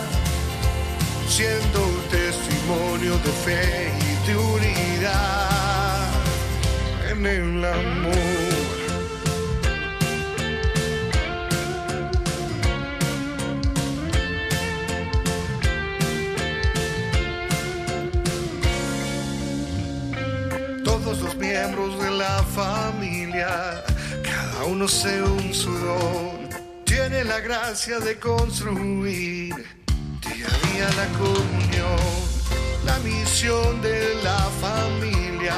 siendo 1.28 1.82
testimonio 2.10 3.18
de 3.18 3.32
fe 3.44 3.92
y 4.00 4.28
de 4.28 4.38
unidad 4.38 6.10
en 7.12 7.26
el 7.26 7.66
amor. 7.66 8.45
Los 21.26 21.36
miembros 21.38 22.00
de 22.04 22.12
la 22.12 22.44
familia, 22.44 23.84
cada 24.24 24.66
uno 24.66 24.88
según 24.88 25.54
su 25.54 25.72
don, 25.72 26.50
tiene 26.84 27.24
la 27.24 27.40
gracia 27.40 28.00
de 28.00 28.20
construir 28.20 29.56
día 30.22 30.48
a 30.48 30.68
día 30.68 30.88
la 31.02 31.08
comunión. 31.18 32.12
La 32.86 33.00
misión 33.00 33.82
de 33.82 34.22
la 34.24 34.38
familia 34.62 35.56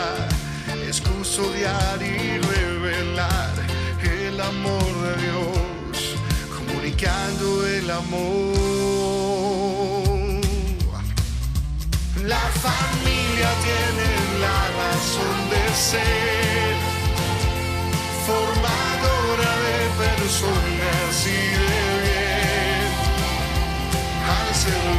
es 0.88 1.02
custodiar 1.02 2.02
y 2.02 2.40
revelar 2.40 3.52
el 4.04 4.40
amor 4.40 4.94
de 5.06 5.14
Dios, 5.26 6.16
comunicando 6.56 7.68
el 7.68 7.92
amor. 7.92 8.56
La 12.24 12.46
familia 12.66 13.50
tiene 13.66 14.17
la 14.40 14.68
razón 14.82 15.38
de 15.50 15.64
ser, 15.76 16.76
formadora 18.26 19.54
de 19.66 19.80
personas 20.06 21.16
y 21.26 21.42
de 21.62 21.82
bien, 22.04 22.90
al 24.30 24.50
servicio 24.56 24.97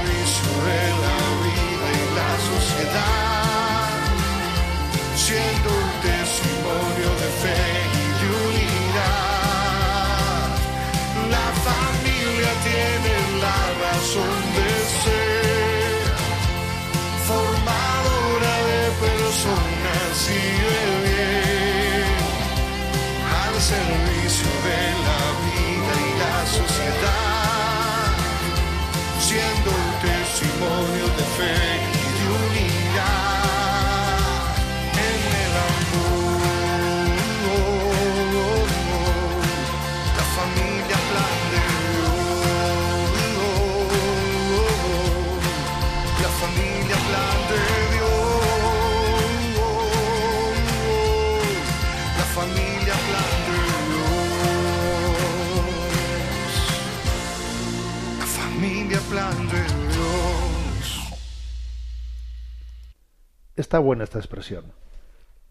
Está 63.68 63.80
buena 63.80 64.04
esta 64.04 64.18
expresión. 64.18 64.64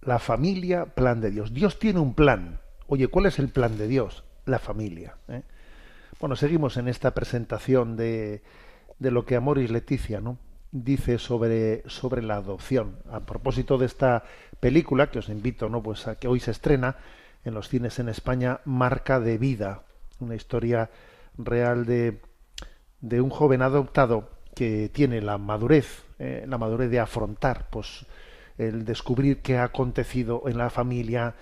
La 0.02 0.18
familia, 0.18 0.88
plan 0.88 1.22
de 1.22 1.30
Dios. 1.30 1.54
Dios 1.54 1.78
tiene 1.78 2.00
un 2.00 2.16
plan. 2.16 2.60
Oye, 2.88 3.10
¿cuál 3.10 3.28
es 3.28 3.38
el 3.38 3.50
plan 3.50 3.78
de 3.78 3.88
Dios? 3.88 4.24
La 4.46 4.58
familia. 4.58 5.18
¿eh? 5.28 5.44
Bueno, 6.20 6.36
seguimos 6.36 6.78
en 6.78 6.88
esta 6.88 7.14
presentación 7.14 7.96
de, 7.96 8.42
de 8.98 9.12
lo 9.12 9.28
que 9.28 9.36
Amoris 9.36 9.70
Leticia 9.70 10.20
¿no? 10.20 10.40
dice 10.72 11.20
sobre, 11.20 11.88
sobre 11.88 12.24
la 12.24 12.38
adopción. 12.38 12.98
A 13.12 13.20
propósito 13.20 13.78
de 13.78 13.86
esta 13.86 14.24
película, 14.60 15.12
que 15.12 15.20
os 15.20 15.30
invito 15.30 15.70
¿no? 15.70 15.84
pues 15.84 16.08
a 16.08 16.16
que 16.16 16.28
hoy 16.28 16.40
se 16.40 16.50
estrena 16.50 16.96
en 17.46 17.54
los 17.54 17.70
cines 17.70 18.00
en 18.00 18.10
España, 18.10 18.62
Marca 18.66 19.20
de 19.20 19.38
Vida, 19.38 19.84
una 20.20 20.34
historia 20.34 20.90
real 21.38 21.86
de, 21.86 22.20
de 23.00 23.22
un 23.22 23.30
joven 23.30 23.62
adoptado 23.62 24.32
que 24.56 24.90
tiene 24.90 25.22
la 25.22 25.38
madurez, 25.38 26.07
eh, 26.20 26.46
la 26.48 26.58
madurez 26.58 26.90
de 26.90 27.00
afrontar 27.00 27.68
pues, 27.70 28.06
el 28.58 28.86
descubrir 28.86 29.42
qué 29.42 29.58
ha 29.58 29.66
acontecido 29.66 30.44
en 30.48 30.58
la 30.58 30.70
familia, 30.70 31.36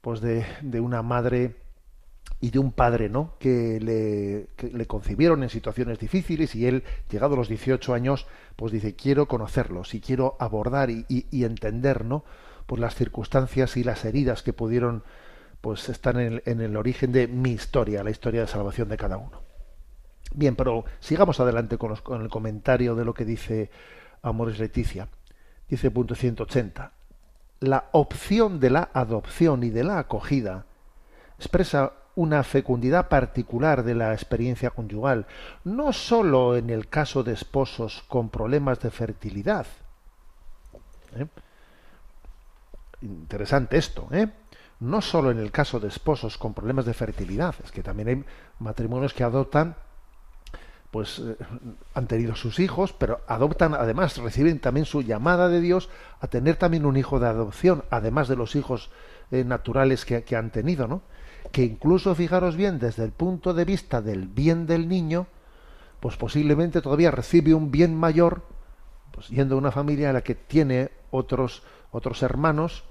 pues 0.00 0.20
de, 0.20 0.44
de 0.62 0.80
una 0.80 1.02
madre 1.02 1.56
y 2.40 2.50
de 2.50 2.58
un 2.58 2.72
padre, 2.72 3.08
¿no? 3.08 3.34
Que 3.38 3.80
le, 3.80 4.48
le 4.70 4.86
concibieron 4.86 5.42
en 5.42 5.48
situaciones 5.48 5.98
difíciles 5.98 6.54
y 6.54 6.66
él, 6.66 6.84
llegado 7.10 7.34
a 7.34 7.38
los 7.38 7.48
18 7.48 7.94
años, 7.94 8.26
pues 8.56 8.72
dice, 8.72 8.94
quiero 8.94 9.26
conocerlos 9.26 9.94
y 9.94 10.00
quiero 10.00 10.36
abordar 10.38 10.90
y, 10.90 11.06
y- 11.08 11.44
entender, 11.44 12.04
¿no? 12.04 12.24
Pues 12.66 12.80
las 12.80 12.94
circunstancias 12.94 13.76
y 13.76 13.84
las 13.84 14.04
heridas 14.04 14.42
que 14.42 14.52
pudieron, 14.52 15.02
pues, 15.60 15.88
estar 15.88 16.16
en 16.16 16.34
el, 16.34 16.42
en 16.46 16.60
el 16.60 16.76
origen 16.76 17.12
de 17.12 17.26
mi 17.28 17.52
historia, 17.52 18.04
la 18.04 18.10
historia 18.10 18.42
de 18.42 18.48
salvación 18.48 18.88
de 18.88 18.96
cada 18.98 19.16
uno. 19.16 19.40
Bien, 20.34 20.56
pero 20.56 20.84
sigamos 21.00 21.40
adelante 21.40 21.78
con, 21.78 21.90
los- 21.90 22.02
con 22.02 22.20
el 22.22 22.28
comentario 22.28 22.94
de 22.94 23.04
lo 23.04 23.14
que 23.14 23.24
dice 23.24 23.70
Amores 24.22 24.58
Leticia. 24.58 25.08
Dice 25.68 25.90
punto 25.90 26.14
180. 26.14 26.92
La 27.60 27.88
opción 27.92 28.60
de 28.60 28.70
la 28.70 28.90
adopción 28.92 29.62
y 29.62 29.70
de 29.70 29.84
la 29.84 29.98
acogida 29.98 30.66
expresa 31.38 31.92
una 32.16 32.42
fecundidad 32.42 33.08
particular 33.08 33.84
de 33.84 33.94
la 33.94 34.12
experiencia 34.12 34.70
conyugal, 34.70 35.26
no 35.64 35.92
sólo 35.92 36.56
en 36.56 36.70
el 36.70 36.88
caso 36.88 37.22
de 37.22 37.34
esposos 37.34 38.04
con 38.08 38.30
problemas 38.30 38.80
de 38.80 38.90
fertilidad. 38.90 39.66
¿Eh? 41.14 41.26
Interesante 43.02 43.76
esto, 43.76 44.08
¿eh? 44.10 44.28
No 44.80 45.00
sólo 45.00 45.30
en 45.30 45.38
el 45.38 45.50
caso 45.50 45.78
de 45.78 45.88
esposos 45.88 46.36
con 46.38 46.54
problemas 46.54 46.84
de 46.84 46.94
fertilidad, 46.94 47.54
es 47.62 47.70
que 47.70 47.82
también 47.82 48.08
hay 48.08 48.24
matrimonios 48.58 49.14
que 49.14 49.24
adoptan 49.24 49.76
pues 50.96 51.18
eh, 51.18 51.36
han 51.92 52.06
tenido 52.06 52.34
sus 52.36 52.58
hijos, 52.58 52.94
pero 52.94 53.20
adoptan, 53.26 53.74
además, 53.74 54.16
reciben 54.16 54.60
también 54.60 54.86
su 54.86 55.02
llamada 55.02 55.50
de 55.50 55.60
Dios 55.60 55.90
a 56.20 56.26
tener 56.26 56.56
también 56.56 56.86
un 56.86 56.96
hijo 56.96 57.20
de 57.20 57.26
adopción, 57.26 57.84
además 57.90 58.28
de 58.28 58.36
los 58.36 58.56
hijos 58.56 58.88
eh, 59.30 59.44
naturales 59.44 60.06
que, 60.06 60.24
han 60.34 60.50
tenido, 60.50 60.88
¿no? 60.88 61.02
Que 61.52 61.64
incluso, 61.64 62.14
fijaros 62.14 62.56
bien, 62.56 62.78
desde 62.78 63.04
el 63.04 63.12
punto 63.12 63.52
de 63.52 63.66
vista 63.66 64.00
del 64.00 64.26
bien 64.26 64.66
del 64.66 64.88
niño, 64.88 65.26
pues 66.00 66.16
posiblemente 66.16 66.80
todavía 66.80 67.10
recibe 67.10 67.52
un 67.52 67.70
bien 67.70 67.94
mayor, 67.94 68.44
pues 69.10 69.28
yendo 69.28 69.56
a 69.56 69.58
una 69.58 69.72
familia 69.72 70.08
en 70.08 70.14
la 70.14 70.22
que 70.22 70.34
tiene 70.34 70.92
otros, 71.10 71.62
otros 71.90 72.22
hermanos, 72.22 72.84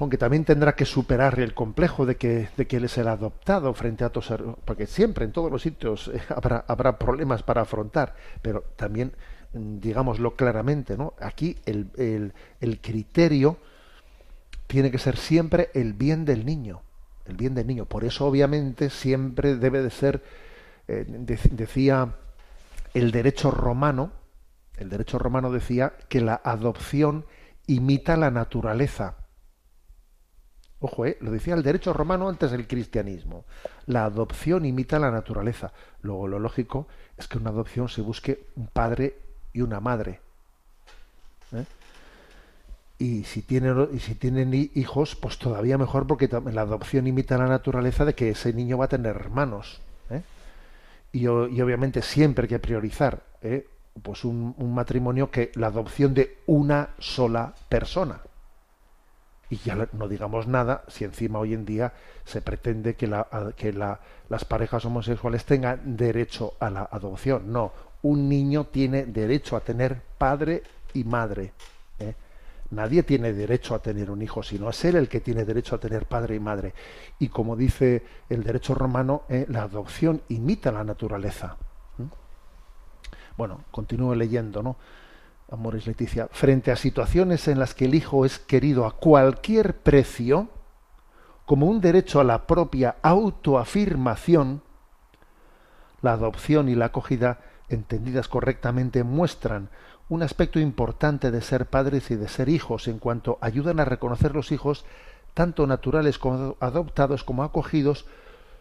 aunque 0.00 0.16
también 0.16 0.44
tendrá 0.46 0.74
que 0.74 0.86
superar 0.86 1.38
el 1.40 1.52
complejo 1.52 2.06
de 2.06 2.16
que, 2.16 2.48
él 2.56 2.84
es 2.84 2.96
el 2.96 3.06
adoptado 3.06 3.74
frente 3.74 4.02
a 4.02 4.06
otros, 4.06 4.30
her- 4.30 4.56
porque 4.64 4.86
siempre 4.86 5.26
en 5.26 5.32
todos 5.32 5.52
los 5.52 5.60
sitios 5.62 6.08
eh, 6.08 6.20
habrá, 6.66 6.98
problemas 6.98 7.42
para 7.42 7.62
afrontar, 7.62 8.14
pero 8.40 8.62
también, 8.76 9.12
mm, 9.52 9.78
digámoslo 9.78 10.36
claramente, 10.36 10.96
¿no? 10.96 11.12
Aquí 11.20 11.56
el, 11.66 12.32
criterio 12.80 13.58
tiene 14.66 14.90
que 14.90 14.98
ser 14.98 15.16
siempre 15.18 15.70
el 15.74 15.92
bien 15.92 16.24
del 16.24 16.46
niño, 16.46 16.80
el 17.26 17.36
bien 17.36 17.54
del 17.54 17.66
niño. 17.66 17.84
Por 17.84 18.04
eso, 18.04 18.24
obviamente, 18.26 18.88
siempre 18.88 19.56
debe 19.56 19.82
de 19.82 19.90
ser, 19.90 20.22
eh, 20.88 21.04
de- 21.06 21.38
decía 21.50 22.14
el 22.94 23.10
derecho 23.10 23.50
romano, 23.50 24.12
el 24.78 24.88
derecho 24.88 25.18
romano 25.18 25.52
decía 25.52 25.92
que 26.08 26.22
la 26.22 26.40
adopción 26.42 27.26
imita 27.66 28.16
la 28.16 28.30
naturaleza. 28.30 29.16
Ojo, 30.80 31.04
eh, 31.04 31.18
lo 31.20 31.30
decía 31.30 31.54
el 31.54 31.62
derecho 31.62 31.92
romano 31.92 32.28
antes 32.28 32.50
del 32.50 32.66
cristianismo. 32.66 33.44
La 33.86 34.06
adopción 34.06 34.64
imita 34.64 34.98
la 34.98 35.10
naturaleza. 35.10 35.72
Luego 36.02 36.26
lo 36.26 36.38
lógico 36.38 36.86
es 37.18 37.28
que 37.28 37.38
una 37.38 37.50
adopción 37.50 37.88
se 37.88 38.00
busque 38.00 38.46
un 38.56 38.66
padre 38.66 39.14
y 39.52 39.60
una 39.60 39.80
madre. 39.80 40.20
¿eh? 41.52 41.64
Y 42.98 43.24
si 43.24 43.42
tienen 43.42 43.98
si 44.00 44.14
tienen 44.14 44.54
hi- 44.54 44.70
hijos, 44.74 45.16
pues 45.16 45.38
todavía 45.38 45.76
mejor 45.76 46.06
porque 46.06 46.28
la 46.52 46.62
adopción 46.62 47.06
imita 47.06 47.36
la 47.36 47.46
naturaleza 47.46 48.04
de 48.04 48.14
que 48.14 48.30
ese 48.30 48.52
niño 48.54 48.78
va 48.78 48.86
a 48.86 48.88
tener 48.88 49.16
hermanos. 49.16 49.80
¿eh? 50.10 50.22
Y, 51.12 51.26
obviamente 51.26 52.00
siempre 52.02 52.44
hay 52.44 52.48
que 52.48 52.58
priorizar 52.58 53.22
¿eh? 53.42 53.66
pues 54.02 54.24
un 54.24 54.54
matrimonio 54.74 55.30
que 55.30 55.50
la 55.56 55.66
adopción 55.66 56.14
de 56.14 56.38
una 56.46 56.90
sola 56.98 57.52
persona. 57.68 58.20
Y 59.50 59.56
ya 59.56 59.88
no 59.92 60.06
digamos 60.08 60.46
nada 60.46 60.84
si 60.86 61.04
encima 61.04 61.40
hoy 61.40 61.54
en 61.54 61.64
día 61.64 61.92
se 62.24 62.40
pretende 62.40 62.94
que, 62.94 63.08
la, 63.08 63.26
que 63.56 63.72
la- 63.72 63.98
las 64.28 64.44
parejas 64.44 64.84
homosexuales 64.84 65.44
tengan 65.44 65.96
derecho 65.96 66.54
a 66.60 66.70
la 66.70 66.88
adopción. 66.90 67.52
No, 67.52 67.72
un 68.02 68.28
niño 68.28 68.66
tiene 68.66 69.06
derecho 69.06 69.56
a 69.56 69.60
tener 69.60 70.00
padre 70.18 70.62
y 70.94 71.02
madre. 71.02 71.52
¿eh? 71.98 72.14
Nadie 72.70 73.02
tiene 73.02 73.32
derecho 73.32 73.74
a 73.74 73.80
tener 73.80 74.08
un 74.12 74.22
hijo, 74.22 74.44
sino 74.44 74.70
es 74.70 74.84
él 74.84 74.94
el 74.94 75.08
que 75.08 75.18
tiene 75.18 75.44
derecho 75.44 75.74
a 75.74 75.78
tener 75.80 76.06
padre 76.06 76.36
y 76.36 76.40
madre. 76.40 76.72
Y 77.18 77.28
como 77.28 77.56
dice 77.56 78.04
el 78.28 78.44
derecho 78.44 78.76
romano, 78.76 79.24
¿eh? 79.28 79.46
la 79.48 79.62
adopción 79.62 80.22
imita 80.28 80.70
la 80.70 80.84
naturaleza. 80.84 81.56
¿eh? 81.98 82.04
Bueno, 83.36 83.64
continúo 83.72 84.14
leyendo, 84.14 84.62
¿no? 84.62 84.76
Amores 85.50 85.88
Leticia, 85.88 86.28
frente 86.30 86.70
a 86.70 86.76
situaciones 86.76 87.48
en 87.48 87.58
las 87.58 87.74
que 87.74 87.86
el 87.86 87.96
hijo 87.96 88.24
es 88.24 88.38
querido 88.38 88.86
a 88.86 88.92
cualquier 88.92 89.78
precio, 89.78 90.48
como 91.44 91.66
un 91.66 91.80
derecho 91.80 92.20
a 92.20 92.24
la 92.24 92.46
propia 92.46 92.96
autoafirmación, 93.02 94.62
la 96.02 96.12
adopción 96.12 96.68
y 96.68 96.76
la 96.76 96.86
acogida, 96.86 97.40
entendidas 97.68 98.28
correctamente, 98.28 99.02
muestran 99.02 99.70
un 100.08 100.22
aspecto 100.22 100.60
importante 100.60 101.32
de 101.32 101.40
ser 101.40 101.66
padres 101.66 102.12
y 102.12 102.16
de 102.16 102.28
ser 102.28 102.48
hijos 102.48 102.86
en 102.86 103.00
cuanto 103.00 103.38
ayudan 103.40 103.80
a 103.80 103.84
reconocer 103.84 104.34
los 104.34 104.52
hijos, 104.52 104.84
tanto 105.34 105.66
naturales 105.66 106.18
como 106.18 106.56
adoptados 106.60 107.24
como 107.24 107.42
acogidos, 107.42 108.06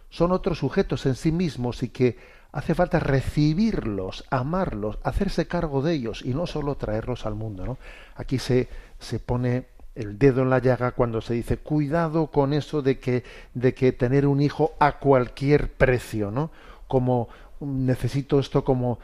son 0.09 0.31
otros 0.31 0.59
sujetos 0.59 1.05
en 1.05 1.15
sí 1.15 1.31
mismos 1.31 1.83
y 1.83 1.89
que 1.89 2.17
hace 2.51 2.73
falta 2.73 2.99
recibirlos, 2.99 4.25
amarlos, 4.29 4.97
hacerse 5.03 5.47
cargo 5.47 5.81
de 5.81 5.93
ellos 5.93 6.23
y 6.25 6.33
no 6.33 6.47
solo 6.47 6.75
traerlos 6.75 7.25
al 7.25 7.35
mundo. 7.35 7.77
Aquí 8.15 8.39
se, 8.39 8.67
se 8.99 9.19
pone 9.19 9.67
el 9.95 10.17
dedo 10.17 10.41
en 10.41 10.49
la 10.49 10.59
llaga 10.59 10.91
cuando 10.91 11.21
se 11.21 11.33
dice 11.33 11.57
cuidado 11.57 12.27
con 12.27 12.53
eso 12.53 12.81
de 12.81 12.99
que, 12.99 13.23
de 13.53 13.73
que 13.73 13.91
tener 13.91 14.25
un 14.25 14.41
hijo 14.41 14.73
a 14.79 14.99
cualquier 14.99 15.73
precio, 15.73 16.31
¿no? 16.31 16.51
Como 16.87 17.27
necesito 17.59 18.39
esto 18.39 18.63
como 18.63 18.99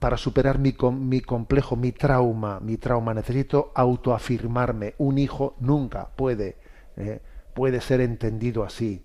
para 0.00 0.16
superar 0.16 0.58
mi, 0.58 0.74
mi 0.92 1.20
complejo, 1.20 1.76
mi 1.76 1.92
trauma, 1.92 2.60
mi 2.60 2.76
trauma, 2.76 3.14
necesito 3.14 3.72
autoafirmarme. 3.74 4.94
Un 4.98 5.18
hijo 5.18 5.54
nunca 5.60 6.08
puede, 6.16 6.56
eh, 6.96 7.20
puede 7.54 7.80
ser 7.80 8.00
entendido 8.00 8.64
así. 8.64 9.04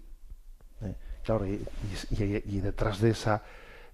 Claro, 1.27 1.45
y, 1.45 1.59
detrás 2.61 3.01
de 3.01 3.09
esa, 3.09 3.43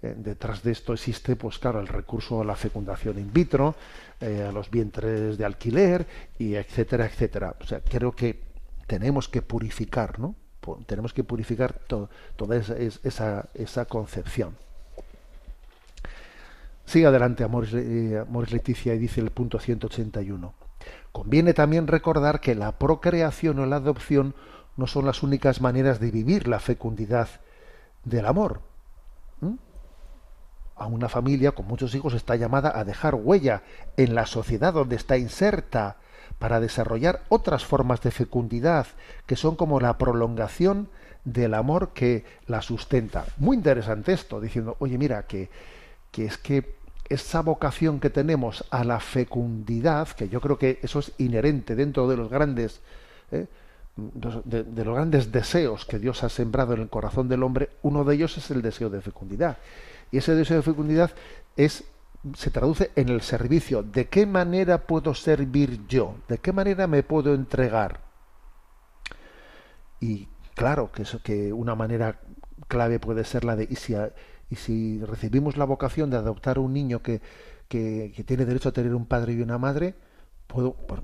eh, 0.04 0.14
detrás 0.16 0.62
de 0.62 0.72
esto 0.72 0.94
existe, 0.94 1.36
pues 1.36 1.58
claro, 1.58 1.80
el 1.80 1.88
recurso 1.88 2.42
a 2.42 2.46
la 2.46 2.56
fecundación 2.56 3.18
in 3.18 3.34
vitro, 3.34 3.74
eh, 4.22 4.46
a 4.48 4.52
los 4.52 4.70
vientres 4.70 5.36
de 5.40 5.44
alquiler, 5.44 6.06
y 6.38 6.54
etcétera, 6.54 7.08
etcétera. 7.08 7.56
O 7.60 7.66
sea, 7.66 7.80
creo 7.80 8.12
que 8.12 8.40
tenemos 8.86 9.28
que 9.30 9.42
purificar, 9.42 10.20
¿no? 10.20 10.36
Tenemos 10.86 11.12
que 11.12 11.24
purificar 11.24 11.74
to- 11.74 12.08
toda 12.36 12.56
esa, 12.56 12.78
es- 12.78 13.00
esa, 13.04 13.50
esa 13.56 13.86
concepción. 13.86 14.56
Sigue 16.86 17.08
adelante, 17.08 17.44
Amores, 17.44 17.72
eh, 17.74 18.24
Leticia, 18.52 18.94
y 18.94 19.00
dice 19.00 19.22
el 19.22 19.32
punto 19.32 19.58
181. 19.58 20.54
Conviene 21.12 21.56
también 21.56 21.88
recordar 21.88 22.40
que 22.42 22.54
la 22.54 22.74
procreación 22.78 23.58
o 23.58 23.66
la 23.66 23.78
adopción 23.78 24.36
no 24.78 24.88
son 24.88 25.06
las 25.06 25.24
únicas 25.24 25.62
maneras 25.62 26.00
de 26.00 26.12
vivir 26.12 26.48
la 26.48 26.60
fecundidad 26.60 27.28
del 28.04 28.26
amor. 28.26 28.62
¿Mm? 29.42 29.56
A 30.76 30.88
una 30.88 31.10
familia 31.10 31.52
con 31.52 31.68
muchos 31.68 31.94
hijos 31.96 32.14
está 32.14 32.36
llamada 32.36 32.78
a 32.78 32.84
dejar 32.84 33.16
huella 33.16 33.64
en 33.98 34.16
la 34.16 34.26
sociedad 34.26 34.74
donde 34.74 34.96
está 34.96 35.18
inserta 35.18 35.98
para 36.40 36.60
desarrollar 36.60 37.22
otras 37.30 37.64
formas 37.64 38.02
de 38.02 38.12
fecundidad 38.12 38.88
que 39.26 39.36
son 39.36 39.56
como 39.56 39.80
la 39.80 39.98
prolongación 39.98 40.90
del 41.24 41.54
amor 41.54 41.90
que 41.94 42.26
la 42.48 42.62
sustenta. 42.62 43.26
Muy 43.38 43.58
interesante 43.58 44.14
esto, 44.14 44.42
diciendo, 44.42 44.76
oye, 44.80 44.98
mira, 44.98 45.26
que, 45.26 45.50
que 46.12 46.26
es 46.26 46.38
que 46.38 46.76
esa 47.08 47.42
vocación 47.42 48.00
que 48.00 48.10
tenemos 48.10 48.66
a 48.72 48.84
la 48.84 49.00
fecundidad, 49.00 50.10
que 50.10 50.30
yo 50.30 50.42
creo 50.42 50.58
que 50.58 50.80
eso 50.82 51.00
es 51.00 51.12
inherente 51.18 51.76
dentro 51.76 52.08
de 52.08 52.18
los 52.18 52.30
grandes, 52.30 52.82
¿eh? 53.32 53.48
De, 53.96 54.84
los 54.84 54.96
grandes 54.96 55.32
deseos 55.32 55.86
que 55.86 56.00
Dios 56.00 56.24
ha 56.24 56.30
sembrado 56.30 56.74
en 56.74 56.82
el 56.82 56.90
corazón 56.90 57.30
del 57.30 57.44
hombre, 57.44 57.70
uno 57.82 58.04
de 58.04 58.16
ellos 58.16 58.38
es 58.38 58.50
el 58.52 58.62
deseo 58.62 58.90
de 58.90 59.02
fecundidad. 59.02 59.58
Y 60.12 60.18
ese 60.18 60.36
deseo 60.36 60.58
de 60.58 60.64
fecundidad 60.64 61.12
es 61.56 61.86
se 62.36 62.52
traduce 62.52 62.92
en 62.96 63.10
el 63.10 63.22
servicio. 63.22 63.84
¿De 63.84 64.08
qué 64.08 64.26
manera 64.26 64.88
puedo 64.88 65.14
servir 65.14 65.86
yo? 65.88 66.16
¿De 66.28 66.38
qué 66.38 66.54
manera 66.54 66.88
me 66.88 67.04
puedo 67.04 67.34
entregar? 67.34 68.00
Y 70.00 70.28
claro 70.56 70.92
que 70.92 71.04
eso 71.04 71.22
que 71.22 71.52
una 71.52 71.76
manera 71.76 72.20
clave 72.68 73.00
puede 73.00 73.26
ser 73.26 73.44
la 73.44 73.56
de 73.56 73.68
y 73.70 73.76
si, 73.76 73.96
y 74.50 74.56
si 74.56 75.04
recibimos 75.04 75.58
la 75.58 75.66
vocación 75.66 76.10
de 76.10 76.18
adoptar 76.18 76.60
un 76.60 76.74
niño 76.74 77.02
que, 77.02 77.22
que, 77.68 78.14
que 78.16 78.24
tiene 78.24 78.46
derecho 78.46 78.70
a 78.70 78.74
tener 78.74 78.96
un 78.96 79.06
padre 79.06 79.34
y 79.34 79.42
una 79.42 79.58
madre, 79.58 79.96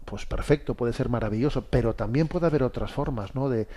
pues 0.06 0.26
perfecto, 0.26 0.76
puede 0.76 0.94
ser 0.94 1.10
maravilloso, 1.10 1.66
pero 1.70 1.96
también 1.96 2.28
puede 2.28 2.46
haber 2.46 2.64
otras 2.64 2.92
formas, 2.92 3.36
¿no? 3.36 3.50
De, 3.50 3.68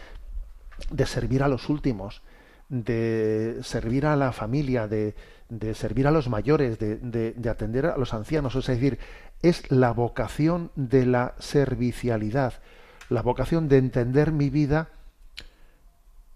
de 0.91 1.07
servir 1.07 1.43
a 1.43 1.49
los 1.49 1.69
últimos, 1.69 2.23
de 2.69 3.59
servir 3.63 4.07
a 4.07 4.17
la 4.17 4.33
familia, 4.33 4.89
de, 4.89 5.15
de 5.49 5.75
servir 5.75 6.07
a 6.07 6.11
los 6.11 6.29
mayores, 6.29 6.79
de, 6.79 6.97
de, 6.97 7.33
de, 7.33 7.51
atender 7.51 7.87
a 7.87 7.97
los 7.97 8.15
ancianos. 8.15 8.55
Es 8.55 8.67
decir, 8.67 8.99
es 9.43 9.71
la 9.71 9.93
vocación 9.93 10.71
de 10.77 11.07
la 11.07 11.35
servicialidad, 11.39 12.55
la 13.09 13.23
vocación 13.23 13.69
de 13.69 13.79
entender 13.79 14.33
mi 14.33 14.51
vida 14.51 14.89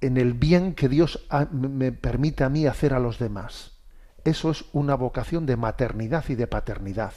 en 0.00 0.16
el 0.16 0.34
bien 0.34 0.74
que 0.74 0.88
Dios 0.88 1.26
me 1.50 1.92
permite 1.92 2.44
a 2.44 2.48
mí 2.48 2.66
hacer 2.66 2.92
a 2.92 3.00
los 3.00 3.18
demás. 3.18 3.72
Eso 4.24 4.50
es 4.50 4.64
una 4.72 4.94
vocación 4.94 5.46
de 5.46 5.56
maternidad 5.56 6.24
y 6.28 6.34
de 6.34 6.46
paternidad. 6.46 7.12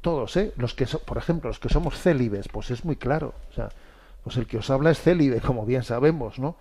Todos, 0.00 0.36
¿eh? 0.36 0.52
Los 0.56 0.74
que, 0.74 0.86
por 0.86 1.18
ejemplo, 1.18 1.48
los 1.48 1.58
que 1.58 1.68
somos 1.68 1.98
célibes, 1.98 2.48
pues 2.48 2.70
es 2.70 2.84
muy 2.84 2.96
claro. 2.96 3.34
O 3.50 3.52
sea, 3.52 3.70
pues 4.22 4.36
el 4.36 4.46
que 4.46 4.58
os 4.58 4.70
habla 4.70 4.90
es 4.90 5.00
célibe, 5.00 5.40
como 5.46 5.66
bien 5.66 5.82
sabemos, 5.82 6.38
¿no? 6.38 6.56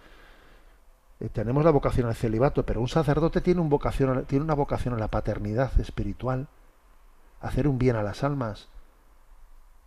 Eh, 1.20 1.30
tenemos 1.30 1.64
la 1.64 1.72
vocación 1.72 2.08
al 2.08 2.16
celibato, 2.16 2.66
pero 2.66 2.82
un 2.82 2.88
sacerdote 2.88 3.42
tiene, 3.42 3.62
un 3.62 3.70
vocación, 3.70 4.26
tiene 4.26 4.44
una 4.44 4.54
vocación 4.54 4.94
a 4.94 4.98
la 4.98 5.08
paternidad 5.08 5.80
espiritual, 5.80 6.48
hacer 7.42 7.68
un 7.68 7.78
bien 7.78 7.96
a 7.96 8.04
las 8.04 8.24
almas. 8.24 8.68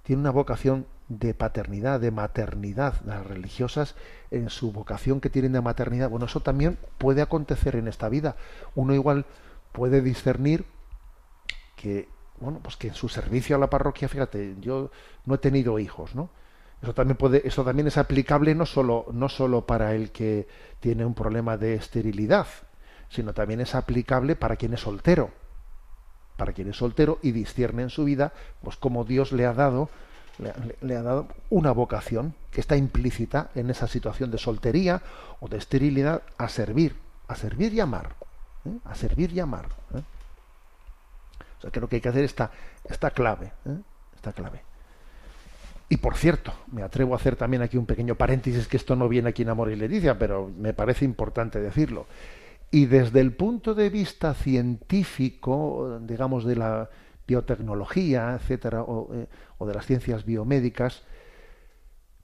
Tiene 0.02 0.20
una 0.20 0.30
vocación 0.30 0.86
de 1.08 1.34
paternidad, 1.34 2.00
de 2.00 2.10
maternidad. 2.10 2.94
Las 3.04 3.26
religiosas, 3.26 3.94
en 4.30 4.48
su 4.50 4.72
vocación 4.72 5.20
que 5.20 5.30
tienen 5.30 5.52
de 5.52 5.60
maternidad, 5.60 6.08
bueno, 6.08 6.26
eso 6.26 6.40
también 6.40 6.78
puede 6.98 7.22
acontecer 7.22 7.76
en 7.76 7.88
esta 7.88 8.08
vida. 8.08 8.36
Uno 8.74 8.94
igual 8.94 9.26
puede 9.72 10.00
discernir 10.00 10.64
que, 11.76 12.08
bueno, 12.40 12.60
pues 12.62 12.76
que 12.76 12.88
en 12.88 12.94
su 12.94 13.08
servicio 13.08 13.56
a 13.56 13.58
la 13.58 13.70
parroquia, 13.70 14.08
fíjate, 14.08 14.56
yo 14.60 14.90
no 15.24 15.34
he 15.34 15.38
tenido 15.38 15.78
hijos, 15.78 16.14
¿no? 16.14 16.30
Eso 16.82 16.94
también 16.94 17.16
puede, 17.16 17.46
eso 17.46 17.64
también 17.64 17.88
es 17.88 17.98
aplicable 17.98 18.54
no 18.54 18.64
solo, 18.64 19.06
no 19.12 19.28
solo 19.28 19.66
para 19.66 19.94
el 19.94 20.12
que 20.12 20.46
tiene 20.80 21.04
un 21.04 21.14
problema 21.14 21.56
de 21.56 21.74
esterilidad, 21.74 22.46
sino 23.08 23.32
también 23.32 23.60
es 23.60 23.74
aplicable 23.74 24.36
para 24.36 24.56
quien 24.56 24.74
es 24.74 24.80
soltero. 24.80 25.30
Para 26.36 26.52
quien 26.52 26.68
es 26.68 26.76
soltero 26.76 27.18
y 27.20 27.32
discierne 27.32 27.82
en 27.82 27.90
su 27.90 28.04
vida, 28.04 28.32
pues 28.62 28.76
como 28.76 29.04
Dios 29.04 29.32
le 29.32 29.44
ha 29.44 29.54
dado, 29.54 29.90
le, 30.82 30.96
ha 30.96 31.02
dado 31.02 31.26
una 31.50 31.72
vocación 31.72 32.34
que 32.52 32.60
está 32.60 32.76
implícita 32.76 33.50
en 33.56 33.70
esa 33.70 33.88
situación 33.88 34.30
de 34.30 34.38
soltería 34.38 35.02
o 35.40 35.48
de 35.48 35.56
esterilidad 35.56 36.22
a 36.36 36.48
servir, 36.48 36.94
a 37.26 37.34
servir 37.34 37.74
y 37.74 37.80
amar, 37.80 38.14
¿eh? 38.64 38.78
a 38.84 38.94
servir 38.94 39.32
y 39.32 39.40
amar. 39.40 39.66
¿eh? 39.94 40.02
O 41.58 41.60
sea, 41.60 41.70
creo 41.70 41.88
que 41.88 41.96
hay 41.96 42.02
que 42.02 42.08
hacer 42.08 42.24
esta, 42.24 42.50
esta 42.88 43.10
clave, 43.10 43.52
¿eh? 43.66 43.78
clave. 44.32 44.62
Y 45.88 45.96
por 45.96 46.16
cierto, 46.16 46.52
me 46.70 46.82
atrevo 46.82 47.14
a 47.14 47.16
hacer 47.16 47.36
también 47.36 47.62
aquí 47.62 47.78
un 47.78 47.86
pequeño 47.86 48.14
paréntesis, 48.14 48.68
que 48.68 48.76
esto 48.76 48.94
no 48.94 49.08
viene 49.08 49.30
aquí 49.30 49.42
en 49.42 49.48
Amor 49.48 49.70
y 49.70 49.76
Leticia, 49.76 50.18
pero 50.18 50.50
me 50.54 50.74
parece 50.74 51.04
importante 51.04 51.60
decirlo. 51.60 52.06
Y 52.70 52.86
desde 52.86 53.20
el 53.20 53.32
punto 53.32 53.74
de 53.74 53.88
vista 53.88 54.34
científico, 54.34 55.98
digamos, 56.02 56.44
de 56.44 56.56
la 56.56 56.90
biotecnología, 57.26 58.34
etcétera, 58.34 58.82
o, 58.82 59.14
eh, 59.14 59.26
de 59.66 59.74
las 59.74 59.86
ciencias 59.86 60.26
biomédicas, 60.26 61.04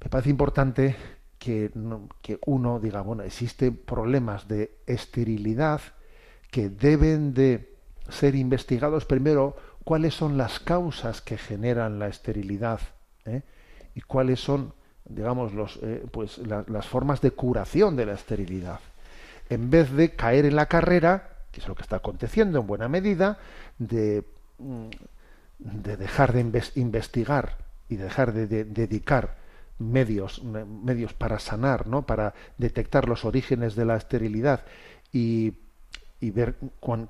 me 0.02 0.10
parece 0.10 0.28
importante 0.28 0.96
que, 1.38 1.70
que 2.20 2.38
uno 2.44 2.80
diga, 2.80 3.00
bueno, 3.00 3.22
existen 3.22 3.76
problemas 3.78 4.46
de 4.46 4.76
esterilidad 4.86 5.80
que 6.50 6.68
deben 6.68 7.32
de 7.32 7.73
ser 8.08 8.34
investigados 8.34 9.04
primero 9.04 9.56
cuáles 9.84 10.14
son 10.14 10.36
las 10.36 10.60
causas 10.60 11.20
que 11.20 11.38
generan 11.38 11.98
la 11.98 12.08
esterilidad. 12.08 12.80
¿eh? 13.26 13.42
y 13.94 14.00
cuáles 14.00 14.40
son, 14.40 14.72
digamos, 15.04 15.52
los, 15.54 15.78
eh, 15.82 16.04
pues, 16.10 16.38
la, 16.38 16.64
las 16.68 16.86
formas 16.86 17.20
de 17.20 17.30
curación 17.30 17.96
de 17.96 18.06
la 18.06 18.14
esterilidad. 18.14 18.80
En 19.48 19.70
vez 19.70 19.92
de 19.92 20.14
caer 20.14 20.46
en 20.46 20.56
la 20.56 20.66
carrera, 20.66 21.30
que 21.52 21.60
es 21.60 21.68
lo 21.68 21.74
que 21.74 21.82
está 21.82 21.96
aconteciendo 21.96 22.60
en 22.60 22.66
buena 22.66 22.88
medida, 22.88 23.38
de, 23.78 24.24
de 25.58 25.96
dejar 25.96 26.32
de 26.32 26.62
investigar 26.74 27.58
y 27.88 27.96
dejar 27.96 28.32
de, 28.32 28.46
de, 28.46 28.64
dedicar 28.64 29.36
medios, 29.78 30.42
medios 30.42 31.12
para 31.12 31.38
sanar, 31.38 31.86
¿no? 31.86 32.06
para 32.06 32.34
detectar 32.58 33.08
los 33.08 33.24
orígenes 33.24 33.74
de 33.74 33.84
la 33.84 33.96
esterilidad 33.96 34.64
y, 35.12 35.54
y 36.24 36.30
ver 36.30 36.56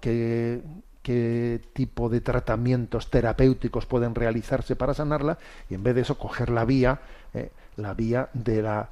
qué, 0.01 0.61
qué 1.03 1.61
tipo 1.73 2.09
de 2.09 2.21
tratamientos 2.21 3.11
terapéuticos 3.11 3.87
pueden 3.87 4.15
realizarse 4.15 4.75
para 4.75 4.93
sanarla 4.93 5.39
y 5.71 5.75
en 5.75 5.85
vez 5.85 5.95
de 5.95 6.01
eso 6.01 6.19
coger 6.19 6.51
la 6.51 6.65
vía 6.65 7.01
eh, 7.33 7.51
la 7.77 7.95
vía 7.95 8.29
de 8.33 8.63
la 8.63 8.91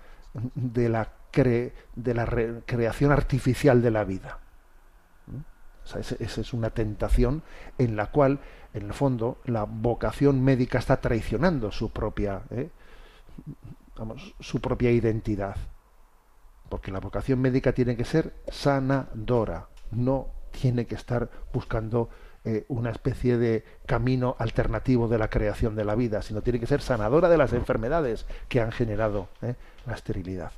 de 0.55 0.89
la 0.89 1.09
cre, 1.31 1.73
de 1.97 2.15
la 2.15 2.25
re, 2.25 2.63
creación 2.67 3.11
artificial 3.11 3.83
de 3.83 3.91
la 3.91 4.05
vida. 4.05 4.39
Sea, 5.85 6.01
esa 6.01 6.41
es 6.41 6.53
una 6.53 6.71
tentación 6.71 7.43
en 7.77 7.97
la 7.97 8.07
cual 8.13 8.39
en 8.73 8.85
el 8.85 8.93
fondo 8.93 9.39
la 9.45 9.65
vocación 9.65 10.43
médica 10.43 10.79
está 10.79 11.01
traicionando 11.01 11.73
su 11.73 11.91
propia 11.91 12.43
eh, 12.51 12.71
vamos, 13.97 14.35
su 14.39 14.61
propia 14.61 14.93
identidad. 14.93 15.57
Porque 16.69 16.93
la 16.93 17.01
vocación 17.01 17.41
médica 17.41 17.73
tiene 17.73 17.97
que 17.97 18.05
ser 18.05 18.33
sanadora 18.49 19.69
no 19.93 20.29
tiene 20.51 20.87
que 20.87 20.95
estar 20.95 21.31
buscando 21.53 22.09
eh, 22.45 22.65
una 22.69 22.91
especie 22.91 23.39
de 23.39 23.65
camino 23.87 24.35
alternativo 24.39 25.07
de 25.07 25.19
la 25.19 25.31
creación 25.31 25.77
de 25.77 25.85
la 25.85 25.95
vida, 25.95 26.23
sino 26.23 26.43
tiene 26.43 26.59
que 26.59 26.67
ser 26.67 26.81
sanadora 26.81 27.29
de 27.29 27.39
las 27.39 27.53
enfermedades 27.53 28.27
que 28.49 28.61
han 28.61 28.73
generado 28.73 29.29
eh, 29.43 29.55
la 29.87 29.95
esterilidad. 29.95 30.53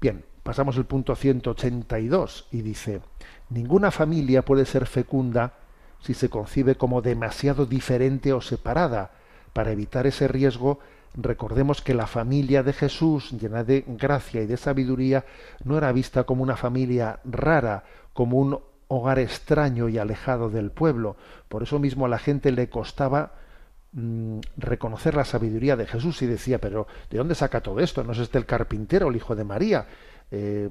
Bien, 0.00 0.24
pasamos 0.42 0.76
al 0.76 0.84
punto 0.84 1.16
182 1.16 2.46
y 2.52 2.62
dice, 2.62 3.00
ninguna 3.50 3.90
familia 3.90 4.44
puede 4.44 4.66
ser 4.66 4.86
fecunda 4.86 5.54
si 6.00 6.14
se 6.14 6.28
concibe 6.28 6.76
como 6.76 7.02
demasiado 7.02 7.66
diferente 7.66 8.32
o 8.32 8.40
separada. 8.40 9.12
Para 9.52 9.72
evitar 9.72 10.06
ese 10.06 10.28
riesgo, 10.28 10.78
Recordemos 11.16 11.80
que 11.80 11.94
la 11.94 12.08
familia 12.08 12.62
de 12.62 12.72
Jesús, 12.72 13.30
llena 13.32 13.62
de 13.62 13.84
gracia 13.86 14.42
y 14.42 14.46
de 14.46 14.56
sabiduría, 14.56 15.24
no 15.62 15.78
era 15.78 15.92
vista 15.92 16.24
como 16.24 16.42
una 16.42 16.56
familia 16.56 17.20
rara, 17.24 17.84
como 18.12 18.38
un 18.38 18.58
hogar 18.88 19.20
extraño 19.20 19.88
y 19.88 19.98
alejado 19.98 20.50
del 20.50 20.72
pueblo. 20.72 21.16
Por 21.48 21.62
eso 21.62 21.78
mismo 21.78 22.06
a 22.06 22.08
la 22.08 22.18
gente 22.18 22.50
le 22.50 22.68
costaba 22.68 23.34
mmm, 23.92 24.40
reconocer 24.56 25.14
la 25.14 25.24
sabiduría 25.24 25.76
de 25.76 25.86
Jesús 25.86 26.20
y 26.22 26.26
decía, 26.26 26.60
pero 26.60 26.88
¿de 27.10 27.18
dónde 27.18 27.36
saca 27.36 27.60
todo 27.60 27.78
esto? 27.78 28.02
¿No 28.02 28.12
es 28.12 28.18
este 28.18 28.38
el 28.38 28.46
carpintero, 28.46 29.08
el 29.08 29.16
hijo 29.16 29.36
de 29.36 29.44
María? 29.44 29.86
Eh, 30.32 30.68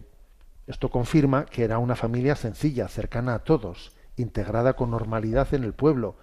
esto 0.68 0.90
confirma 0.90 1.46
que 1.46 1.64
era 1.64 1.78
una 1.78 1.96
familia 1.96 2.36
sencilla, 2.36 2.90
cercana 2.90 3.36
a 3.36 3.40
todos, 3.40 3.94
integrada 4.18 4.74
con 4.74 4.92
normalidad 4.92 5.54
en 5.54 5.64
el 5.64 5.74
pueblo 5.74 6.16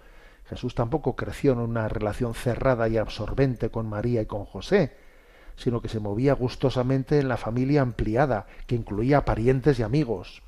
Jesús 0.51 0.75
tampoco 0.75 1.15
creció 1.15 1.53
en 1.53 1.59
una 1.59 1.87
relación 1.87 2.33
cerrada 2.33 2.89
y 2.89 2.97
absorbente 2.97 3.69
con 3.69 3.87
María 3.87 4.21
y 4.21 4.25
con 4.25 4.43
José, 4.43 4.93
sino 5.55 5.81
que 5.81 5.87
se 5.87 6.01
movía 6.01 6.33
gustosamente 6.33 7.19
en 7.19 7.29
la 7.29 7.37
familia 7.37 7.81
ampliada, 7.81 8.47
que 8.67 8.75
incluía 8.75 9.23
parientes 9.23 9.79
y 9.79 9.83
amigos. 9.83 10.41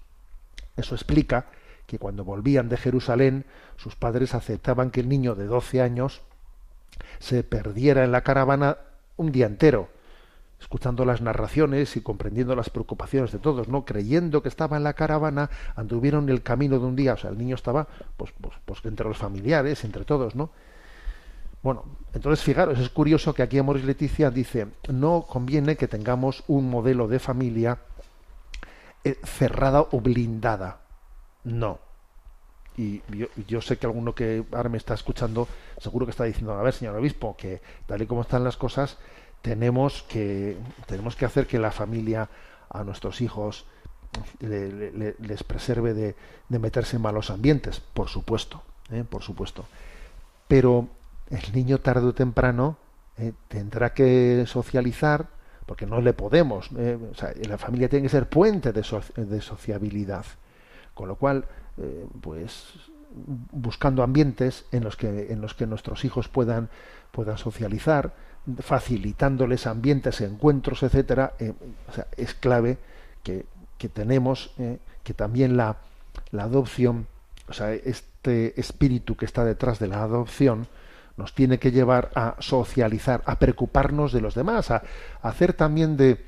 Eso 0.75 0.93
explica 0.93 1.45
que 1.87 1.99
cuando 1.99 2.25
volvían 2.25 2.67
de 2.67 2.75
Jerusalén, 2.75 3.45
sus 3.77 3.95
padres 3.95 4.35
aceptaban 4.35 4.91
que 4.91 4.99
el 4.99 5.07
niño 5.07 5.35
de 5.35 5.45
doce 5.45 5.81
años 5.81 6.21
se 7.19 7.45
perdiera 7.45 8.03
en 8.03 8.11
la 8.11 8.23
caravana 8.23 8.79
un 9.15 9.31
día 9.31 9.45
entero, 9.45 9.87
escuchando 10.63 11.05
las 11.05 11.21
narraciones 11.21 11.95
y 11.97 12.01
comprendiendo 12.01 12.55
las 12.55 12.69
preocupaciones 12.69 13.31
de 13.31 13.39
todos, 13.39 13.67
¿no? 13.67 13.85
Creyendo 13.85 14.41
que 14.41 14.49
estaba 14.49 14.77
en 14.77 14.83
la 14.83 14.93
caravana, 14.93 15.49
anduvieron 15.75 16.29
el 16.29 16.41
camino 16.41 16.79
de 16.79 16.85
un 16.85 16.95
día, 16.95 17.13
o 17.13 17.17
sea, 17.17 17.29
el 17.29 17.37
niño 17.37 17.55
estaba 17.55 17.87
pues, 18.17 18.33
pues, 18.39 18.55
pues 18.65 18.79
entre 18.85 19.07
los 19.07 19.17
familiares, 19.17 19.83
entre 19.83 20.05
todos, 20.05 20.35
¿no? 20.35 20.49
Bueno, 21.61 21.85
entonces 22.13 22.43
fijaros, 22.43 22.79
es 22.79 22.89
curioso 22.89 23.33
que 23.33 23.43
aquí 23.43 23.57
Amoris 23.57 23.85
Leticia 23.85 24.31
dice, 24.31 24.67
no 24.89 25.25
conviene 25.27 25.75
que 25.75 25.87
tengamos 25.87 26.43
un 26.47 26.69
modelo 26.69 27.07
de 27.07 27.19
familia 27.19 27.77
eh, 29.03 29.17
cerrada 29.23 29.81
o 29.81 30.01
blindada. 30.01 30.79
No. 31.43 31.79
Y 32.75 33.01
yo, 33.15 33.27
yo, 33.47 33.61
sé 33.61 33.77
que 33.77 33.85
alguno 33.85 34.15
que 34.15 34.43
ahora 34.51 34.67
me 34.67 34.77
está 34.77 34.93
escuchando 34.93 35.47
seguro 35.77 36.05
que 36.05 36.11
está 36.11 36.23
diciendo, 36.23 36.53
a 36.53 36.63
ver, 36.63 36.73
señor 36.73 36.95
obispo, 36.95 37.35
que 37.37 37.61
tal 37.85 38.01
y 38.01 38.07
como 38.07 38.21
están 38.21 38.43
las 38.43 38.57
cosas, 38.57 38.97
tenemos 39.43 40.03
que, 40.03 40.57
tenemos 40.87 41.15
que 41.15 41.25
hacer 41.25 41.45
que 41.45 41.59
la 41.59 41.69
familia 41.69 42.29
a 42.69 42.83
nuestros 42.83 43.21
hijos 43.21 43.65
le, 44.39 44.71
le, 44.91 45.15
les 45.19 45.43
preserve 45.43 45.93
de, 45.93 46.15
de, 46.47 46.59
meterse 46.59 46.95
en 46.95 47.01
malos 47.01 47.29
ambientes, 47.29 47.81
por 47.81 48.07
supuesto, 48.07 48.63
¿eh? 48.89 49.03
por 49.07 49.21
supuesto. 49.21 49.65
Pero 50.47 50.87
el 51.29 51.53
niño 51.53 51.79
tarde 51.79 52.07
o 52.07 52.13
temprano 52.13 52.77
eh, 53.17 53.33
tendrá 53.49 53.93
que 53.93 54.45
socializar, 54.47 55.27
porque 55.65 55.85
no 55.85 55.99
le 55.99 56.13
podemos, 56.13 56.69
eh, 56.77 56.97
o 57.11 57.15
sea, 57.15 57.33
la 57.47 57.57
familia 57.57 57.89
tiene 57.89 58.03
que 58.03 58.09
ser 58.09 58.29
puente 58.29 58.71
de, 58.71 58.83
so, 58.83 59.01
de 59.15 59.41
sociabilidad. 59.41 60.25
Con 60.93 61.07
lo 61.07 61.15
cual, 61.15 61.45
pues 62.21 62.65
buscando 63.51 64.03
ambientes 64.03 64.65
en 64.71 64.83
los 64.83 64.95
que 64.95 65.31
en 65.33 65.41
los 65.41 65.55
que 65.55 65.65
nuestros 65.65 66.05
hijos 66.05 66.27
puedan 66.27 66.69
puedan 67.11 67.39
socializar 67.39 68.13
facilitándoles 68.59 69.67
ambientes 69.67 70.21
encuentros 70.21 70.83
etcétera 70.83 71.33
eh, 71.39 71.53
o 71.87 71.93
sea, 71.93 72.07
es 72.17 72.33
clave 72.33 72.77
que, 73.23 73.45
que 73.77 73.89
tenemos 73.89 74.51
eh, 74.57 74.79
que 75.03 75.13
también 75.13 75.55
la, 75.55 75.77
la 76.31 76.43
adopción 76.43 77.07
o 77.47 77.53
sea 77.53 77.73
este 77.73 78.59
espíritu 78.59 79.15
que 79.15 79.25
está 79.25 79.45
detrás 79.45 79.79
de 79.79 79.87
la 79.87 80.03
adopción 80.03 80.67
nos 81.15 81.33
tiene 81.33 81.59
que 81.59 81.71
llevar 81.71 82.11
a 82.15 82.35
socializar 82.39 83.23
a 83.25 83.39
preocuparnos 83.39 84.11
de 84.11 84.21
los 84.21 84.35
demás 84.35 84.71
a, 84.71 84.83
a 85.21 85.29
hacer 85.29 85.53
también 85.53 85.95
de 85.95 86.25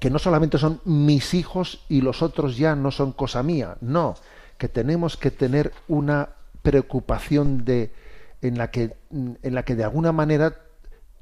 que 0.00 0.10
no 0.10 0.18
solamente 0.18 0.58
son 0.58 0.80
mis 0.84 1.34
hijos 1.34 1.84
y 1.88 2.02
los 2.02 2.22
otros 2.22 2.56
ya 2.58 2.74
no 2.74 2.90
son 2.90 3.12
cosa 3.12 3.42
mía 3.42 3.76
no 3.80 4.16
que 4.58 4.68
tenemos 4.68 5.16
que 5.16 5.30
tener 5.30 5.72
una 5.88 6.28
preocupación 6.60 7.64
de 7.64 7.90
en 8.42 8.58
la 8.58 8.70
que 8.70 8.96
en 9.10 9.54
la 9.54 9.62
que 9.62 9.76
de 9.76 9.84
alguna 9.84 10.12
manera 10.12 10.56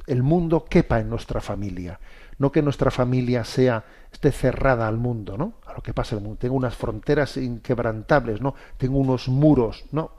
el 0.08 0.22
mundo 0.22 0.64
quepa 0.64 1.00
en 1.00 1.08
nuestra 1.08 1.40
familia, 1.40 2.00
no 2.38 2.52
que 2.52 2.62
nuestra 2.62 2.90
familia 2.90 3.44
sea 3.44 3.84
esté 4.12 4.32
cerrada 4.32 4.88
al 4.88 4.96
mundo, 4.96 5.36
¿no? 5.36 5.54
A 5.66 5.74
lo 5.74 5.82
que 5.82 5.92
pasa 5.92 6.14
en 6.14 6.18
el 6.18 6.24
mundo. 6.24 6.38
Tengo 6.38 6.54
unas 6.54 6.74
fronteras 6.74 7.36
inquebrantables, 7.36 8.40
¿no? 8.40 8.54
Tengo 8.76 8.98
unos 8.98 9.28
muros, 9.28 9.84
no. 9.92 10.12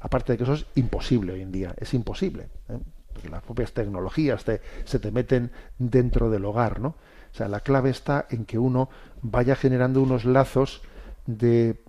Aparte 0.00 0.32
de 0.32 0.38
que 0.38 0.44
eso 0.44 0.54
es 0.54 0.66
imposible 0.74 1.32
hoy 1.32 1.42
en 1.42 1.52
día, 1.52 1.74
es 1.76 1.92
imposible. 1.94 2.48
¿eh? 2.68 2.78
Porque 3.12 3.28
las 3.28 3.42
propias 3.42 3.72
tecnologías 3.72 4.44
te, 4.44 4.60
se 4.84 4.98
te 4.98 5.10
meten 5.10 5.50
dentro 5.78 6.30
del 6.30 6.44
hogar, 6.44 6.80
¿no? 6.80 6.88
O 6.88 7.34
sea, 7.34 7.48
la 7.48 7.60
clave 7.60 7.90
está 7.90 8.26
en 8.30 8.44
que 8.44 8.58
uno 8.58 8.88
vaya 9.22 9.54
generando 9.54 10.02
unos 10.02 10.24
lazos 10.24 10.82
de 11.26 11.80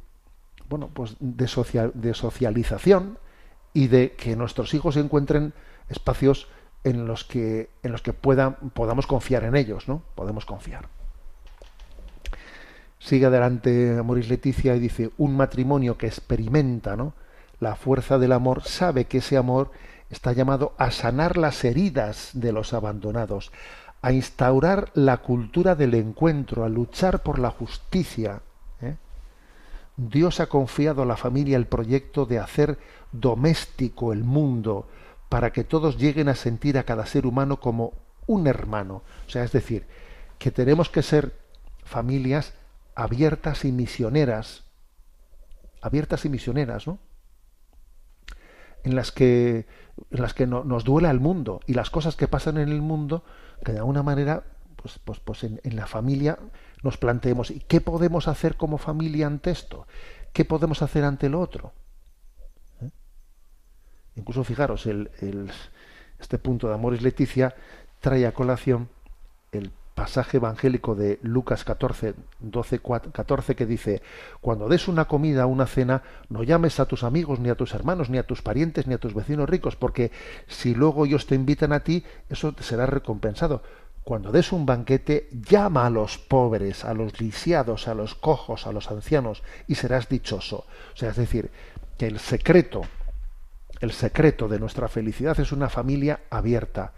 bueno, 0.72 0.89
pues 0.94 1.18
de, 1.20 1.48
social, 1.50 1.92
de 1.94 2.14
socialización 2.14 3.20
y 3.74 3.88
de 3.88 4.14
que 4.14 4.38
nuestros 4.38 4.74
hijos 4.74 4.96
encuentren 4.96 5.54
espacios 5.89 6.48
en 6.84 7.05
los 7.05 7.23
que 7.23 7.69
en 7.84 7.91
los 7.91 8.01
que 8.01 8.13
puedan 8.13 8.55
podamos 8.73 9.07
confiar 9.07 9.43
en 9.43 9.55
ellos, 9.55 9.88
¿no? 9.88 10.01
Podemos 10.15 10.45
confiar. 10.45 10.89
Sigue 12.99 13.25
adelante 13.25 14.01
Moris 14.03 14.29
Leticia 14.29 14.75
y 14.75 14.79
dice, 14.79 15.09
un 15.17 15.36
matrimonio 15.36 15.97
que 15.97 16.05
experimenta, 16.05 16.95
¿no? 16.95 17.13
la 17.61 17.75
fuerza 17.75 18.17
del 18.17 18.34
amor 18.34 18.63
sabe 18.63 19.05
que 19.05 19.19
ese 19.19 19.38
amor 19.38 19.71
está 20.09 20.34
llamado 20.34 20.73
a 20.77 20.91
sanar 20.91 21.38
las 21.38 21.63
heridas 21.63 22.32
de 22.34 22.51
los 22.51 22.73
abandonados, 22.73 23.51
a 24.01 24.11
instaurar 24.11 24.91
la 24.95 25.17
cultura 25.17 25.75
del 25.75 25.93
encuentro, 25.93 26.65
a 26.65 26.69
luchar 26.69 27.21
por 27.21 27.38
la 27.38 27.51
justicia. 27.51 28.41
¿eh? 28.82 28.95
Dios 29.95 30.39
ha 30.39 30.47
confiado 30.47 31.03
a 31.03 31.05
la 31.05 31.17
familia 31.17 31.55
el 31.55 31.67
proyecto 31.67 32.25
de 32.25 32.39
hacer 32.39 32.79
doméstico 33.11 34.11
el 34.11 34.23
mundo 34.23 34.88
para 35.32 35.53
que 35.53 35.63
todos 35.63 35.97
lleguen 35.97 36.27
a 36.27 36.36
sentir 36.36 36.77
a 36.77 36.84
cada 36.84 37.05
ser 37.05 37.25
humano 37.25 37.61
como 37.61 37.93
un 38.27 38.47
hermano. 38.47 39.01
O 39.27 39.29
sea, 39.29 39.45
es 39.45 39.53
decir, 39.53 39.88
que 40.39 40.51
tenemos 40.51 40.89
que 40.89 41.01
ser 41.01 41.39
familias 41.86 42.53
abiertas 42.95 43.63
y 43.63 43.71
misioneras, 43.71 44.65
abiertas 45.82 46.25
y 46.25 46.29
misioneras, 46.29 46.86
¿no? 46.86 46.99
En 48.84 48.93
las 48.93 49.13
que, 49.13 49.67
en 50.09 50.21
las 50.21 50.34
que 50.34 50.47
no, 50.47 50.65
nos 50.65 50.84
duela 50.84 51.09
el 51.09 51.21
mundo 51.21 51.61
y 51.65 51.75
las 51.75 51.89
cosas 51.89 52.17
que 52.17 52.27
pasan 52.27 52.57
en 52.57 52.67
el 52.67 52.82
mundo, 52.82 53.23
que 53.63 53.71
de 53.71 53.77
alguna 53.77 54.03
manera, 54.03 54.43
pues, 54.75 54.99
pues, 54.99 55.21
pues 55.21 55.45
en, 55.45 55.61
en 55.63 55.77
la 55.77 55.88
familia 55.88 56.39
nos 56.84 56.97
planteemos, 56.97 57.51
¿y 57.51 57.61
qué 57.61 57.79
podemos 57.79 58.27
hacer 58.27 58.57
como 58.57 58.77
familia 58.77 59.27
ante 59.27 59.51
esto? 59.51 59.88
¿Qué 60.34 60.43
podemos 60.43 60.82
hacer 60.82 61.05
ante 61.05 61.29
lo 61.29 61.39
otro? 61.39 61.71
Incluso 64.16 64.43
fijaros, 64.43 64.86
el, 64.86 65.09
el, 65.22 65.49
este 66.20 66.38
punto 66.38 66.68
de 66.68 66.74
Amores 66.74 67.01
Leticia 67.01 67.55
trae 67.99 68.26
a 68.26 68.34
colación 68.34 68.89
el 69.51 69.72
pasaje 69.95 70.38
evangélico 70.38 70.95
de 70.95 71.20
Lucas 71.22 71.64
14, 71.64 72.16
12, 72.39 72.80
14 73.12 73.55
que 73.55 73.66
dice, 73.66 74.01
cuando 74.39 74.68
des 74.68 74.88
una 74.88 75.05
comida 75.05 75.45
o 75.45 75.49
una 75.49 75.68
cena, 75.68 76.01
no 76.30 76.43
llames 76.43 76.80
a 76.80 76.86
tus 76.86 77.03
amigos, 77.03 77.39
ni 77.39 77.49
a 77.49 77.55
tus 77.55 77.74
hermanos, 77.74 78.09
ni 78.09 78.18
a 78.18 78.26
tus 78.26 78.41
parientes, 78.41 78.88
ni 78.88 78.93
a 78.93 78.97
tus 78.97 79.14
vecinos 79.14 79.49
ricos, 79.49 79.76
porque 79.76 80.12
si 80.47 80.74
luego 80.74 81.05
ellos 81.05 81.28
te 81.28 81.36
invitan 81.36 81.74
a 81.74 81.82
ti, 81.82 82.03
eso 82.30 82.53
te 82.53 82.64
será 82.64 82.86
recompensado. 82.86 83.62
Cuando 84.03 84.32
des 84.32 84.51
un 84.51 84.66
banquete, 84.66 85.30
llama 85.32 85.86
a 85.86 85.91
los 85.91 86.18
pobres, 86.18 86.84
a 86.84 86.95
los 86.95 87.22
lisiados, 87.22 87.88
a 87.88 87.93
los 87.93 88.16
cojos, 88.16 88.66
a 88.66 88.72
los 88.72 88.89
ancianos, 88.89 89.43
y 89.68 89.76
serás 89.76 90.09
dichoso. 90.09 90.66
O 90.93 90.97
sea, 90.97 91.12
es 91.12 91.18
decir, 91.18 91.51
que 91.99 92.07
el 92.07 92.18
secreto, 92.18 92.82
el 93.82 93.91
secreto 93.91 94.47
de 94.47 94.59
nuestra 94.59 94.88
felicidad 94.88 95.39
es 95.39 95.51
una 95.51 95.67
familia 95.67 96.21
abierta, 96.29 96.93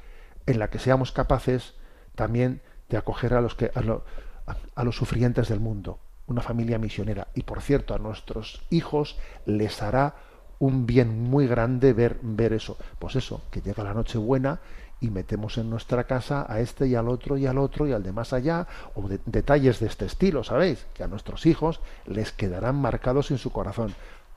en 0.45 0.59
la 0.59 0.69
que 0.69 0.79
seamos 0.79 1.13
capaces 1.13 1.73
también 2.15 2.61
de 2.89 2.97
acoger 2.97 3.34
a 3.34 3.41
los 3.41 3.55
que 3.55 3.71
a, 3.73 4.55
a, 4.75 4.84
los 4.84 4.95
sufrientes 4.95 5.47
del 5.47 5.61
mundo, 5.61 5.99
una 6.27 6.41
familia 6.41 6.77
misionera. 6.77 7.29
Y 7.34 7.43
por 7.43 7.61
cierto, 7.61 7.95
a 7.95 7.99
nuestros 7.99 8.65
hijos 8.69 9.17
les 9.45 9.81
hará 9.81 10.15
un 10.59 10.86
bien 10.86 11.23
muy 11.23 11.47
grande 11.47 11.93
ver, 11.93 12.19
ver 12.21 12.51
eso. 12.51 12.77
Pues 12.99 13.15
eso, 13.15 13.41
que 13.49 13.61
llega 13.61 13.84
la 13.84 13.93
noche 13.93 14.17
buena 14.17 14.59
y 14.99 15.09
metemos 15.09 15.57
en 15.57 15.69
nuestra 15.69 16.03
casa 16.03 16.45
a 16.47 16.59
este 16.59 16.88
y 16.88 16.95
al 16.95 17.07
otro 17.07 17.38
y 17.38 17.45
al 17.45 17.57
otro 17.57 17.88
y 17.88 17.93
al 17.93 18.03
de 18.03 18.11
más 18.11 18.34
allá, 18.34 18.67
o 18.93 19.07
de, 19.07 19.21
detalles 19.25 19.79
de 19.79 19.88
este 19.88 20.05
estilo, 20.05 20.43
¿sabéis? 20.43 20.86
Que 20.93 21.03
a 21.03 21.07
nuestros 21.07 21.45
hijos 21.45 21.79
les 22.05 22.34
quedarán 22.34 22.75
marcados 22.75 23.31
en 23.31 23.38
su 23.38 23.53
corazón. 23.53 23.95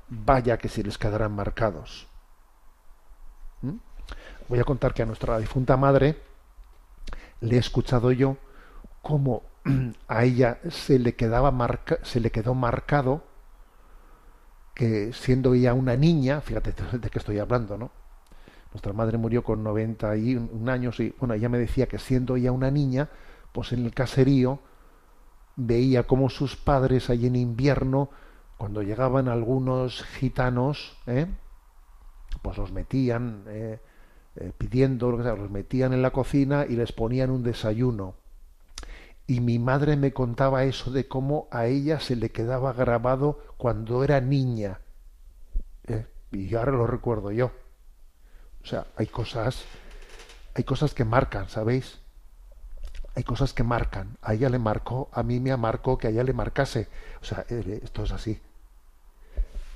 Vaya 0.09 0.59
que 0.59 0.69
si 0.69 0.85
les 0.85 0.97
quedarán 0.97 1.33
marcados. 1.33 2.07
¿Mm? 3.63 3.77
Voy 4.49 4.59
a 4.59 4.65
contar 4.65 4.95
que 4.95 5.03
a 5.03 5.07
nuestra 5.07 5.39
difunta 5.39 5.77
madre 5.77 6.17
le 7.41 7.57
he 7.57 7.59
escuchado 7.59 8.13
yo 8.13 8.37
cómo 9.03 9.43
a 10.09 10.25
ella 10.25 10.59
se 10.71 10.99
le 10.99 11.15
quedaba 11.15 11.51
marca, 11.51 11.99
se 12.03 12.21
le 12.21 12.31
quedó 12.31 12.55
marcado 12.55 13.25
que 14.75 15.13
siendo 15.15 15.55
ella 15.55 15.73
una 15.73 15.97
niña, 15.97 16.41
fíjate 16.41 16.75
de 16.99 17.11
qué 17.11 17.19
estoy 17.19 17.39
hablando, 17.39 17.79
¿no? 17.79 17.91
Nuestra 18.73 18.93
madre 18.93 19.17
murió 19.17 19.43
con 19.43 19.65
91 19.65 20.71
años 20.71 21.01
y 21.01 21.15
bueno, 21.19 21.35
ella 21.35 21.49
me 21.49 21.59
decía 21.59 21.87
que 21.87 21.99
siendo 21.99 22.37
ella 22.37 22.53
una 22.53 22.71
niña, 22.71 23.09
pues 23.53 23.73
en 23.73 23.87
el 23.87 23.95
caserío 23.95 24.61
veía 25.57 26.03
como 26.03 26.29
sus 26.29 26.57
padres 26.57 27.09
ahí 27.09 27.27
en 27.27 27.37
invierno, 27.37 28.11
cuando 28.59 28.83
llegaban 28.83 29.29
algunos 29.29 30.03
gitanos, 30.05 30.99
¿eh? 31.07 31.27
Pues 32.43 32.59
los 32.59 32.73
metían 32.73 33.45
eh, 33.49 33.79
eh, 34.37 34.53
pidiendo, 34.57 35.11
los 35.11 35.51
metían 35.51 35.93
en 35.93 36.03
la 36.03 36.11
cocina 36.11 36.67
y 36.69 36.77
les 36.77 36.93
ponían 36.93 37.31
un 37.31 37.43
desayuno. 37.43 38.15
Y 39.27 39.41
mi 39.41 39.59
madre 39.59 39.97
me 39.97 40.13
contaba 40.13 40.65
eso 40.65 40.91
de 40.91 41.09
cómo 41.09 41.49
a 41.51 41.67
ella 41.67 41.99
se 41.99 42.15
le 42.15 42.31
quedaba 42.31 42.73
grabado 42.73 43.41
cuando 43.57 44.05
era 44.05 44.21
niña. 44.21 44.81
Y 46.33 46.55
ahora 46.55 46.73
lo 46.73 46.87
recuerdo 46.87 47.33
yo. 47.33 47.51
O 48.63 48.67
sea, 48.67 48.87
hay 48.97 49.07
cosas, 49.07 49.65
hay 50.55 50.65
cosas 50.65 50.93
que 50.93 51.05
marcan, 51.05 51.49
¿sabéis? 51.49 51.99
Hay 53.15 53.23
cosas 53.23 53.53
que 53.53 53.63
marcan. 53.63 54.19
A 54.23 54.35
ella 54.35 54.49
le 54.49 54.59
marcó, 54.59 55.09
a 55.13 55.23
mí 55.23 55.41
me 55.41 55.57
marcó 55.57 55.97
que 55.97 56.09
a 56.09 56.11
ella 56.11 56.25
le 56.25 56.33
marcase. 56.33 56.89
O 57.23 57.25
sea, 57.25 57.47
esto 57.49 58.05
es 58.05 58.13
así. 58.13 58.41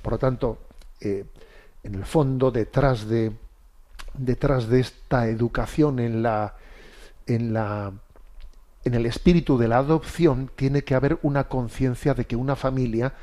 Por 0.01 0.13
lo 0.13 0.19
tanto, 0.19 0.59
eh, 0.99 1.25
en 1.83 1.95
el 1.95 2.05
fondo, 2.05 2.51
detrás 2.51 3.07
de, 3.07 3.31
detrás 4.13 4.67
de 4.67 4.79
esta 4.79 5.27
educación 5.27 5.99
en 5.99 6.23
la, 6.23 6.55
en 7.25 7.53
la, 7.53 7.93
en 8.83 8.93
el 8.93 9.05
espíritu 9.05 9.57
de 9.57 9.67
la 9.67 9.77
adopción, 9.77 10.51
tiene 10.55 10.83
que 10.83 10.95
haber 10.95 11.19
una 11.21 11.45
conciencia 11.45 12.13
de 12.13 12.25
que 12.25 12.35
una 12.35 12.55
familia 12.55 13.13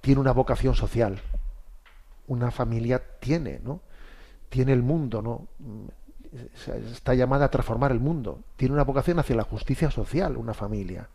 tiene 0.00 0.20
una 0.20 0.32
vocación 0.32 0.74
social. 0.74 1.20
Una 2.26 2.50
familia 2.50 3.02
tiene, 3.20 3.60
¿no? 3.64 3.80
tiene 4.48 4.72
el 4.72 4.82
mundo, 4.82 5.22
¿no? 5.22 5.48
Está 6.92 7.14
llamada 7.14 7.46
a 7.46 7.50
transformar 7.50 7.92
el 7.92 8.00
mundo. 8.00 8.40
Tiene 8.56 8.74
una 8.74 8.84
vocación 8.84 9.18
hacia 9.18 9.36
la 9.36 9.44
justicia 9.44 9.90
social, 9.90 10.36
una 10.36 10.54
familia. 10.54 11.08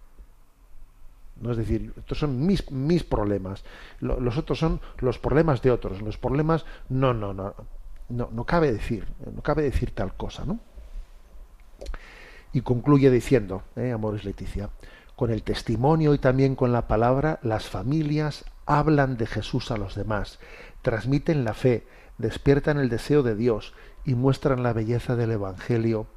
No 1.44 1.52
es 1.52 1.58
decir, 1.58 1.94
estos 1.98 2.18
son 2.18 2.46
mis, 2.46 2.72
mis 2.72 3.04
problemas. 3.04 3.64
Los 4.00 4.38
otros 4.38 4.58
son 4.58 4.80
los 5.00 5.20
problemas 5.20 5.62
de 5.62 5.72
otros. 5.72 6.02
Los 6.02 6.18
problemas, 6.18 6.66
no, 6.88 7.14
no, 7.14 7.34
no. 7.34 7.54
No, 8.10 8.30
no 8.32 8.46
cabe 8.46 8.72
decir, 8.72 9.08
no 9.34 9.42
cabe 9.42 9.64
decir 9.64 9.92
tal 9.92 10.14
cosa, 10.14 10.46
¿no? 10.46 10.60
Y 12.52 12.62
concluye 12.62 13.10
diciendo, 13.10 13.64
¿eh, 13.76 13.92
Amores 13.92 14.24
Leticia, 14.24 14.70
con 15.16 15.32
el 15.32 15.44
testimonio 15.44 16.14
y 16.14 16.18
también 16.18 16.56
con 16.56 16.72
la 16.72 16.88
palabra, 16.88 17.40
las 17.44 17.68
familias 17.68 18.46
hablan 18.66 19.18
de 19.18 19.26
Jesús 19.26 19.72
a 19.72 19.78
los 19.78 19.96
demás, 19.96 20.40
transmiten 20.82 21.44
la 21.44 21.54
fe, 21.54 21.88
despiertan 22.18 22.78
el 22.78 22.90
deseo 22.90 23.24
de 23.24 23.36
Dios 23.36 23.74
y 24.06 24.16
muestran 24.16 24.64
la 24.64 24.74
belleza 24.74 25.16
del 25.16 25.32
Evangelio 25.32 26.08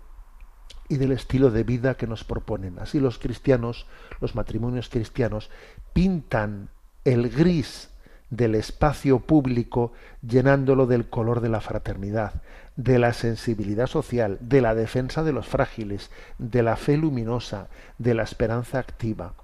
y 0.88 0.96
del 0.96 1.12
estilo 1.12 1.50
de 1.50 1.64
vida 1.64 1.94
que 1.94 2.06
nos 2.06 2.24
proponen. 2.24 2.78
Así 2.78 3.00
los 3.00 3.18
cristianos, 3.18 3.86
los 4.20 4.34
matrimonios 4.34 4.88
cristianos, 4.88 5.50
pintan 5.92 6.68
el 7.04 7.30
gris 7.30 7.90
del 8.30 8.54
espacio 8.54 9.20
público 9.20 9.92
llenándolo 10.26 10.86
del 10.86 11.08
color 11.08 11.40
de 11.40 11.48
la 11.48 11.60
fraternidad, 11.60 12.42
de 12.76 12.98
la 12.98 13.12
sensibilidad 13.12 13.86
social, 13.86 14.38
de 14.40 14.60
la 14.60 14.74
defensa 14.74 15.22
de 15.22 15.32
los 15.32 15.46
frágiles, 15.46 16.10
de 16.38 16.62
la 16.62 16.76
fe 16.76 16.96
luminosa, 16.96 17.68
de 17.98 18.14
la 18.14 18.24
esperanza 18.24 18.78
activa. 18.78 19.34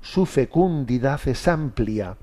Su 0.00 0.26
fecundidad 0.26 1.20
es 1.26 1.46
amplia 1.46 2.16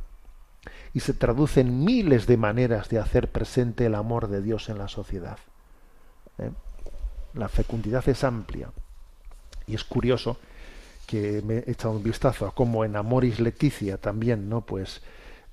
y 0.94 1.00
se 1.02 1.14
traduce 1.14 1.62
en 1.62 1.86
miles 1.86 2.28
de 2.28 2.38
maneras 2.38 2.90
de 2.90 3.00
hacer 3.00 3.32
presente 3.32 3.86
el 3.86 3.96
amor 3.96 4.28
de 4.28 4.42
Dios 4.42 4.70
en 4.70 4.80
la 4.80 4.88
sociedad. 4.88 5.38
¿Eh? 6.40 6.52
La 7.34 7.48
fecundidad 7.48 8.08
es 8.08 8.24
amplia. 8.24 8.70
Y 9.68 9.76
es 9.76 9.84
curioso 9.84 10.38
que 11.06 11.42
me 11.44 11.58
he 11.58 11.72
echado 11.72 11.96
un 11.96 12.04
vistazo 12.04 12.48
a 12.48 12.54
cómo 12.54 12.86
en 12.86 12.96
Amoris 12.96 13.40
Leticia 13.40 13.98
también, 13.98 14.50
¿no? 14.50 14.62
Pues 14.62 15.02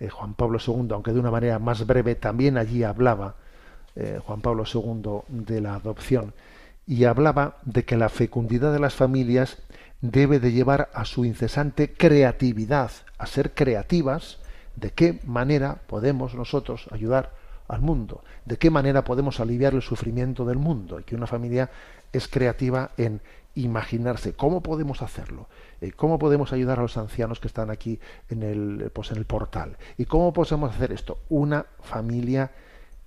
eh, 0.00 0.08
Juan 0.08 0.34
Pablo 0.34 0.58
II, 0.64 0.88
aunque 0.90 1.12
de 1.12 1.20
una 1.20 1.30
manera 1.30 1.58
más 1.58 1.86
breve, 1.86 2.14
también 2.14 2.58
allí 2.58 2.82
hablaba 2.82 3.36
eh, 3.94 4.20
Juan 4.22 4.42
Pablo 4.42 4.64
II 4.72 5.22
de 5.28 5.60
la 5.62 5.74
adopción 5.74 6.34
y 6.86 7.04
hablaba 7.04 7.56
de 7.64 7.84
que 7.84 7.96
la 7.96 8.10
fecundidad 8.10 8.72
de 8.72 8.78
las 8.78 8.94
familias 8.94 9.58
debe 10.02 10.38
de 10.38 10.52
llevar 10.52 10.90
a 10.92 11.04
su 11.04 11.24
incesante 11.24 11.92
creatividad, 11.92 12.90
a 13.18 13.26
ser 13.26 13.54
creativas, 13.54 14.38
de 14.76 14.90
qué 14.90 15.20
manera 15.24 15.80
podemos 15.86 16.34
nosotros 16.34 16.86
ayudar 16.90 17.32
al 17.68 17.80
mundo, 17.80 18.22
de 18.44 18.56
qué 18.58 18.70
manera 18.70 19.04
podemos 19.04 19.40
aliviar 19.40 19.74
el 19.74 19.82
sufrimiento 19.82 20.44
del 20.44 20.58
mundo, 20.58 21.00
y 21.00 21.04
que 21.04 21.14
una 21.14 21.26
familia 21.26 21.70
es 22.12 22.28
creativa 22.28 22.90
en 22.96 23.20
imaginarse 23.54 24.34
cómo 24.34 24.62
podemos 24.62 25.02
hacerlo, 25.02 25.48
eh, 25.80 25.92
cómo 25.92 26.18
podemos 26.18 26.52
ayudar 26.52 26.78
a 26.78 26.82
los 26.82 26.96
ancianos 26.96 27.40
que 27.40 27.48
están 27.48 27.70
aquí 27.70 27.98
en 28.28 28.42
el, 28.42 28.90
pues 28.92 29.10
en 29.10 29.16
el 29.16 29.24
portal, 29.24 29.76
y 29.96 30.04
cómo 30.04 30.32
podemos 30.32 30.74
hacer 30.74 30.92
esto, 30.92 31.18
una 31.28 31.66
familia 31.82 32.50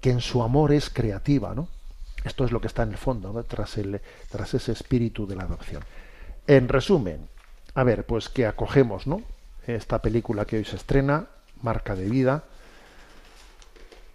que 0.02 0.12
en 0.12 0.22
su 0.22 0.42
amor 0.42 0.72
es 0.72 0.90
creativa, 0.90 1.54
¿no? 1.54 1.68
Esto 2.24 2.44
es 2.44 2.52
lo 2.52 2.60
que 2.60 2.68
está 2.68 2.84
en 2.84 2.92
el 2.92 2.98
fondo, 2.98 3.44
tras, 3.44 3.78
el, 3.78 4.02
tras 4.30 4.54
ese 4.54 4.72
espíritu 4.72 5.26
de 5.26 5.36
la 5.36 5.44
adopción. 5.44 5.84
En 6.48 6.68
resumen, 6.68 7.30
a 7.76 7.84
ver, 7.84 8.06
pues 8.06 8.28
que 8.28 8.46
acogemos, 8.46 9.08
¿no? 9.08 9.22
Esta 9.68 10.02
película 10.02 10.46
que 10.46 10.58
hoy 10.58 10.66
se 10.66 10.76
estrena, 10.76 11.28
Marca 11.62 11.96
de 11.96 12.10
Vida, 12.10 12.44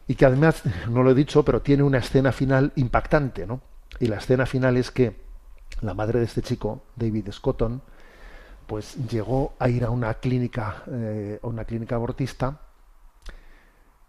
y 0.06 0.14
que 0.14 0.26
además, 0.26 0.62
no 0.88 1.02
lo 1.02 1.10
he 1.10 1.14
dicho, 1.14 1.44
pero 1.44 1.62
tiene 1.62 1.82
una 1.82 1.98
escena 1.98 2.32
final 2.32 2.72
impactante, 2.76 3.46
¿no? 3.46 3.60
Y 4.00 4.06
la 4.06 4.16
escena 4.16 4.46
final 4.46 4.76
es 4.76 4.90
que 4.90 5.16
la 5.80 5.94
madre 5.94 6.18
de 6.18 6.26
este 6.26 6.42
chico, 6.42 6.82
David 6.96 7.30
Scotton, 7.30 7.82
pues 8.66 8.96
llegó 9.08 9.54
a 9.58 9.68
ir 9.68 9.84
a 9.84 9.90
una 9.90 10.14
clínica, 10.14 10.84
eh, 10.90 11.38
a 11.42 11.46
una 11.46 11.64
clínica 11.64 11.96
abortista. 11.96 12.60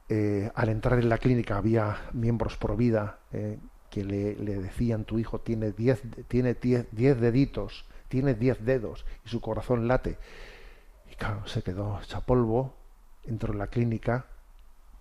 Eh, 0.08 0.52
al 0.54 0.70
entrar 0.70 1.00
en 1.00 1.10
la 1.10 1.18
clínica 1.18 1.58
había 1.58 1.98
miembros 2.14 2.58
por 2.58 2.78
vida 2.78 3.20
eh, 3.32 3.58
que 3.90 4.04
le, 4.04 4.36
le, 4.36 4.62
decían 4.62 5.04
tu 5.04 5.18
hijo 5.18 5.40
tiene 5.40 5.72
10 5.72 6.28
tiene 6.28 6.54
diez, 6.54 6.86
diez 6.92 7.20
deditos, 7.20 7.86
tiene 8.08 8.36
10 8.36 8.64
dedos 8.66 9.06
y 9.26 9.30
su 9.30 9.42
corazón 9.42 9.88
late. 9.88 10.18
Y 11.12 11.16
claro, 11.16 11.48
se 11.48 11.64
quedó 11.64 12.00
hecha 12.04 12.22
polvo, 12.22 12.76
entró 13.24 13.54
en 13.54 13.60
la 13.60 13.68
clínica, 13.68 14.28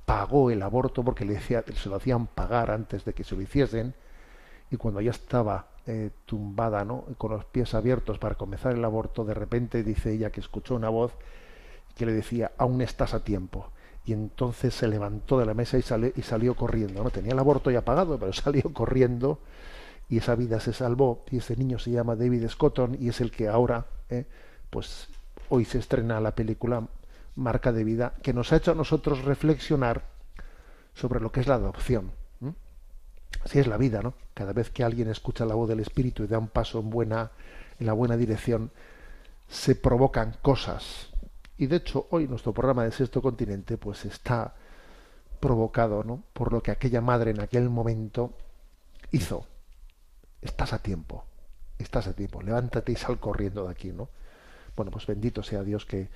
pagó 0.05 0.51
el 0.51 0.63
aborto 0.63 1.03
porque 1.03 1.25
le 1.25 1.35
decía, 1.35 1.65
se 1.75 1.89
lo 1.89 1.97
hacían 1.97 2.27
pagar 2.27 2.71
antes 2.71 3.05
de 3.05 3.15
que 3.15 3.25
se 3.25 3.35
lo 3.35 3.43
hiciesen 3.43 3.95
y 4.71 4.77
cuando 4.77 5.01
ya 5.01 5.11
estaba 5.11 5.67
eh, 5.87 6.11
tumbada, 6.27 6.85
¿no? 6.85 7.05
con 7.19 7.33
los 7.33 7.45
pies 7.45 7.75
abiertos 7.75 8.19
para 8.19 8.35
comenzar 8.35 8.73
el 8.73 8.85
aborto, 8.85 9.25
de 9.25 9.35
repente 9.35 9.83
dice 9.83 10.13
ella 10.13 10.31
que 10.31 10.41
escuchó 10.41 10.75
una 10.75 10.89
voz 10.89 11.13
que 11.95 12.07
le 12.07 12.13
decía, 12.13 12.53
aún 12.59 12.81
estás 12.83 13.15
a 13.15 13.25
tiempo. 13.25 13.71
Y 14.07 14.13
entonces 14.13 14.75
se 14.75 14.87
levantó 14.89 15.39
de 15.39 15.47
la 15.47 15.55
mesa 15.55 15.79
y, 15.79 15.83
salió, 15.83 16.13
y 16.15 16.23
salió 16.23 16.55
corriendo. 16.55 17.03
¿no? 17.03 17.11
Tenía 17.11 17.33
el 17.33 17.39
aborto 17.39 17.71
ya 17.71 17.83
pagado, 17.83 18.19
pero 18.19 18.33
salió 18.35 18.63
corriendo 18.73 19.39
y 20.09 20.19
esa 20.19 20.35
vida 20.35 20.61
se 20.61 20.73
salvó. 20.73 21.25
Y 21.31 21.39
ese 21.39 21.57
niño 21.57 21.79
se 21.79 21.91
llama 21.91 22.17
David 22.17 22.49
Scotton 22.49 22.97
y 23.01 23.09
es 23.09 23.21
el 23.21 23.31
que 23.31 23.49
ahora, 23.49 23.87
eh, 24.11 24.27
pues 24.71 25.09
hoy 25.49 25.65
se 25.65 25.79
estrena 25.79 26.21
la 26.21 26.35
película 26.35 26.87
Marca 27.37 27.73
de 27.73 27.85
Vida, 27.85 28.15
que 28.23 28.33
nos 28.33 28.53
ha 28.53 28.57
hecho 28.57 28.73
a 28.73 28.75
nosotros 28.75 29.25
reflexionar 29.25 30.03
sobre 30.95 31.21
lo 31.21 31.33
que 31.33 31.41
es 31.41 31.47
la 31.47 31.57
adopción. 31.57 32.13
Así 33.45 33.59
es 33.59 33.67
la 33.67 33.77
vida, 33.77 34.01
¿no? 34.01 34.15
Cada 34.33 34.53
vez 34.53 34.71
que 34.71 34.85
alguien 34.85 35.09
escucha 35.09 35.45
la 35.45 35.55
voz 35.55 35.69
del 35.69 35.81
Espíritu 35.81 36.25
y 36.25 36.27
da 36.27 36.39
un 36.39 36.49
paso 36.49 36.79
en, 36.79 36.89
buena, 36.89 37.33
en 37.79 37.87
la 37.87 37.93
buena 37.93 38.17
dirección, 38.17 38.71
se 39.49 39.75
provocan 39.75 40.37
cosas. 40.41 41.09
Y 41.59 41.67
de 41.67 41.77
hecho, 41.77 42.07
hoy 42.11 42.27
nuestro 42.27 42.53
programa 42.53 42.85
de 42.85 42.93
Sexto 42.93 43.21
Continente, 43.21 43.77
pues 43.77 44.05
está 44.05 44.55
provocado, 45.41 46.05
¿no? 46.05 46.23
Por 46.33 46.53
lo 46.53 46.63
que 46.63 46.71
aquella 46.71 47.01
madre 47.01 47.33
en 47.33 47.41
aquel 47.41 47.69
momento 47.69 48.33
hizo. 49.11 49.47
Estás 50.41 50.73
a 50.73 50.79
tiempo, 50.79 51.25
estás 51.79 52.07
a 52.07 52.15
tiempo, 52.15 52.43
levántate 52.43 52.93
y 52.93 52.97
sal 52.97 53.19
corriendo 53.19 53.65
de 53.65 53.71
aquí, 53.71 53.93
¿no? 53.93 54.09
Bueno, 54.77 54.91
pues 54.91 55.07
bendito 55.07 55.43
sea 55.43 55.63
Dios 55.63 55.85
que, 55.85 56.09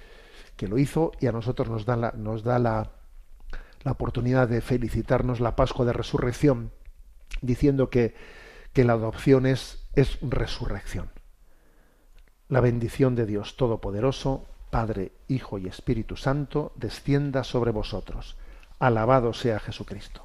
que 0.59 0.69
lo 0.69 0.77
hizo 0.77 1.13
y 1.21 1.29
a 1.29 1.33
nosotros 1.33 1.71
nos 1.71 1.87
da 1.87 1.97
la, 1.97 2.13
nos 2.13 2.43
da 2.43 2.59
la, 2.59 2.91
la 3.85 3.93
oportunidad 3.93 4.49
de 4.49 4.61
felicitarnos 4.61 5.41
la 5.41 5.57
Pascua 5.57 5.87
de 5.87 5.95
Resurrección 5.95 6.73
diciendo 7.41 7.89
que, 7.89 8.15
que 8.73 8.85
la 8.85 8.95
adopción 8.95 9.47
es, 9.47 9.89
es 9.95 10.19
resurrección. 10.21 11.11
La 12.49 12.61
bendición 12.61 13.15
de 13.15 13.25
Dios 13.25 13.57
Todopoderoso, 13.57 14.47
Padre, 14.71 15.13
Hijo 15.29 15.59
y 15.59 15.69
Espíritu 15.69 16.17
Santo, 16.17 16.73
descienda 16.75 17.45
sobre 17.45 17.71
vosotros. 17.71 18.37
Alabado 18.81 19.33
sea 19.33 19.61
Jesucristo. 19.61 20.25